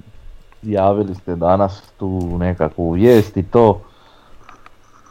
javili 0.63 1.15
ste 1.15 1.35
danas 1.35 1.81
tu 1.97 2.37
nekakvu 2.39 2.91
vijest 2.91 3.37
i 3.37 3.43
to. 3.43 3.81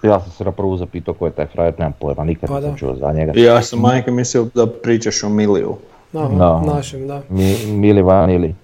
Ja 0.02 0.20
sam 0.20 0.30
se 0.30 0.44
na 0.44 0.52
prvu 0.52 0.76
zapitao 0.76 1.14
ko 1.14 1.26
je 1.26 1.32
taj 1.32 1.46
frajer, 1.46 1.74
nemam 1.78 1.92
pojma, 2.00 2.24
nikad 2.24 2.48
Pa 2.48 2.60
nisam 2.60 2.76
čuo 2.76 2.94
za 2.96 3.12
njega. 3.12 3.32
Ja 3.36 3.62
sam 3.62 3.80
majke 3.80 4.10
mislio 4.10 4.46
da 4.54 4.66
pričaš 4.66 5.24
o 5.24 5.28
Miliju. 5.28 5.76
Aha, 6.14 6.28
Da. 6.28 6.60
našem, 6.74 7.06
da. 7.06 7.22
Mi, 7.28 7.56
Mili 7.66 8.02
Vanili. 8.02 8.54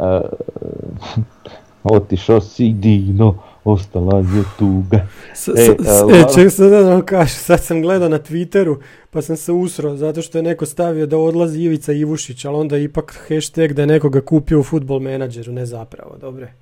Otišao 1.84 2.40
si 2.40 2.68
Dino, 2.70 3.34
ostala 3.64 4.18
je 4.18 4.24
tuga. 4.58 5.06
S, 5.34 5.48
E, 5.48 5.52
e, 5.52 6.24
ček 6.34 6.50
sad 6.50 6.70
da 6.70 6.80
vam 6.80 7.02
kažem, 7.02 7.26
sad 7.28 7.60
sam 7.60 7.82
gledao 7.82 8.08
na 8.08 8.18
Twitteru 8.18 8.76
pa 9.10 9.22
sam 9.22 9.36
se 9.36 9.52
usro 9.52 9.96
zato 9.96 10.22
što 10.22 10.38
je 10.38 10.42
neko 10.42 10.66
stavio 10.66 11.06
da 11.06 11.18
odlazi 11.18 11.60
Ivica 11.60 11.92
Ivušić, 11.92 12.44
ali 12.44 12.56
onda 12.56 12.76
je 12.76 12.84
ipak 12.84 13.26
hashtag 13.28 13.72
da 13.72 13.82
je 13.82 13.86
nekoga 13.86 14.20
kupio 14.20 14.60
u 14.60 14.64
futbol 14.64 15.00
menadžeru, 15.00 15.52
ne 15.52 15.66
zapravo, 15.66 16.16
dobre. 16.20 16.52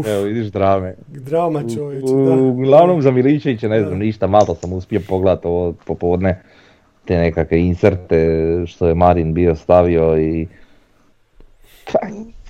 Evo 0.06 0.22
vidiš 0.22 0.46
drame. 0.46 0.94
drama 1.08 1.62
čovječ, 1.76 2.04
U- 2.04 2.24
da. 2.24 2.32
Uglavnom 2.34 3.02
za 3.02 3.10
Miličevića 3.10 3.68
ne 3.68 3.80
znam 3.80 3.92
Da. 3.92 3.98
ništa, 3.98 4.26
malo 4.26 4.54
sam 4.54 4.72
uspio 4.72 5.00
pogledati 5.08 5.46
ovo 5.46 5.72
popodne 5.86 6.42
te 7.04 7.16
nekakve 7.16 7.60
inserte 7.60 8.26
što 8.66 8.88
je 8.88 8.94
Marin 8.94 9.34
bio 9.34 9.54
stavio 9.54 10.18
i 10.18 10.46
Pa, 11.86 11.98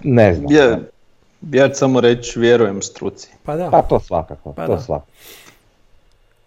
ne 0.02 0.34
znam. 0.34 0.46
Ja, 0.50 0.78
ja 1.52 1.68
ću 1.68 1.74
samo 1.74 2.00
reći 2.00 2.40
vjerujem 2.40 2.82
struci. 2.82 3.28
Pa 3.42 3.56
da, 3.56 3.70
Pa 3.70 3.82
to 3.82 4.00
svakako, 4.00 4.52
Pa 4.52 4.66
to 4.66 4.74
da. 4.74 4.80
svakako. 4.80 5.10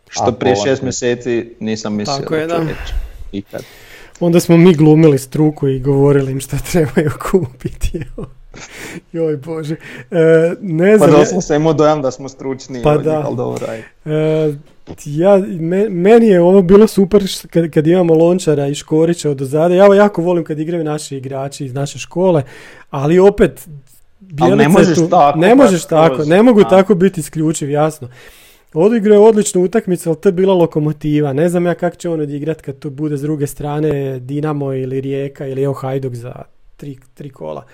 Što 0.09 0.31
prije 0.31 0.55
šest 0.57 0.81
mjeseci 0.81 1.55
nisam 1.59 1.95
mislio 1.95 2.17
Tako 2.17 2.35
je, 2.35 2.47
da 2.47 2.55
ću 2.55 2.61
da. 2.61 2.67
reći. 2.67 2.93
Ikad. 3.31 3.61
onda 4.19 4.39
smo 4.39 4.57
mi 4.57 4.73
glumili 4.73 5.19
struku 5.19 5.67
i 5.67 5.79
govorili 5.79 6.31
im 6.31 6.39
šta 6.39 6.57
trebaju 6.61 7.11
kupiti. 7.31 8.01
Joj 9.11 9.37
bože. 9.37 9.75
E, 10.11 10.17
ne 10.61 10.91
Pa 10.91 10.97
znam, 10.97 11.11
da 11.11 11.17
ja- 11.17 11.25
sam 11.25 11.41
se 11.41 11.55
imao 11.55 11.73
dojam 11.73 12.01
da 12.01 12.11
smo 12.11 12.29
stručni, 12.29 12.83
Pa 12.83 12.95
njih, 12.95 13.03
da. 13.03 13.21
ali 13.21 13.35
dobro. 13.35 13.67
E, 14.05 14.53
ja, 15.05 15.37
me- 15.59 15.89
meni 15.89 16.27
je 16.27 16.41
ovo 16.41 16.61
bilo 16.61 16.87
super 16.87 17.21
š- 17.21 17.47
kad, 17.47 17.69
kad 17.69 17.87
imamo 17.87 18.13
Lončara 18.13 18.67
i 18.67 18.75
Škorića 18.75 19.29
od 19.29 19.41
ozada. 19.41 19.75
Ja 19.75 19.85
ovo 19.85 19.93
jako 19.93 20.21
volim 20.21 20.43
kad 20.43 20.59
igraju 20.59 20.83
naši 20.83 21.17
igrači 21.17 21.65
iz 21.65 21.73
naše 21.73 21.99
škole, 21.99 22.43
ali 22.89 23.19
opet 23.19 23.67
Bjelica 24.19 24.55
ne 24.55 24.67
možeš 24.69 24.95
tu- 24.95 25.07
tako, 25.09 25.39
ne 25.39 25.55
možeš 25.55 25.85
tako, 25.85 26.13
skroz, 26.15 26.27
ne 26.27 26.43
mogu 26.43 26.61
a. 26.61 26.69
tako 26.69 26.95
biti 26.95 27.19
isključiv, 27.19 27.69
jasno. 27.69 28.09
Odigrao 28.73 29.13
je 29.13 29.19
odličnu 29.19 29.63
utakmicu, 29.63 30.09
ali 30.09 30.17
to 30.17 30.29
je 30.29 30.33
bila 30.33 30.53
lokomotiva. 30.53 31.33
Ne 31.33 31.49
znam 31.49 31.65
ja 31.65 31.75
kako 31.75 31.95
će 31.95 32.09
on 32.09 32.21
odigrat 32.21 32.61
kad 32.61 32.79
tu 32.79 32.89
bude 32.89 33.17
s 33.17 33.21
druge 33.21 33.47
strane 33.47 34.19
Dinamo 34.19 34.73
ili 34.73 35.01
Rijeka 35.01 35.47
ili 35.47 35.63
evo 35.63 35.73
Hajduk 35.73 36.15
za 36.15 36.33
tri, 36.77 36.97
tri 37.13 37.29
kola. 37.29 37.65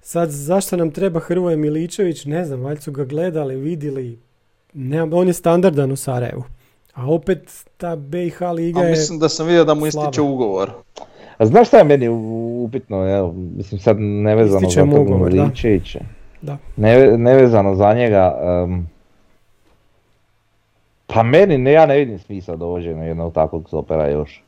Sad, 0.00 0.30
zašto 0.30 0.76
nam 0.76 0.90
treba 0.90 1.20
Hrvoje 1.20 1.56
Miličević? 1.56 2.24
Ne 2.24 2.44
znam, 2.44 2.60
valjda 2.60 2.80
su 2.80 2.92
ga 2.92 3.04
gledali, 3.04 3.56
vidjeli. 3.56 4.18
Ne, 4.74 5.02
on 5.02 5.26
je 5.26 5.32
standardan 5.32 5.92
u 5.92 5.96
Sarajevu. 5.96 6.44
A 6.94 7.06
opet 7.06 7.64
ta 7.76 7.96
BiH 7.96 8.40
liga 8.54 8.80
A 8.80 8.84
je... 8.84 8.90
mislim 8.90 9.18
da 9.18 9.28
sam 9.28 9.46
vidio 9.46 9.64
da 9.64 9.74
mu 9.74 9.86
ističe 9.86 10.20
ugovor. 10.20 10.70
A 11.38 11.46
znaš 11.46 11.68
šta 11.68 11.78
je 11.78 11.84
meni 11.84 12.08
upitno, 12.64 13.16
evo, 13.16 13.34
mislim 13.56 13.80
sad 13.80 13.96
nevezano 14.00 14.68
Ističe 14.68 14.80
za 14.90 15.00
ugovor, 15.00 15.32
da. 15.32 15.50
Da. 16.42 16.56
Ne, 16.76 17.18
nevezano 17.18 17.74
za 17.74 17.94
njega, 17.94 18.38
em, 18.42 18.88
pa 21.06 21.22
meni, 21.22 21.58
ne, 21.58 21.72
ja 21.72 21.86
ne 21.86 21.96
vidim 21.96 22.18
smisla 22.18 22.56
dovođenja 22.56 23.04
jednog 23.04 23.32
takvog 23.32 23.68
stopera 23.68 24.08
još. 24.08 24.42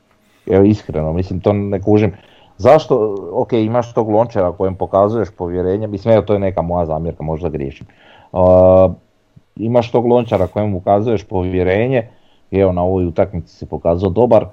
Evo 0.47 0.65
iskreno, 0.65 1.13
mislim 1.13 1.41
to 1.41 1.53
ne 1.53 1.83
kužim. 1.83 2.13
Zašto, 2.59 3.17
ok, 3.33 3.53
imaš 3.53 3.95
tog 3.95 4.09
lončera 4.09 4.53
kojem 4.53 4.75
pokazuješ 4.75 5.29
povjerenje, 5.31 5.87
mislim 5.87 6.15
evo 6.15 6.23
to 6.23 6.33
je 6.33 6.39
neka 6.39 6.63
moja 6.63 6.87
zamjerka, 6.87 7.23
možda 7.23 7.49
griješim. 7.49 7.87
A, 8.33 8.93
imaš 9.57 9.91
tog 9.91 10.07
lončara 10.07 10.47
kojem 10.47 10.75
ukazuješ 10.75 11.25
povjerenje, 11.25 12.09
i 12.51 12.59
evo 12.59 12.73
na 12.73 12.83
ovoj 12.83 13.07
utakmici 13.07 13.57
se 13.57 13.67
pokazao 13.67 14.11
dobar, 14.11 14.47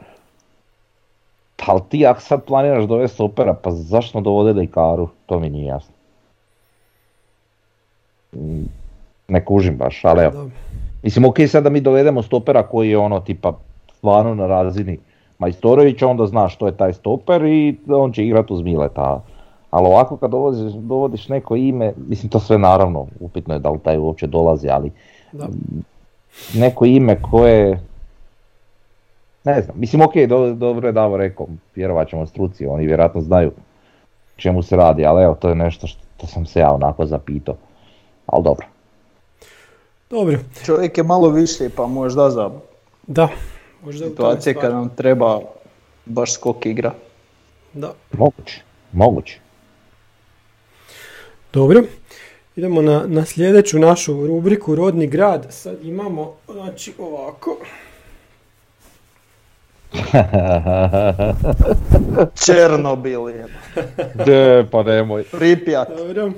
ali 1.65 1.81
ti 1.89 2.05
ako 2.05 2.21
sad 2.21 2.43
planiraš 2.45 2.85
dovesti 2.85 3.15
stopera, 3.15 3.53
pa 3.53 3.71
zašto 3.71 4.11
smo 4.11 4.21
dovodili 4.21 4.67
Karu, 4.67 5.09
to 5.25 5.39
mi 5.39 5.49
nije 5.49 5.65
jasno. 5.65 5.93
Mm, 8.33 8.65
Ne 9.27 9.45
kužim 9.45 9.77
baš, 9.77 10.05
ali 10.05 10.23
evo. 10.23 10.49
Mislim, 11.03 11.25
ok, 11.25 11.35
sad 11.47 11.63
da 11.63 11.69
mi 11.69 11.81
dovedemo 11.81 12.21
stopera 12.21 12.63
koji 12.63 12.89
je 12.89 12.97
ono 12.97 13.19
tipa 13.19 13.53
stvarno 13.93 14.35
na 14.35 14.47
razini 14.47 14.99
Majstorovića, 15.39 16.07
onda 16.07 16.25
znaš 16.25 16.55
što 16.55 16.67
je 16.67 16.77
taj 16.77 16.93
stoper 16.93 17.43
i 17.43 17.77
on 17.89 18.11
će 18.11 18.25
igrati 18.25 18.53
uz 18.53 18.61
Mileta. 18.61 19.21
Ali 19.71 19.87
ovako 19.87 20.17
kad 20.17 20.31
dovodiš, 20.31 20.73
dovodiš 20.73 21.29
neko 21.29 21.55
ime, 21.55 21.93
mislim 22.07 22.29
to 22.29 22.39
sve 22.39 22.57
naravno, 22.57 23.07
upitno 23.19 23.53
je 23.53 23.59
da 23.59 23.69
li 23.69 23.79
taj 23.79 23.97
uopće 23.97 24.27
dolazi, 24.27 24.69
ali 24.69 24.91
Da. 25.31 25.47
neko 26.53 26.85
ime 26.85 27.21
koje, 27.21 27.79
ne 29.43 29.61
znam, 29.61 29.79
mislim 29.79 30.01
ok, 30.01 30.13
do, 30.27 30.53
dobro 30.53 30.87
je 30.87 30.91
Davo 30.91 31.17
rekao, 31.17 31.47
vjerovat 31.75 32.09
ćemo 32.09 32.25
struci, 32.25 32.65
oni 32.67 32.85
vjerojatno 32.85 33.21
znaju 33.21 33.51
čemu 34.35 34.63
se 34.63 34.75
radi, 34.75 35.05
ali 35.05 35.23
evo, 35.23 35.35
to 35.35 35.49
je 35.49 35.55
nešto 35.55 35.87
što 35.87 36.27
sam 36.27 36.45
se 36.45 36.59
ja 36.59 36.73
onako 36.73 37.05
zapitao, 37.05 37.55
ali 38.25 38.43
dobro. 38.43 38.65
Dobro, 40.09 40.37
Čovjek 40.65 40.97
je 40.97 41.03
malo 41.03 41.29
više 41.29 41.69
pa 41.75 41.87
možda 41.87 42.29
za 42.29 42.49
da. 43.07 43.27
Možda 43.85 44.07
situacije 44.07 44.53
kad 44.53 44.73
nam 44.73 44.89
treba 44.89 45.39
baš 46.05 46.33
skok 46.33 46.65
igra. 46.65 46.93
Da. 47.73 47.93
Moguće, 48.11 48.61
moguće. 48.91 49.39
Dobro. 51.53 51.83
Idemo 52.55 52.81
na, 52.81 53.03
na 53.07 53.25
sljedeću 53.25 53.79
našu 53.79 54.27
rubriku 54.27 54.75
Rodni 54.75 55.07
grad. 55.07 55.47
Sad 55.49 55.77
imamo, 55.83 56.33
znači 56.47 56.93
ovako. 56.99 57.57
Černobil 62.45 63.19
je. 63.29 63.45
De, 64.15 64.65
pa 64.71 64.83
nemoj. 64.83 65.23
Pripjat. 65.23 65.87
Dobro. 65.97 66.31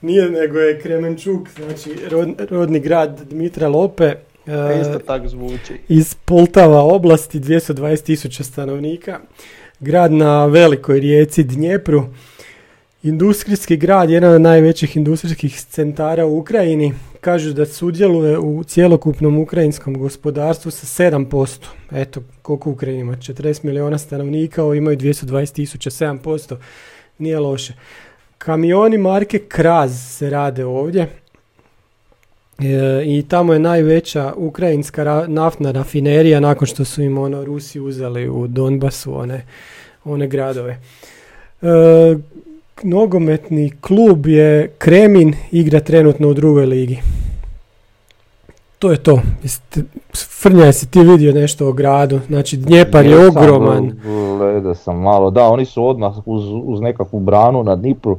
Nije 0.00 0.30
nego 0.30 0.58
je 0.58 0.80
Kremenčuk, 0.80 1.48
znači 1.56 1.90
rod- 2.10 2.46
rodni 2.50 2.80
grad 2.80 3.20
Dmitra 3.20 3.68
Lope. 3.68 4.04
e, 4.46 4.80
Isto 4.80 4.98
tak 4.98 5.28
zvuči. 5.28 5.74
iz 5.88 6.14
Poltava 6.14 6.82
oblasti, 6.82 7.40
220 7.40 8.02
tisuća 8.02 8.44
stanovnika. 8.44 9.20
Grad 9.80 10.12
na 10.12 10.46
velikoj 10.46 11.00
rijeci 11.00 11.44
Dnjepru. 11.44 12.04
Industrijski 13.02 13.76
grad, 13.76 14.10
jedan 14.10 14.34
od 14.34 14.40
najvećih 14.40 14.96
industrijskih 14.96 15.60
centara 15.60 16.26
u 16.26 16.38
Ukrajini, 16.38 16.92
kažu 17.20 17.52
da 17.52 17.66
sudjeluje 17.66 18.38
u 18.38 18.64
cjelokupnom 18.64 19.38
ukrajinskom 19.38 19.98
gospodarstvu 19.98 20.70
sa 20.70 21.04
7%. 21.10 21.66
Eto, 21.92 22.22
koliko 22.42 22.70
Ukrajina 22.70 23.00
ima? 23.00 23.16
40 23.16 23.64
milijuna 23.64 23.98
stanovnika, 23.98 24.62
ovo 24.62 24.74
imaju 24.74 24.96
220 24.96 25.54
tisuća, 25.54 25.90
7%. 25.90 26.56
Nije 27.18 27.38
loše. 27.38 27.72
Kamioni 28.38 28.98
marke 28.98 29.38
Kraz 29.38 30.16
se 30.16 30.30
rade 30.30 30.64
ovdje. 30.64 31.08
E, 32.58 33.02
I 33.04 33.24
tamo 33.28 33.52
je 33.52 33.58
najveća 33.58 34.32
ukrajinska 34.36 35.04
ra- 35.04 35.26
naftna 35.26 35.70
rafinerija 35.70 36.40
nakon 36.40 36.66
što 36.66 36.84
su 36.84 37.02
im 37.02 37.18
ono 37.18 37.44
Rusi 37.44 37.80
uzeli 37.80 38.28
u 38.28 38.46
Donbasu 38.46 39.14
one, 39.14 39.46
one 40.04 40.26
gradove. 40.26 40.80
E, 41.62 41.66
nogometni 42.82 43.72
klub 43.72 44.26
je 44.26 44.68
Kremin, 44.78 45.34
igra 45.50 45.80
trenutno 45.80 46.28
u 46.28 46.34
drugoj 46.34 46.66
ligi. 46.66 46.98
To 48.78 48.90
je 48.90 48.96
to. 48.96 49.20
Frnja, 50.32 50.64
jesi 50.64 50.90
ti 50.90 51.00
vidio 51.00 51.32
nešto 51.32 51.68
o 51.68 51.72
gradu? 51.72 52.20
Znači, 52.26 52.56
Dnjepar 52.56 53.06
je 53.06 53.26
ogroman. 53.28 53.98
Gledao 54.38 54.74
sam 54.74 54.96
malo, 54.98 55.30
da, 55.30 55.44
oni 55.44 55.64
su 55.64 55.86
odmah 55.86 56.12
uz, 56.26 56.42
uz 56.64 56.80
nekakvu 56.80 57.20
branu 57.20 57.62
na 57.62 57.76
Dnipru. 57.76 58.18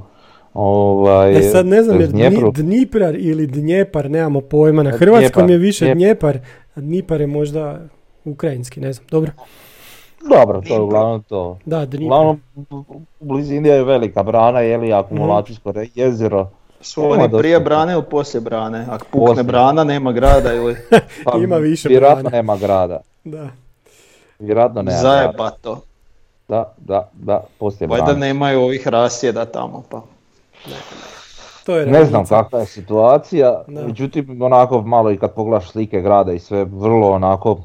Ovaj, 0.53 1.37
E 1.37 1.41
sad 1.41 1.65
ne 1.65 1.83
znam, 1.83 1.99
jer 1.99 2.09
Dnjepru. 2.09 2.51
Dni- 2.51 2.55
Dniprar 2.55 3.15
ili 3.15 3.47
Dnjepar, 3.47 4.09
nemamo 4.09 4.41
pojma. 4.41 4.83
Na 4.83 4.89
E, 4.89 4.93
hrvatskom 4.93 5.19
Dnjepar, 5.35 5.49
je 5.51 5.57
više 5.57 5.85
Dnjep- 5.85 5.93
Dnjepar, 5.95 6.37
a 6.75 6.79
Dnipar 6.79 7.21
je 7.21 7.27
možda 7.27 7.79
ukrajinski, 8.25 8.79
ne 8.79 8.93
znam. 8.93 9.07
Dobro, 9.11 9.31
Dobro, 10.23 10.61
to 10.61 10.73
je 10.73 10.81
uglavnom 10.81 11.23
to. 11.23 11.57
da, 11.65 11.85
Dnipar. 11.85 12.05
Uglavnom, 12.05 12.39
u 12.69 12.83
blizini 13.21 13.69
je 13.69 13.83
velika 13.83 14.23
brana, 14.23 14.59
je 14.59 14.77
li, 14.77 14.93
akumulacijsko 14.93 15.71
re- 15.71 15.87
jezero. 15.95 16.49
Su 16.81 17.03
oni 17.03 17.29
prije 17.31 17.59
brane 17.59 17.93
ili 17.93 18.03
poslije 18.03 18.41
brane? 18.41 18.85
Ako 18.89 19.05
pukne 19.05 19.25
Poslije. 19.25 19.43
brana, 19.43 19.83
nema 19.83 20.11
grada 20.11 20.53
ili 20.53 20.75
Pa, 21.25 21.37
Ima 21.37 21.55
više 21.57 21.89
Vjerojatno 21.89 22.21
brana. 22.21 22.37
nema 22.37 22.57
grada. 22.57 22.99
Da. 23.23 23.47
Vjerojatno 24.39 24.81
nema 24.81 24.91
grada. 24.93 25.09
zajebato. 25.09 25.81
Da, 26.47 26.73
da, 26.77 27.09
da, 27.13 27.43
poslije 27.59 27.87
Valjda 27.87 28.05
brane. 28.05 28.19
nemaju 28.19 28.61
ovih 28.61 28.87
rasjeda 28.87 29.45
tamo 29.45 29.83
pa. 29.89 30.01
To 31.65 31.75
je 31.75 31.85
Ne 31.85 32.05
znam 32.05 32.25
kakva 32.25 32.59
je 32.59 32.65
situacija, 32.65 33.63
Da. 33.67 33.81
međutim 33.81 34.41
onako 34.41 34.81
malo 34.81 35.11
i 35.11 35.17
kad 35.17 35.33
pogledaš 35.33 35.71
slike 35.71 36.01
grada 36.01 36.33
i 36.33 36.39
sve, 36.39 36.63
vrlo 36.65 37.11
onako 37.11 37.57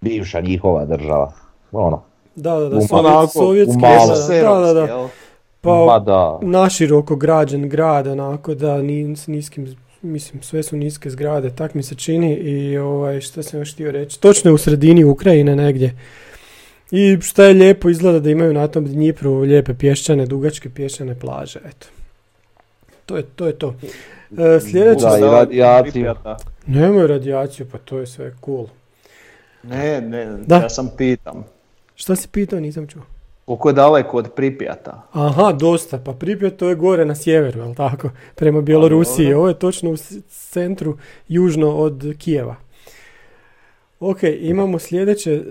bivša 0.00 0.40
njihova 0.40 0.84
država. 0.84 1.32
Ono, 1.72 2.02
Da, 2.34 2.54
da, 2.58 2.68
da, 2.68 2.80
sovjet, 2.80 3.06
onako, 3.06 3.26
sovjetski, 3.26 3.80
da, 3.80 4.60
da, 4.60 4.72
da, 4.72 4.86
da. 4.86 5.08
Pa 5.60 5.84
ma 5.84 5.98
da, 5.98 6.38
naširoko 6.42 7.16
građen 7.16 7.68
grad, 7.68 8.06
onako 8.06 8.54
da, 8.54 8.82
ni, 8.82 9.16
s 9.16 9.26
niskim, 9.26 9.76
mislim, 10.02 10.42
sve 10.42 10.62
su 10.62 10.76
niske 10.76 11.10
zgrade, 11.10 11.50
tak 11.50 11.74
mi 11.74 11.82
se 11.82 11.94
čini 11.94 12.34
i 12.34 12.78
ovaj, 12.78 13.20
što 13.20 13.42
sam 13.42 13.60
još 13.60 13.74
htio 13.74 13.90
reći, 13.92 14.20
točno 14.20 14.50
je 14.50 14.54
u 14.54 14.58
sredini 14.58 15.04
Ukrajine 15.04 15.56
negdje. 15.56 15.96
I 16.90 17.18
šta 17.20 17.44
je 17.44 17.54
lijepo 17.54 17.88
izgleda 17.88 18.20
da 18.20 18.30
imaju 18.30 18.52
na 18.52 18.68
tom 18.68 18.84
Dnjipru 18.84 19.38
lijepe 19.40 19.74
pješčane, 19.74 20.26
dugačke 20.26 20.70
pješčane 20.70 21.14
plaže, 21.18 21.60
eto. 21.64 21.86
To 23.06 23.16
je 23.16 23.22
to. 23.22 23.46
Je 23.46 23.58
to. 23.58 23.74
E, 24.38 24.60
sljedeće, 24.60 25.06
Da, 25.06 25.18
i 25.18 25.20
radijaciju. 25.20 26.14
nemaju 26.66 27.06
radijaciju, 27.06 27.66
pa 27.72 27.78
to 27.78 27.98
je 27.98 28.06
sve 28.06 28.34
cool. 28.44 28.66
Ne, 29.68 30.00
ne, 30.00 30.38
Da. 30.46 30.56
ja 30.56 30.68
sam 30.68 30.90
pitam. 30.96 31.44
Šta 31.94 32.16
si 32.16 32.28
pitao, 32.28 32.60
nisam 32.60 32.86
čuo. 32.86 33.02
Koliko 33.44 33.68
je 33.68 33.72
daleko 33.72 34.16
od 34.16 34.30
Pripjata? 34.36 35.02
Aha, 35.12 35.52
dosta. 35.52 35.98
Pa 35.98 36.12
Pripjat 36.12 36.56
to 36.56 36.68
je 36.68 36.74
gore 36.74 37.04
na 37.04 37.14
sjeveru, 37.14 37.60
jel 37.60 37.74
tako? 37.74 38.10
Prema 38.34 38.60
Bjelorusiji. 38.60 39.34
Ovo 39.34 39.48
je 39.48 39.58
točno 39.58 39.90
u 39.90 39.96
centru, 40.28 40.96
južno 41.28 41.76
od 41.76 42.14
Kijeva. 42.18 42.56
Ok, 44.00 44.18
imamo 44.40 44.78
sljedeće. 44.78 45.32
e, 45.32 45.42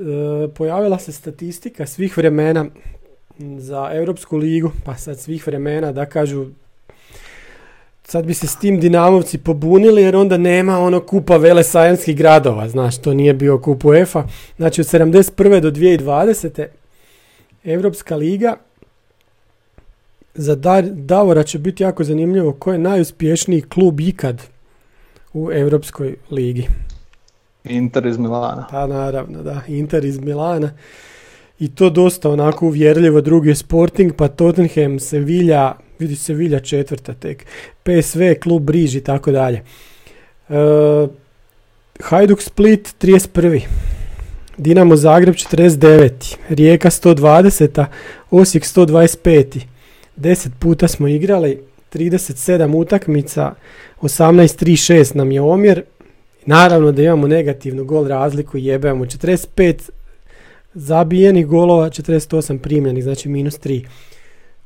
pojavila 0.47 0.99
se 0.99 1.11
statistika 1.11 1.85
svih 1.85 2.17
vremena 2.17 2.65
za 3.39 3.89
Europsku 3.93 4.37
ligu, 4.37 4.71
pa 4.85 4.95
sad 4.95 5.19
svih 5.19 5.47
vremena 5.47 5.91
da 5.91 6.05
kažu 6.05 6.45
sad 8.09 8.25
bi 8.25 8.33
se 8.33 8.47
s 8.47 8.55
tim 8.55 8.79
Dinamovci 8.79 9.37
pobunili 9.37 10.01
jer 10.01 10.15
onda 10.15 10.37
nema 10.37 10.79
ono 10.79 10.99
kupa 10.99 11.37
vele 11.37 11.63
sajanskih 11.63 12.17
gradova, 12.17 12.69
znaš, 12.69 12.97
to 13.01 13.13
nije 13.13 13.33
bio 13.33 13.57
kup 13.57 13.85
UEFA. 13.85 14.23
Znači 14.57 14.81
od 14.81 14.87
71. 14.87 15.59
do 15.59 15.71
2020. 15.71 16.65
Europska 17.63 18.15
liga 18.15 18.55
za 20.33 20.55
Davora 20.91 21.43
će 21.43 21.59
biti 21.59 21.83
jako 21.83 22.03
zanimljivo 22.03 22.51
ko 22.53 22.71
je 22.71 22.79
najuspješniji 22.79 23.61
klub 23.61 23.99
ikad 23.99 24.41
u 25.33 25.51
Europskoj 25.51 26.15
ligi. 26.31 26.67
Inter 27.63 28.05
iz 28.05 28.17
Milana. 28.17 28.67
Pa 28.71 28.87
naravno, 28.87 29.43
da, 29.43 29.61
Inter 29.67 30.05
iz 30.05 30.19
Milana. 30.19 30.71
I 31.59 31.75
to 31.75 31.89
dosta 31.89 32.29
onako 32.29 32.65
uvjerljivo, 32.65 33.21
drugi 33.21 33.49
je 33.49 33.55
Sporting, 33.55 34.13
pa 34.15 34.27
Tottenham, 34.27 34.99
Sevilla, 34.99 35.86
vidi 35.99 36.15
Sevilla 36.15 36.59
četvrta 36.59 37.13
tek, 37.13 37.45
PSV, 37.83 38.21
klub 38.41 38.63
Briž 38.63 38.95
i 38.95 39.01
tako 39.01 39.31
dalje. 39.31 39.63
E, 40.49 40.53
Hajduk 41.99 42.41
Split 42.41 42.95
31. 43.01 43.61
Dinamo 44.57 44.95
Zagreb 44.95 45.35
49. 45.35 46.35
Rijeka 46.49 46.89
120. 46.89 47.85
Osijek 48.31 48.63
125. 48.63 49.59
10 50.17 50.49
puta 50.59 50.87
smo 50.87 51.07
igrali, 51.07 51.59
37 51.93 52.75
utakmica, 52.75 53.53
18-3-6 54.01 55.15
nam 55.15 55.31
je 55.31 55.41
omjer. 55.41 55.83
Naravno 56.45 56.91
da 56.91 57.01
imamo 57.03 57.27
negativnu 57.27 57.83
gol 57.83 58.07
razliku, 58.07 58.57
jebemo 58.57 59.05
45 59.05 59.89
zabijenih 60.73 61.47
golova, 61.47 61.89
48 61.89 62.57
primljenih, 62.57 63.03
znači 63.03 63.29
minus 63.29 63.59
3. 63.59 63.85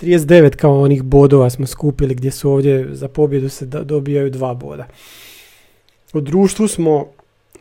39 0.02 0.56
kao 0.56 0.82
onih 0.82 1.04
bodova 1.04 1.50
smo 1.50 1.68
skupili 1.68 2.16
gdje 2.16 2.32
su 2.32 2.52
ovdje 2.52 2.88
za 2.92 3.08
pobjedu 3.08 3.50
se 3.50 3.66
dobijaju 3.66 4.30
dva 4.30 4.54
boda. 4.54 4.88
U 6.14 6.22
društvu 6.22 6.68
smo 6.68 7.06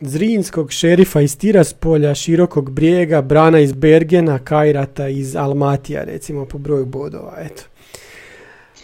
Zrinskog, 0.03 0.71
šerifa 0.71 1.21
iz 1.21 1.37
Tiraspolja, 1.37 2.15
Širokog 2.15 2.71
brijega, 2.71 3.21
Brana 3.21 3.59
iz 3.59 3.73
Bergena, 3.73 4.39
Kajrata 4.39 5.07
iz 5.07 5.35
Almatija, 5.35 6.03
recimo 6.03 6.45
po 6.45 6.57
broju 6.57 6.85
bodova, 6.85 7.37
eto. 7.39 7.63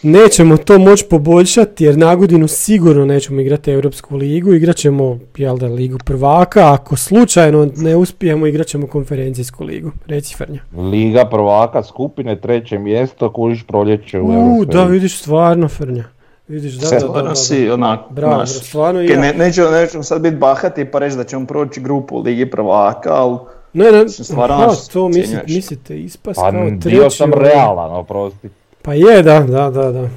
Nećemo 0.04 0.58
to 0.58 0.80
moći 0.80 1.06
poboljšati 1.10 1.84
jer 1.84 1.98
na 1.98 2.16
godinu 2.16 2.48
sigurno 2.48 3.06
nećemo 3.06 3.42
igrati 3.42 3.72
Europsku 3.72 4.16
ligu, 4.16 4.54
igrat 4.54 4.76
ćemo 4.76 5.20
jel 5.38 5.58
da, 5.58 5.68
ligu 5.68 5.98
prvaka, 6.06 6.74
ako 6.74 6.96
slučajno 6.96 7.70
ne 7.76 7.96
uspijemo 7.96 8.48
igrat 8.48 8.68
ćemo 8.68 8.88
konferencijsku 8.88 9.64
ligu. 9.64 9.92
Reci 10.06 10.36
Frnja. 10.36 10.60
Liga 10.92 11.26
prvaka 11.26 11.84
skupine, 11.84 12.42
treće 12.42 12.78
mjesto, 12.78 13.34
kužiš 13.34 13.64
proljeće 13.68 14.20
u 14.20 14.28
U, 14.28 14.34
Europskoj 14.34 14.66
da 14.74 14.84
vidiš 14.84 15.20
stvarno 15.20 15.68
Frnja. 15.68 16.04
Vidiš, 16.48 16.74
da, 16.74 16.90
da, 17.00 17.08
da, 17.08 17.22
da, 17.22 17.36
si 17.36 17.70
onak, 17.70 18.00
Bravo, 18.10 18.46
stvarno 18.46 19.02
ja. 19.02 19.20
ne, 19.20 19.34
nećemo, 19.34 19.70
nećemo 19.70 20.04
sad 20.04 20.22
biti 20.22 20.36
bahati 20.36 20.86
pa 20.86 21.00
reći 21.00 21.18
da 21.18 21.24
ćemo 21.24 21.46
proći 21.46 21.82
grupu 21.82 22.16
u 22.16 22.22
Ligi 22.22 22.50
prvaka, 22.52 23.14
ali 23.14 23.38
Ne, 23.74 23.92
ne, 23.92 24.10
stvarno 24.10 24.76
to 24.94 25.08
misli, 25.08 25.22
ocjenjuješ. 25.22 25.56
mislite 25.56 26.00
ispast 26.00 26.40
Pa 26.40 26.52
kao 26.52 26.62
bio 26.70 26.80
treći. 27.02 27.18
sam 27.18 27.34
ovaj. 27.34 27.50
realan, 27.50 27.92
oprosti. 27.96 28.50
Pa 28.88 28.94
je, 28.94 29.24
da, 29.24 29.40
da, 29.40 29.70
da, 29.70 29.92
da. 29.92 30.10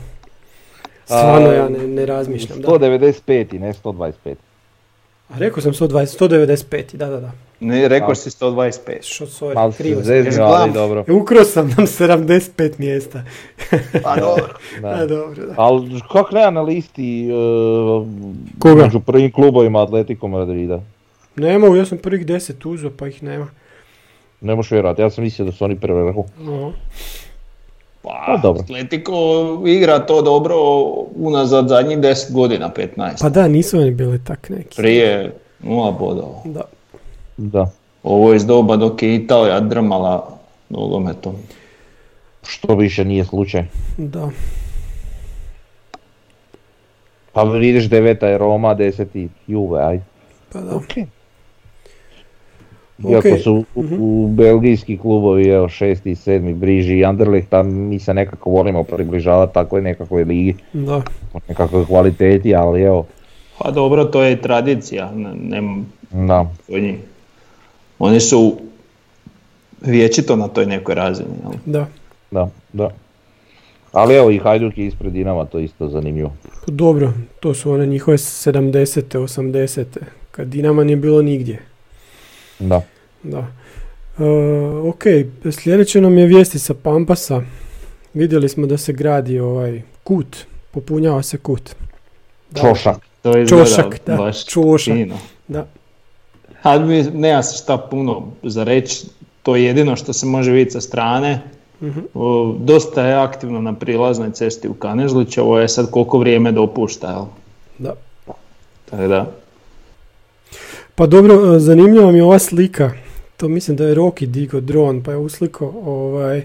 Stvarno 1.04 1.48
A, 1.48 1.52
ja 1.52 1.68
ne, 1.68 1.86
ne 1.88 2.06
razmišljam, 2.06 2.60
da. 2.60 2.68
195 2.68 3.54
i 3.54 3.58
ne 3.58 3.72
125. 3.72 4.12
A 5.28 5.38
rekao 5.38 5.62
sam 5.62 5.72
120, 5.72 6.18
195, 6.18 6.96
da, 6.96 7.06
da, 7.06 7.20
da. 7.20 7.32
ne, 7.60 7.88
rekao 7.88 8.14
si 8.14 8.30
125. 8.30 8.78
Što, 9.02 9.26
sorry, 9.26 9.54
Malo 9.54 9.72
krivo 9.72 10.02
sam. 10.02 10.44
Ali 10.44 10.72
dobro. 10.72 11.04
Ukro 11.08 11.44
sam 11.44 11.68
nam 11.68 11.86
75 11.86 12.72
mjesta. 12.78 13.22
Pa 14.04 14.16
dobro. 14.16 14.54
A, 14.84 14.96
Da. 14.96 15.06
dobro, 15.06 15.46
da. 15.46 15.54
Ali 15.56 16.00
kak 16.12 16.32
nema 16.32 16.50
na 16.50 16.62
listi 16.62 17.28
uh, 17.32 18.06
Koga? 18.58 18.82
među 18.82 19.00
prvim 19.00 19.32
klubovima 19.32 19.82
Atletico 19.82 20.28
Madrida? 20.28 20.80
Nema, 21.36 21.76
ja 21.76 21.84
sam 21.84 21.98
prvih 21.98 22.26
10 22.26 22.68
uzeo, 22.68 22.90
pa 22.96 23.08
ih 23.08 23.22
nema. 23.22 23.48
Ne 24.40 24.54
možeš 24.54 24.70
vjerati, 24.70 25.02
ja 25.02 25.10
sam 25.10 25.24
mislio 25.24 25.46
da 25.46 25.52
su 25.52 25.64
oni 25.64 25.76
prvi 25.76 26.02
vrhu. 26.02 26.24
No. 26.38 26.72
Pa, 28.02 28.24
Pa 28.26 28.36
dobro. 28.42 28.62
Atletico 28.62 29.12
igra 29.66 29.98
to 29.98 30.22
dobro 30.22 30.56
unazad 31.16 31.68
zadnjih 31.68 31.98
10 31.98 32.32
godina, 32.32 32.70
15. 32.96 33.20
Pa 33.20 33.28
da, 33.28 33.48
nisu 33.48 33.78
oni 33.78 33.90
bili 33.90 34.24
tak 34.24 34.48
neki. 34.48 34.76
Prije 34.76 35.32
nula 35.62 35.90
bodova. 35.90 36.42
Da. 36.44 36.62
Da. 37.36 37.70
Ovo 38.02 38.32
je 38.32 38.36
iz 38.36 38.46
doba 38.46 38.76
dok 38.76 39.02
je 39.02 39.14
Italija 39.14 39.60
drmala 39.60 40.38
nogometom. 40.68 41.34
Što 42.46 42.74
više 42.74 43.04
nije 43.04 43.24
slučaj. 43.24 43.64
Da. 43.96 44.30
Pa 47.32 47.42
vidiš 47.42 47.88
deveta 47.88 48.28
je 48.28 48.38
Roma, 48.38 48.74
deseti 48.74 49.28
Juve, 49.46 49.82
ajde. 49.82 50.04
Pa 50.52 50.60
da. 50.60 50.76
Ok. 50.76 50.92
Iako 53.02 53.38
su 53.38 53.64
u, 53.74 53.84
u 53.98 54.28
belgijski 54.28 54.98
klubovi, 54.98 55.48
evo, 55.48 55.68
šesti 55.68 56.10
i 56.10 56.14
sedmi, 56.14 56.54
Briži 56.54 56.94
i 56.94 57.04
Anderlecht, 57.04 57.48
tam 57.48 57.68
mi 57.78 57.98
se 57.98 58.14
nekako 58.14 58.50
volimo 58.50 58.82
približavati 58.84 59.54
takvoj 59.54 59.82
nekakvoj 59.82 60.24
ligi, 60.24 60.54
Da. 60.72 61.02
po 61.32 61.38
nekakvoj 61.48 61.86
kvaliteti, 61.86 62.54
ali 62.54 62.82
evo, 62.82 63.06
Pa 63.58 63.70
dobro, 63.70 64.04
to 64.04 64.22
je 64.22 64.42
tradicija, 64.42 65.12
ne, 65.12 65.30
nemam 65.36 65.86
da. 66.12 66.46
od 66.68 66.82
njih. 66.82 66.94
Oni 67.98 68.20
su 68.20 68.56
vječito 69.80 70.36
na 70.36 70.48
toj 70.48 70.66
nekoj 70.66 70.94
razini. 70.94 71.28
Jel? 71.42 71.52
Da. 71.66 71.86
Da, 72.30 72.48
da. 72.72 72.90
Ali 73.92 74.14
evo 74.14 74.30
i 74.30 74.38
Hajduk 74.38 74.78
je 74.78 74.86
ispred 74.86 75.12
Dinama, 75.12 75.44
to 75.44 75.58
isto 75.58 75.88
zanimljivo. 75.88 76.32
Pa 76.66 76.72
Dobro, 76.72 77.12
to 77.40 77.54
su 77.54 77.72
one 77.72 77.86
njihove 77.86 78.16
70. 78.16 79.18
80. 79.18 79.84
kad 80.30 80.48
Dinama 80.48 80.84
nije 80.84 80.96
bilo 80.96 81.22
nigdje. 81.22 81.58
Da. 82.60 82.82
Da. 83.22 83.46
E, 84.18 84.24
ok, 84.88 85.02
sljedeće 85.52 86.00
nam 86.00 86.18
je 86.18 86.26
vijesti 86.26 86.58
sa 86.58 86.74
Pampasa. 86.74 87.42
Vidjeli 88.14 88.48
smo 88.48 88.66
da 88.66 88.76
se 88.76 88.92
gradi 88.92 89.38
ovaj 89.38 89.82
kut, 90.04 90.36
popunjava 90.70 91.22
se 91.22 91.38
kut. 91.38 91.70
Da. 92.50 92.60
Čošak. 92.60 92.96
To 93.22 93.38
izgleda 93.38 93.64
Čošak, 93.64 94.00
da, 94.06 94.16
baš 94.16 94.46
čošak. 94.46 94.94
fino. 94.94 95.18
Da. 95.48 95.66
A 96.62 96.78
mi, 96.78 97.02
nema 97.02 97.42
se 97.42 97.58
šta 97.62 97.78
puno 97.78 98.26
za 98.42 98.64
reći, 98.64 99.06
to 99.42 99.56
je 99.56 99.64
jedino 99.64 99.96
što 99.96 100.12
se 100.12 100.26
može 100.26 100.50
vidjeti 100.50 100.70
sa 100.70 100.80
strane. 100.80 101.40
Mhm. 101.82 102.00
O, 102.14 102.54
dosta 102.58 103.06
je 103.06 103.14
aktivno 103.14 103.60
na 103.60 103.74
prilaznoj 103.74 104.30
cesti 104.32 104.68
u 104.68 104.74
Kanežlić, 104.74 105.38
ovo 105.38 105.58
je 105.58 105.68
sad 105.68 105.90
koliko 105.90 106.18
vrijeme 106.18 106.52
dopušta. 106.52 107.10
Jel? 107.10 107.24
Da. 107.78 107.94
Tako 108.90 109.06
da, 109.08 109.32
Pa 111.00 111.06
dobro, 111.06 111.54
e, 111.54 111.60
zanimljiva 111.60 112.12
mi 112.12 112.18
je 112.18 112.24
ova 112.24 112.38
slika. 112.38 112.90
To 113.36 113.48
mislim 113.48 113.76
da 113.76 113.84
je 113.84 113.94
Roki 113.94 114.26
digo 114.26 114.60
dron, 114.60 115.02
pa 115.02 115.10
je 115.10 115.16
usliko 115.18 115.72
ovaj, 115.76 116.42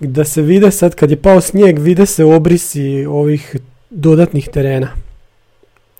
da 0.00 0.24
se 0.24 0.42
vide 0.42 0.70
sad 0.70 0.94
kad 0.94 1.10
je 1.10 1.16
pao 1.16 1.40
snijeg, 1.40 1.78
vide 1.78 2.06
se 2.06 2.24
obrisi 2.24 3.06
ovih 3.06 3.56
dodatnih 3.90 4.48
terena. 4.48 4.88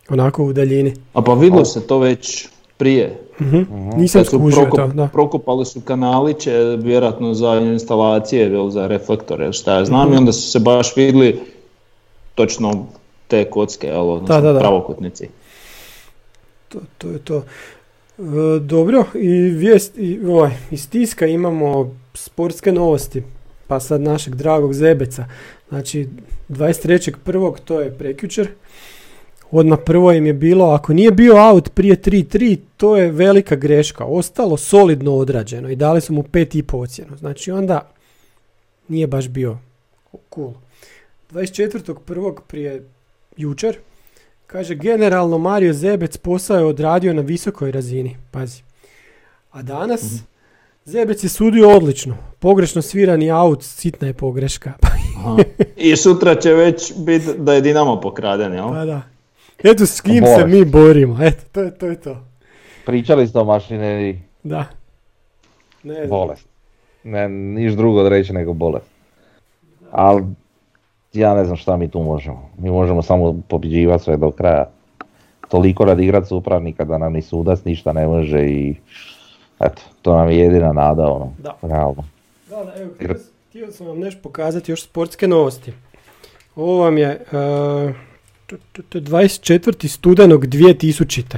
Onako 0.09 0.45
u 0.45 0.53
daljini. 0.53 0.95
a 1.15 1.23
pa 1.23 1.35
vidlo 1.35 1.65
se 1.65 1.81
to 1.81 1.99
već 1.99 2.49
prije. 2.77 3.19
Mhm. 3.41 3.63
Nisam 3.97 4.25
su 4.25 4.31
skužio 4.31 4.63
prokop- 4.63 4.77
to, 4.79 4.87
da. 4.89 5.09
Prokopali 5.09 5.67
su 5.67 5.81
kanaliće, 5.81 6.53
vjerojatno 6.79 7.35
za 7.35 7.55
instalacije, 7.55 8.71
za 8.71 8.87
reflektore, 8.87 9.45
ili 9.45 9.53
šta 9.53 9.75
ja 9.75 9.85
znam, 9.85 10.05
Mhm. 10.05 10.15
i 10.15 10.19
onda 10.19 10.33
su 10.33 10.51
se 10.51 10.59
baš 10.59 10.97
vidjeli 10.97 11.41
točno 12.35 12.87
te 13.29 13.45
kocke, 13.45 13.87
jel, 13.87 14.11
odnosno 14.11 14.35
Da, 14.35 14.41
da, 14.43 14.53
da. 14.53 14.59
pravokutnici. 14.59 15.29
To, 16.69 16.79
to 16.99 17.09
je 17.09 17.19
to. 17.19 17.43
E, 18.19 18.61
dobro, 18.61 19.05
i 19.15 19.31
vijest, 19.33 19.99
i, 19.99 20.21
ovaj, 20.27 20.51
iz 20.71 20.91
tiska 20.91 21.27
imamo 21.27 21.97
sportske 22.15 22.73
novosti, 22.73 23.23
pa 23.67 23.81
sad 23.81 24.01
našeg 24.01 24.35
dragog 24.35 24.75
Zebeca. 24.75 25.25
Znači, 25.69 26.09
23.1. 26.49 27.59
to 27.65 27.81
je 27.81 27.99
prekjučer. 27.99 28.49
Odmah 29.51 29.79
prvo 29.87 30.13
im 30.13 30.27
je 30.27 30.33
bilo, 30.33 30.71
ako 30.71 30.93
nije 30.93 31.11
bio 31.11 31.37
out 31.37 31.75
prije 31.75 31.97
3-3, 31.97 32.59
to 32.77 32.97
je 32.97 33.13
velika 33.13 33.57
greška. 33.57 34.05
Ostalo 34.05 34.57
solidno 34.57 35.15
odrađeno 35.15 35.71
i 35.71 35.77
dali 35.77 36.01
su 36.01 36.13
mu 36.13 36.23
5,5 36.23 36.83
ocjenu. 36.83 37.17
Znači 37.17 37.51
onda 37.51 37.91
nije 38.89 39.07
baš 39.07 39.29
bio 39.29 39.59
cool. 40.35 40.53
24.1. 41.31 42.41
prije 42.49 42.89
jučer, 43.37 43.77
Kaže, 44.53 44.75
generalno 44.75 45.39
Mario 45.39 45.73
Zebec 45.73 46.17
posao 46.17 46.59
je 46.59 46.65
odradio 46.65 47.15
na 47.15 47.23
visokoj 47.23 47.71
razini. 47.71 48.17
Pazi. 48.31 48.63
A 49.51 49.63
danas 49.63 50.15
Zebec 50.85 51.25
je 51.25 51.29
sudio 51.29 51.71
odlično. 51.71 52.17
Pogrešno 52.39 52.83
svirani 52.83 53.31
aut, 53.31 53.63
sitna 53.63 54.07
je 54.07 54.15
pogreška. 54.15 54.73
Aha. 55.17 55.37
I 55.77 55.97
sutra 55.97 56.35
će 56.35 56.53
već 56.53 56.93
biti 56.97 57.27
da 57.39 57.55
je 57.55 57.61
Dinamo 57.61 58.01
pokraden, 58.01 58.53
jel? 58.55 58.69
pa 58.69 58.85
da. 58.85 59.03
Eto 59.65 59.87
s 59.87 60.01
kim 60.01 60.15
se 60.17 60.21
Bolest. 60.21 60.47
mi 60.49 60.65
borimo. 60.65 61.19
Eto, 61.23 61.41
to 61.45 61.61
je 61.61 61.79
to. 61.79 61.87
Je 61.87 61.97
to. 61.97 62.25
Pričali 62.87 63.27
ste 63.27 63.39
o 63.39 63.45
mašineriji, 63.45 64.23
Da. 64.43 64.65
Ne 65.83 65.95
znam. 65.95 66.09
bolest. 66.09 66.47
Ne, 67.05 67.29
niš 67.29 67.73
drugo 67.73 68.03
da 68.03 68.09
reći 68.09 68.33
nego 68.33 68.53
bolest. 68.53 68.87
Ali 69.91 70.23
ja 71.13 71.35
ne 71.35 71.45
znam 71.45 71.57
šta 71.57 71.77
mi 71.77 71.89
tu 71.89 72.03
možemo. 72.03 72.51
Mi 72.59 72.71
možemo 72.71 73.03
samo 73.03 73.41
pobjeđivati 73.49 74.05
sve 74.05 74.17
do 74.17 74.31
kraja. 74.31 74.71
Toliko 75.49 75.85
radi 75.85 76.05
igrat 76.05 76.29
supravnika 76.29 76.85
da 76.85 76.99
nam 76.99 77.13
ni 77.13 77.23
sudac 77.23 77.65
ništa 77.65 77.93
ne 77.93 78.07
može 78.07 78.47
i 78.47 78.75
eto, 79.61 79.83
to 80.03 80.17
nam 80.17 80.31
je 80.31 80.39
jedina 80.39 80.73
nada 80.73 81.03
ono, 81.03 81.33
Da. 81.39 81.57
realno. 81.63 82.05
Da, 82.51 82.65
da, 82.65 82.75
evo, 82.83 82.91
htio, 82.95 83.17
htio 83.49 83.73
sam 83.73 83.87
vam 83.87 83.99
nešto 83.99 84.21
pokazati, 84.23 84.73
još 84.73 84.83
sportske 84.83 85.29
novosti. 85.29 85.73
Ovo 86.57 86.83
vam 86.83 86.99
je 86.99 87.21
uh, 87.27 87.95
to 88.73 88.99
je 88.99 89.03
24. 89.03 89.89
studenog 89.89 90.47
2000. 90.47 91.37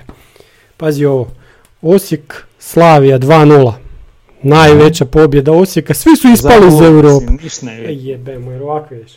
Pazi 0.76 1.04
ovo. 1.04 1.28
Osijek 1.82 2.46
Slavija 2.58 3.18
2-0. 3.18 3.72
Najveća 4.42 5.04
pobjeda 5.04 5.52
Osijeka. 5.52 5.94
Svi 5.94 6.16
su 6.16 6.28
ispali 6.28 6.66
iz 6.68 6.80
Europe. 6.80 7.26
E, 7.70 7.86
vidi. 7.86 8.08
jebemo, 8.08 8.50
jer 8.50 8.62
ovako 8.62 8.94
vidiš. 8.94 9.12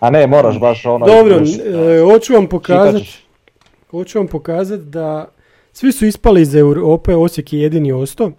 A 0.00 0.10
ne, 0.10 0.26
moraš 0.26 0.60
baš 0.60 0.84
ono... 0.86 1.06
Dobro, 1.06 1.36
e, 1.36 2.00
hoću 2.12 2.32
vam 2.34 2.46
pokazati. 2.46 3.18
Hoću 3.90 4.18
vam 4.18 4.26
pokazati 4.26 4.84
da 4.84 5.28
svi 5.72 5.92
su 5.92 6.06
ispali 6.06 6.42
iz 6.42 6.54
Europe, 6.54 7.14
Osijek 7.14 7.52
je 7.52 7.60
jedini 7.60 7.92
ostao. 7.92 8.32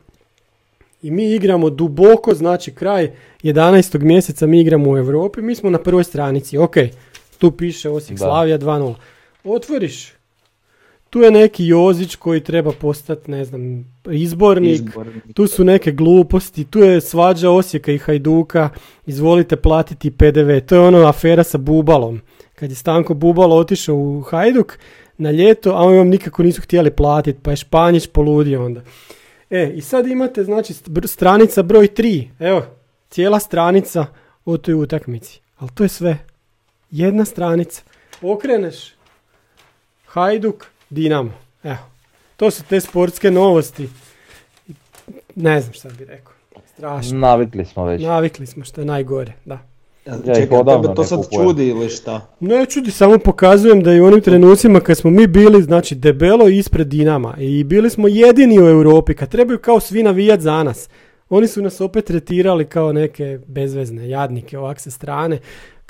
I 1.01 1.11
mi 1.11 1.33
igramo 1.35 1.69
duboko, 1.69 2.33
znači 2.33 2.75
kraj 2.75 3.11
11. 3.43 4.03
mjeseca 4.03 4.47
mi 4.47 4.61
igramo 4.61 4.91
u 4.91 4.97
Europi, 4.97 5.41
mi 5.41 5.55
smo 5.55 5.69
na 5.69 5.77
prvoj 5.77 6.03
stranici, 6.03 6.57
ok, 6.57 6.75
tu 7.37 7.51
piše 7.51 7.89
Osijek 7.89 8.19
Da. 8.19 8.25
Slavija 8.25 8.59
2-0. 8.59 8.93
Otvoriš, 9.43 10.13
tu 11.09 11.21
je 11.21 11.31
neki 11.31 11.67
Jozić 11.67 12.15
koji 12.15 12.43
treba 12.43 12.71
postati, 12.71 13.31
ne 13.31 13.45
znam, 13.45 13.85
izbornik, 14.11 14.73
Izbornik. 14.73 15.23
tu 15.33 15.47
su 15.47 15.63
neke 15.63 15.91
gluposti, 15.91 16.65
tu 16.65 16.79
je 16.79 17.01
svađa 17.01 17.49
Osijeka 17.49 17.91
i 17.91 17.97
Hajduka, 17.97 18.69
izvolite 19.05 19.55
platiti 19.55 20.11
PDV. 20.11 20.59
To 20.65 20.75
je 20.75 20.81
ono 20.81 21.07
afera 21.07 21.43
sa 21.43 21.57
Bubalom. 21.57 22.21
Kad 22.55 22.69
je 22.69 22.75
Stanko 22.75 23.13
Bubalo 23.13 23.55
otišao 23.55 23.95
u 23.95 24.21
Hajduk 24.21 24.77
na 25.17 25.31
ljeto, 25.31 25.71
a 25.71 25.75
oni 25.75 25.97
vam 25.97 26.07
nikako 26.07 26.43
nisu 26.43 26.61
htjeli 26.61 26.91
platiti, 26.91 27.39
pa 27.43 27.51
je 27.51 27.57
Španjić 27.57 28.07
poludio 28.07 28.65
onda. 28.65 28.81
E, 29.49 29.71
i 29.75 29.81
sad 29.81 30.07
imate, 30.07 30.43
znači, 30.43 30.73
stranica 31.05 31.63
broj 31.63 31.87
3. 31.87 32.27
Evo, 32.39 32.65
cijela 33.09 33.39
stranica 33.39 34.05
o 34.45 34.57
toj 34.57 34.73
utakmici. 34.73 35.41
Ali 35.57 35.71
to 35.73 35.83
je 35.83 35.89
sve. 35.89 36.17
Jedna 36.91 37.25
stranica. 37.25 37.81
Okreneš, 38.21 38.93
Hajduk, 40.05 40.65
Dinamo. 40.89 41.31
Evo, 41.63 41.77
to 42.37 42.51
su 42.51 42.63
te 42.63 42.79
sportske 42.81 43.31
novosti. 43.31 43.89
Ne 45.35 45.61
znam 45.61 45.73
šta 45.73 45.89
bi 45.89 46.05
rekao. 46.05 46.33
Strašno. 46.73 47.17
Navikli 47.17 47.65
smo 47.65 47.85
već. 47.85 48.01
Navikli 48.01 48.45
smo 48.45 48.63
što 48.65 48.81
je 48.81 48.85
najgore, 48.85 49.33
da. 49.45 49.59
Ja, 50.05 50.17
Čekaj, 50.17 50.47
tebe 50.47 50.95
to 50.95 51.03
sad 51.03 51.19
kupujem. 51.23 51.47
čudi 51.47 51.67
ili 51.67 51.89
šta? 51.89 52.27
Ne 52.39 52.65
čudi, 52.65 52.91
samo 52.91 53.17
pokazujem 53.17 53.83
da 53.83 53.93
i 53.93 54.01
u 54.01 54.05
onim 54.05 54.21
trenucima 54.21 54.79
kad 54.79 54.97
smo 54.97 55.09
mi 55.09 55.27
bili, 55.27 55.63
znači, 55.63 55.95
debelo 55.95 56.47
ispred 56.47 56.87
Dinama 56.87 57.35
i 57.39 57.63
bili 57.63 57.89
smo 57.89 58.07
jedini 58.07 58.59
u 58.59 58.67
Europi, 58.67 59.13
kad 59.13 59.29
trebaju 59.29 59.59
kao 59.59 59.79
svi 59.79 60.03
navijat 60.03 60.39
za 60.39 60.63
nas. 60.63 60.89
Oni 61.29 61.47
su 61.47 61.61
nas 61.61 61.81
opet 61.81 62.05
tretirali 62.05 62.65
kao 62.65 62.93
neke 62.93 63.39
bezvezne 63.47 64.09
jadnike 64.09 64.57
ovak 64.57 64.79
sa 64.79 64.91
strane, 64.91 65.39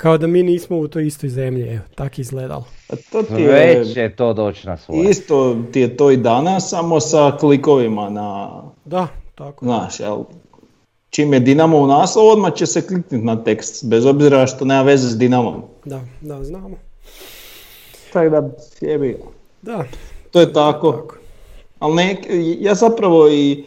kao 0.00 0.18
da 0.18 0.26
mi 0.26 0.42
nismo 0.42 0.78
u 0.78 0.88
toj 0.88 1.06
istoj 1.06 1.28
zemlji, 1.28 1.68
evo, 1.68 1.82
tak 1.94 2.18
je 2.18 2.22
izgledalo. 2.22 2.64
A 2.88 2.96
to 3.12 3.22
ti 3.22 3.42
je, 3.42 3.48
Već 3.78 3.92
će 3.94 4.12
to 4.16 4.32
doći 4.32 4.66
na 4.66 4.76
svoje. 4.76 5.10
isto 5.10 5.56
ti 5.72 5.80
je 5.80 5.96
to 5.96 6.10
i 6.10 6.16
danas, 6.16 6.68
samo 6.68 7.00
sa 7.00 7.36
klikovima 7.40 8.10
na, 8.10 8.62
Da, 8.84 9.06
tako. 9.34 9.64
znaš, 9.64 10.00
jel? 10.00 10.18
Čim 11.10 11.32
je 11.32 11.40
Dinamo 11.40 11.78
u 11.78 11.86
naslovu, 11.86 12.28
odmah 12.28 12.54
će 12.54 12.66
se 12.66 12.86
kliknuti 12.86 13.18
na 13.18 13.44
tekst, 13.44 13.86
bez 13.86 14.06
obzira 14.06 14.46
što 14.46 14.64
nema 14.64 14.82
veze 14.82 15.08
s 15.08 15.18
Dinamom. 15.18 15.62
Da, 15.84 16.00
da, 16.20 16.44
znamo. 16.44 16.76
Tako 18.12 18.30
da, 18.30 18.50
jebi. 18.80 19.16
Da, 19.62 19.84
To 20.30 20.40
je 20.40 20.52
tako. 20.52 20.92
tako. 20.92 21.16
Ali 21.78 21.94
nek, 21.94 22.18
ja 22.60 22.74
zapravo 22.74 23.28
i 23.28 23.64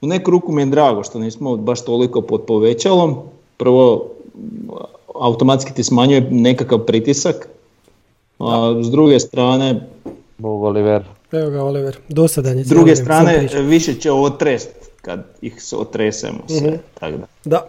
u 0.00 0.06
neku 0.06 0.30
ruku 0.30 0.52
mi 0.52 0.62
je 0.62 0.66
drago 0.66 1.04
što 1.04 1.18
nismo 1.18 1.56
baš 1.56 1.84
toliko 1.84 2.20
pod 2.22 2.42
povećalom. 2.46 3.16
Prvo, 3.56 4.13
automatski 5.14 5.72
ti 5.72 5.84
smanjuje 5.84 6.20
nekakav 6.22 6.78
pritisak. 6.78 7.48
A 8.40 8.80
s 8.80 8.90
druge 8.90 9.20
strane, 9.20 9.86
Bog 10.38 10.62
Oliver. 10.62 11.04
Evo 11.32 11.50
ga, 11.50 11.62
Oliver, 11.62 11.96
dosadan 12.08 12.58
je. 12.58 12.64
s 12.64 12.68
druge 12.68 12.96
strane 12.96 13.38
više 13.54 13.94
će 13.94 14.12
otrest 14.12 14.70
kad 15.02 15.24
ih 15.42 15.62
se 15.62 15.76
otresemo 15.76 16.38
sve. 16.48 16.60
Mhm. 16.62 16.76
Tako 16.94 17.16
da. 17.16 17.26
Da, 17.46 17.66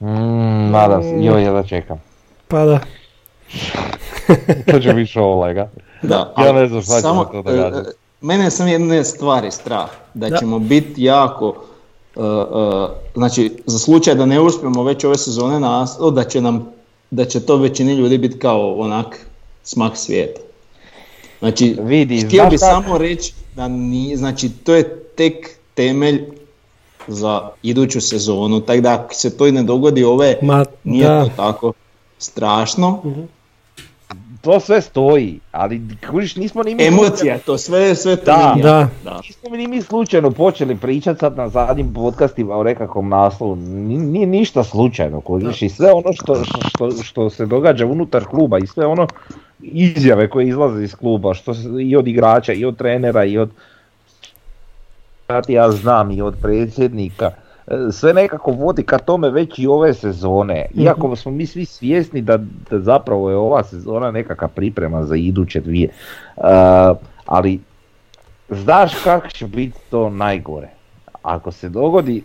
Mm, 0.00 0.70
nadam 0.70 1.02
se, 1.02 1.08
joj, 1.16 1.42
ja 1.44 1.52
da 1.52 1.62
čekam. 1.62 2.02
pa 2.48 2.64
da. 2.64 2.78
To 4.70 4.80
će 4.80 4.92
biti 4.92 5.12
show 5.12 5.40
lega. 5.40 5.68
Da, 6.02 6.34
Ja 6.38 6.52
ne 6.52 6.66
znam 6.66 6.82
šta 6.82 7.00
samo, 7.00 7.24
to 7.24 7.32
događati. 7.34 7.78
e, 7.80 7.92
mene 8.20 8.50
sam 8.50 8.68
jedne 8.68 9.04
stvari 9.04 9.50
strah, 9.50 9.90
da, 10.14 10.28
Da. 10.28 10.36
ćemo 10.36 10.58
biti 10.58 10.92
jako, 10.96 11.64
znači 13.14 13.52
za 13.66 13.78
slučaj 13.78 14.14
da 14.14 14.26
ne 14.26 14.40
uspijemo 14.40 14.82
već 14.84 15.04
ove 15.04 15.18
sezone 15.18 15.60
nas, 15.60 15.96
o, 16.00 16.10
da 16.10 16.24
će 16.24 16.40
nam, 16.40 16.72
da 17.10 17.24
će 17.24 17.40
to 17.40 17.56
većini 17.56 17.94
ljudi 17.94 18.18
biti 18.18 18.38
kao 18.38 18.74
onak 18.74 19.26
smak 19.62 19.96
svijeta. 19.96 20.40
Znači, 21.38 21.76
Vidi, 21.80 22.20
htio 22.20 22.46
bi 22.50 22.58
samo 22.58 22.98
reći 22.98 23.34
da 23.56 23.68
nije, 23.68 24.16
znači 24.16 24.48
to 24.48 24.74
je 24.74 24.98
tek 25.16 25.50
temelj 25.74 26.24
za 27.08 27.48
iduću 27.62 28.00
sezonu, 28.00 28.60
tako 28.60 28.80
da 28.80 28.92
ako 28.92 29.14
se 29.14 29.36
to 29.36 29.46
i 29.46 29.52
ne 29.52 29.62
dogodi 29.62 30.04
ove, 30.04 30.38
Ma, 30.42 30.64
nije 30.84 31.06
da. 31.08 31.24
to 31.24 31.30
tako 31.36 31.72
strašno. 32.18 33.02
To 34.42 34.60
sve 34.60 34.80
stoji, 34.80 35.40
ali 35.52 35.80
kužiš 36.10 36.36
nismo 36.36 36.62
ni 36.62 36.74
mi 36.74 36.84
Emocija, 36.84 37.38
to 37.38 37.58
sve, 37.58 37.94
sve 37.94 38.16
to 38.16 38.24
Da. 38.24 38.52
nije. 38.54 38.62
Da. 38.62 38.88
da. 39.04 39.20
Nismo 39.20 39.56
ni 39.56 39.66
mi 39.66 39.82
slučajno 39.82 40.30
počeli 40.30 40.76
pričati 40.76 41.20
sad 41.20 41.36
na 41.36 41.48
zadnjim 41.48 41.94
podcastima 41.94 42.56
o 42.56 42.62
nekakvom 42.62 43.08
naslovu, 43.08 43.56
Ni- 43.56 43.98
nije 43.98 44.26
ništa 44.26 44.64
slučajno, 44.64 45.20
kužiš, 45.20 45.62
i 45.62 45.68
sve 45.68 45.92
ono 45.92 46.12
što, 46.12 46.44
što, 46.44 47.02
što 47.02 47.30
se 47.30 47.46
događa 47.46 47.86
unutar 47.86 48.24
kluba 48.24 48.58
i 48.58 48.66
sve 48.66 48.86
ono 48.86 49.06
izjave 49.60 50.28
koje 50.28 50.48
izlaze 50.48 50.84
iz 50.84 50.94
kluba, 50.94 51.34
što 51.34 51.54
se, 51.54 51.68
i 51.82 51.96
od 51.96 52.08
igrača, 52.08 52.52
i 52.52 52.64
od 52.64 52.76
trenera, 52.76 53.24
i 53.24 53.38
od 53.38 53.50
ja 55.48 55.70
znam, 55.70 56.10
i 56.10 56.22
od 56.22 56.34
predsjednika, 56.42 57.30
sve 57.92 58.14
nekako 58.14 58.50
vodi 58.50 58.82
ka 58.82 58.98
tome 58.98 59.30
već 59.30 59.58
i 59.58 59.66
ove 59.66 59.94
sezone, 59.94 60.66
iako 60.74 61.16
smo 61.16 61.32
mi 61.32 61.46
svi 61.46 61.64
svjesni 61.64 62.20
da, 62.20 62.36
da 62.70 62.80
zapravo 62.80 63.30
je 63.30 63.36
ova 63.36 63.64
sezona 63.64 64.10
nekakva 64.10 64.48
priprema 64.48 65.04
za 65.04 65.16
iduće 65.16 65.60
dvije, 65.60 65.88
E, 66.36 66.40
ali 67.26 67.60
Znaš 68.52 68.94
kako 69.04 69.28
će 69.28 69.46
biti 69.46 69.78
to 69.90 70.10
najgore? 70.10 70.68
Ako 71.22 71.52
se 71.52 71.68
dogodi 71.68 72.22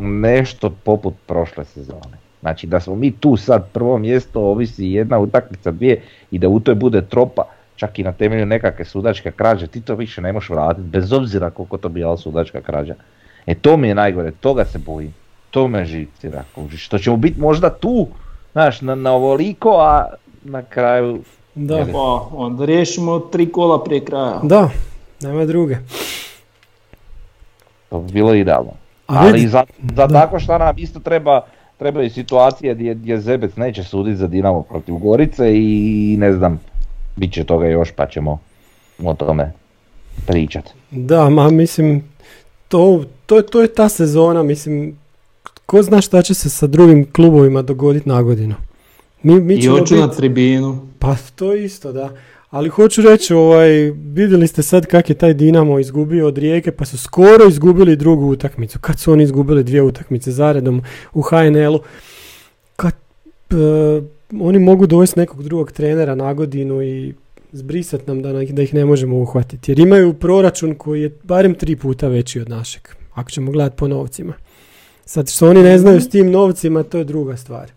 nešto 0.00 0.70
poput 0.84 1.14
prošle 1.26 1.64
sezone. 1.64 2.18
Znači 2.40 2.66
da 2.66 2.80
smo 2.80 2.94
mi 2.94 3.10
tu 3.10 3.36
sad 3.36 3.68
prvo 3.72 3.98
mjesto, 3.98 4.40
ovisi 4.40 4.86
jedna 4.86 5.18
utakmica, 5.18 5.70
dvije 5.70 6.02
i 6.30 6.38
da 6.38 6.48
u 6.48 6.60
toj 6.60 6.74
bude 6.74 7.02
tropa, 7.02 7.42
čak 7.76 7.98
i 7.98 8.02
na 8.02 8.12
temelju 8.12 8.46
nekakve 8.46 8.84
sudačke 8.84 9.30
krađe, 9.30 9.66
ti 9.66 9.80
to 9.80 9.94
više 9.94 10.20
ne 10.20 10.32
možeš 10.32 10.50
vratiti, 10.50 10.88
bez 10.88 11.12
obzira 11.12 11.50
koliko 11.50 11.78
to 11.78 11.88
bila 11.88 12.16
sudačka 12.16 12.60
krađa. 12.60 12.94
E 13.48 13.54
to 13.54 13.76
mi 13.76 13.88
je 13.88 13.94
najgore, 13.94 14.30
toga 14.32 14.64
se 14.64 14.78
bojim. 14.78 15.14
To 15.50 15.68
me 15.68 15.84
živcira, 15.84 16.44
kužiš. 16.54 16.84
Što 16.84 16.98
ćemo 16.98 17.16
biti 17.16 17.40
možda 17.40 17.70
tu, 17.70 18.06
znaš, 18.52 18.80
na, 18.80 18.94
na 18.94 19.12
ovoliko, 19.12 19.70
a 19.70 20.04
na 20.44 20.62
kraju 20.62 21.22
Da? 21.54 21.86
Pa 21.92 21.98
onda 22.32 22.64
riješimo 22.64 23.18
tri 23.20 23.52
kola 23.52 23.84
prije 23.84 24.04
kraja. 24.04 24.40
da, 24.42 24.70
nema 25.20 25.44
druge. 25.44 25.76
To 27.90 27.98
bi 27.98 28.12
bilo 28.12 28.34
idealno. 28.34 28.70
A 29.06 29.18
Ali 29.18 29.32
vidi- 29.32 29.48
za, 29.48 29.64
za 29.80 30.06
da. 30.06 30.08
tako 30.10 30.38
šta 30.38 30.58
nam 30.58 30.74
isto 30.78 31.00
treba, 31.00 31.40
trebaju 31.76 32.10
situacije 32.10 32.74
gdje, 32.74 32.94
gdje 32.94 33.20
Zebec 33.20 33.56
neće 33.56 33.84
suditi 33.84 34.16
za 34.16 34.26
Dinamo 34.26 34.62
protiv 34.62 34.94
Gorice 34.94 35.52
i 35.54 36.16
ne 36.18 36.32
znam, 36.32 36.60
bit 37.16 37.32
će 37.32 37.44
toga 37.44 37.66
još 37.66 37.90
pa 37.92 38.06
ćemo 38.06 38.38
o 39.04 39.14
tome 39.14 39.52
pričat. 40.26 40.64
Da, 40.90 41.28
ma 41.30 41.50
mislim, 41.50 42.04
to, 42.68 43.04
to, 43.28 43.42
to 43.42 43.62
je 43.62 43.68
ta 43.68 43.88
sezona, 43.88 44.42
mislim, 44.42 44.96
ko 45.66 45.82
zna 45.82 46.00
šta 46.00 46.22
će 46.22 46.34
se 46.34 46.50
sa 46.50 46.66
drugim 46.66 47.12
klubovima 47.12 47.62
dogoditi 47.62 48.08
na 48.08 48.22
godinu. 48.22 48.54
Mi, 49.22 49.40
mi 49.40 49.54
I 49.54 49.68
bit- 49.68 50.00
na 50.00 50.10
tribinu. 50.10 50.88
Pa 50.98 51.16
to 51.34 51.54
isto, 51.54 51.92
da. 51.92 52.10
Ali 52.50 52.68
hoću 52.68 53.02
reći, 53.02 53.34
ovaj, 53.34 53.68
vidjeli 53.90 54.46
ste 54.46 54.62
sad 54.62 54.86
kak 54.86 55.10
je 55.10 55.14
taj 55.14 55.34
Dinamo 55.34 55.78
izgubio 55.78 56.26
od 56.26 56.38
Rijeke, 56.38 56.70
pa 56.70 56.84
su 56.84 56.98
skoro 56.98 57.48
izgubili 57.48 57.96
drugu 57.96 58.26
utakmicu. 58.26 58.78
Kad 58.78 58.98
su 58.98 59.12
oni 59.12 59.24
izgubili 59.24 59.64
dvije 59.64 59.82
utakmice 59.82 60.30
zaredom 60.30 60.82
u 61.14 61.22
HNL-u, 61.22 61.80
kad 62.76 62.94
e, 63.50 63.54
oni 64.40 64.58
mogu 64.58 64.86
dovesti 64.86 65.18
nekog 65.18 65.42
drugog 65.42 65.72
trenera 65.72 66.14
na 66.14 66.34
godinu 66.34 66.82
i 66.82 67.14
zbrisat 67.52 68.06
nam 68.06 68.22
da, 68.22 68.32
da 68.32 68.62
ih 68.62 68.74
ne 68.74 68.84
možemo 68.84 69.16
uhvatiti. 69.16 69.70
Jer 69.70 69.78
imaju 69.78 70.14
proračun 70.14 70.74
koji 70.74 71.02
je 71.02 71.16
barem 71.22 71.54
tri 71.54 71.76
puta 71.76 72.08
veći 72.08 72.40
od 72.40 72.48
našeg, 72.48 72.82
ako 73.18 73.30
ćemo 73.30 73.50
gledati 73.50 73.76
po 73.76 73.88
novcima. 73.88 74.32
Sad 75.04 75.30
što 75.30 75.48
oni 75.48 75.62
ne 75.62 75.78
znaju 75.78 76.00
s 76.00 76.08
tim 76.08 76.30
novcima, 76.30 76.82
to 76.82 76.98
je 76.98 77.04
druga 77.04 77.36
stvar. 77.36 77.70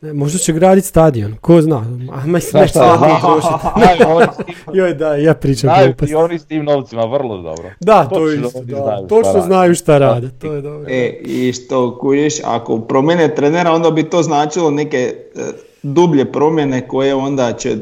Ne, 0.00 0.12
možda 0.12 0.38
će 0.38 0.52
graditi 0.52 0.86
stadion, 0.86 1.34
ko 1.34 1.62
zna. 1.62 1.76
A 2.12 2.26
mislim, 2.26 2.50
Znaš 2.50 2.52
neće 2.54 2.68
šta, 2.68 2.98
sad 2.98 3.00
mi 3.02 3.20
trošiti. 3.20 3.54
znaju 3.76 4.16
oni 4.16 4.26
s 4.26 4.36
tim- 4.36 4.54
Joj, 4.74 4.94
da, 4.94 5.14
ja 5.14 5.34
pričam 5.34 5.60
znaju 5.68 5.94
i 6.02 6.14
oni 6.14 6.38
s 6.38 6.44
tim 6.44 6.64
novcima 6.64 7.04
vrlo 7.04 7.36
dobro. 7.36 7.70
Da, 7.80 8.04
to 8.04 8.28
je 8.28 8.36
isto, 8.36 8.60
da. 8.60 8.76
znaju 8.76 9.06
Točno 9.08 9.40
znaju 9.40 9.74
šta 9.74 9.98
rade, 9.98 10.28
to 10.30 10.52
je 10.52 10.60
dobro. 10.62 10.90
E, 10.90 11.20
i 11.20 11.52
što 11.54 11.98
kužiš, 11.98 12.34
ako 12.44 12.78
promijene 12.78 13.34
trenera, 13.34 13.72
onda 13.72 13.90
bi 13.90 14.02
to 14.02 14.22
značilo 14.22 14.70
neke 14.70 14.98
e, 15.34 15.40
dublje 15.82 16.24
promjene 16.26 16.88
koje 16.88 17.14
onda 17.14 17.52
će 17.52 17.76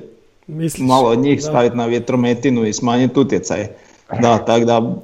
Misliš? 0.47 0.81
malo 0.81 1.09
od 1.09 1.19
njih 1.19 1.39
Da. 1.39 1.43
staviti 1.43 1.77
na 1.77 1.87
vjetrometinu 1.87 2.65
i 2.65 2.73
smanjiti 2.73 3.21
utjecaj. 3.21 3.67
Da, 4.13 4.39
tako 4.39 4.65
da, 4.65 4.95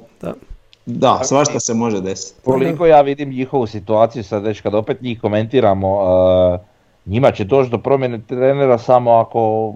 Da. 0.85 1.19
svašta 1.23 1.59
se 1.59 1.73
može 1.73 2.01
desiti. 2.01 2.41
Koliko 2.43 2.85
ja 2.85 3.01
vidim 3.01 3.29
njihovu 3.29 3.67
situaciju, 3.67 4.23
sad 4.23 4.43
već 4.43 4.61
kad 4.61 4.73
opet 4.73 5.01
njih 5.01 5.21
komentiramo, 5.21 5.93
uh, 5.93 6.59
njima 7.05 7.31
će 7.31 7.43
doći 7.43 7.69
do 7.69 7.77
promjene 7.77 8.19
trenera 8.27 8.77
samo 8.77 9.11
ako 9.11 9.73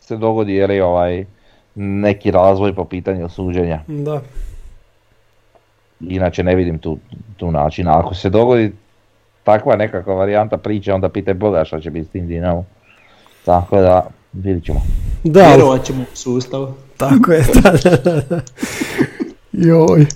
se 0.00 0.16
dogodi 0.16 0.54
je 0.54 0.66
li, 0.66 0.80
ovaj, 0.80 1.24
neki 1.74 2.30
razvoj 2.30 2.74
po 2.74 2.84
pitanju 2.84 3.28
suđenja. 3.28 3.80
Da. 3.86 4.20
Inače 6.00 6.42
ne 6.42 6.54
vidim 6.54 6.78
tu, 6.78 6.98
tu 7.36 7.50
način. 7.50 7.88
A 7.88 7.98
ako 7.98 8.14
se 8.14 8.30
dogodi 8.30 8.72
takva 9.44 9.76
nekakva 9.76 10.14
varijanta 10.14 10.56
priče, 10.56 10.92
onda 10.92 11.08
pitaj 11.08 11.34
Boga 11.34 11.64
šta 11.64 11.80
će 11.80 11.90
biti 11.90 12.08
s 12.08 12.10
tim 12.10 12.26
Dinamo. 12.26 12.64
Tako 13.44 13.80
da, 13.80 14.06
vidit 14.32 14.64
ćemo. 14.64 14.80
Da, 15.24 15.46
Vjerovat 15.46 15.84
ćemo 15.84 16.02
u 16.02 16.16
sustav. 16.16 16.72
tako 16.96 17.32
je, 17.32 17.44
da, 17.62 17.70
da, 17.90 18.20
da. 18.20 18.40
Joj, 19.52 20.06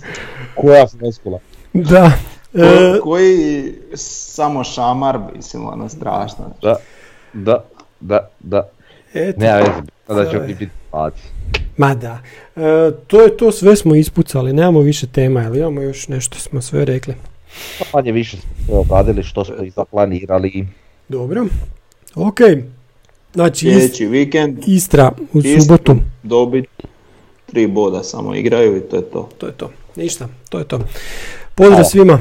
Koja 0.55 0.87
floskula? 0.89 1.39
da. 1.73 2.13
Ko- 2.53 2.61
E, 2.61 3.01
koji 3.01 3.65
samo 3.95 4.65
šamar, 4.65 5.19
mislim, 5.37 5.67
ono 5.67 5.89
strašno. 5.89 6.45
Da, 6.63 6.77
da, 7.33 7.65
da, 8.01 8.29
da. 8.41 8.69
eto. 9.15 9.41
Veze, 9.41 9.63
bitno 9.81 10.15
da 10.15 10.25
će 10.25 10.37
je- 10.37 10.41
oni 10.41 10.55
biti 10.55 10.69
paci. 10.91 11.23
Ma 11.77 11.95
da. 11.95 12.19
E, 12.57 12.61
to 13.07 13.23
je 13.23 13.37
to, 13.37 13.53
sve 13.53 13.77
smo 13.77 13.95
ispucali, 13.95 14.53
nemamo 14.53 14.81
više 14.81 15.07
tema, 15.07 15.41
ali 15.41 15.59
imamo 15.59 15.81
još 15.83 16.09
nešto, 16.09 16.39
smo 16.39 16.63
sve 16.63 16.85
rekli. 16.85 17.15
Pa 17.79 17.85
Manje 17.95 18.13
više 18.13 18.37
smo 18.37 18.51
sve 18.67 18.75
obradili 18.77 19.23
što 19.23 19.45
smo 19.45 19.55
i 19.57 19.71
zaplanirali. 19.71 20.69
Dobro. 21.09 21.47
Ok. 22.17 22.39
Znači, 23.35 23.67
Ist- 23.67 23.73
Sljedeći 23.73 24.07
vikend, 24.07 24.59
Istra 24.67 25.13
u 25.33 25.39
Istra. 25.39 25.61
subotu. 25.63 25.97
dobit, 26.23 26.65
tri 27.55 27.67
boda 27.67 28.03
samo 28.03 28.35
igraju 28.35 28.77
i 28.77 28.81
to 28.81 28.97
je 28.97 29.03
to. 29.03 29.29
To 29.39 29.47
je 29.47 29.53
to. 29.53 29.71
Ništa, 29.97 30.29
to 30.49 30.59
je 30.59 30.65
to. 30.65 30.79
Pozdrav 31.55 31.77
Hvala. 31.77 31.85
svima. 31.85 32.19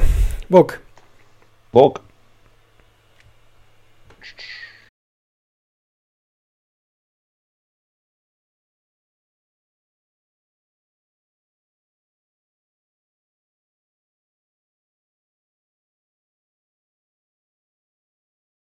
Bok. 0.48 0.78
Bog. 1.72 2.03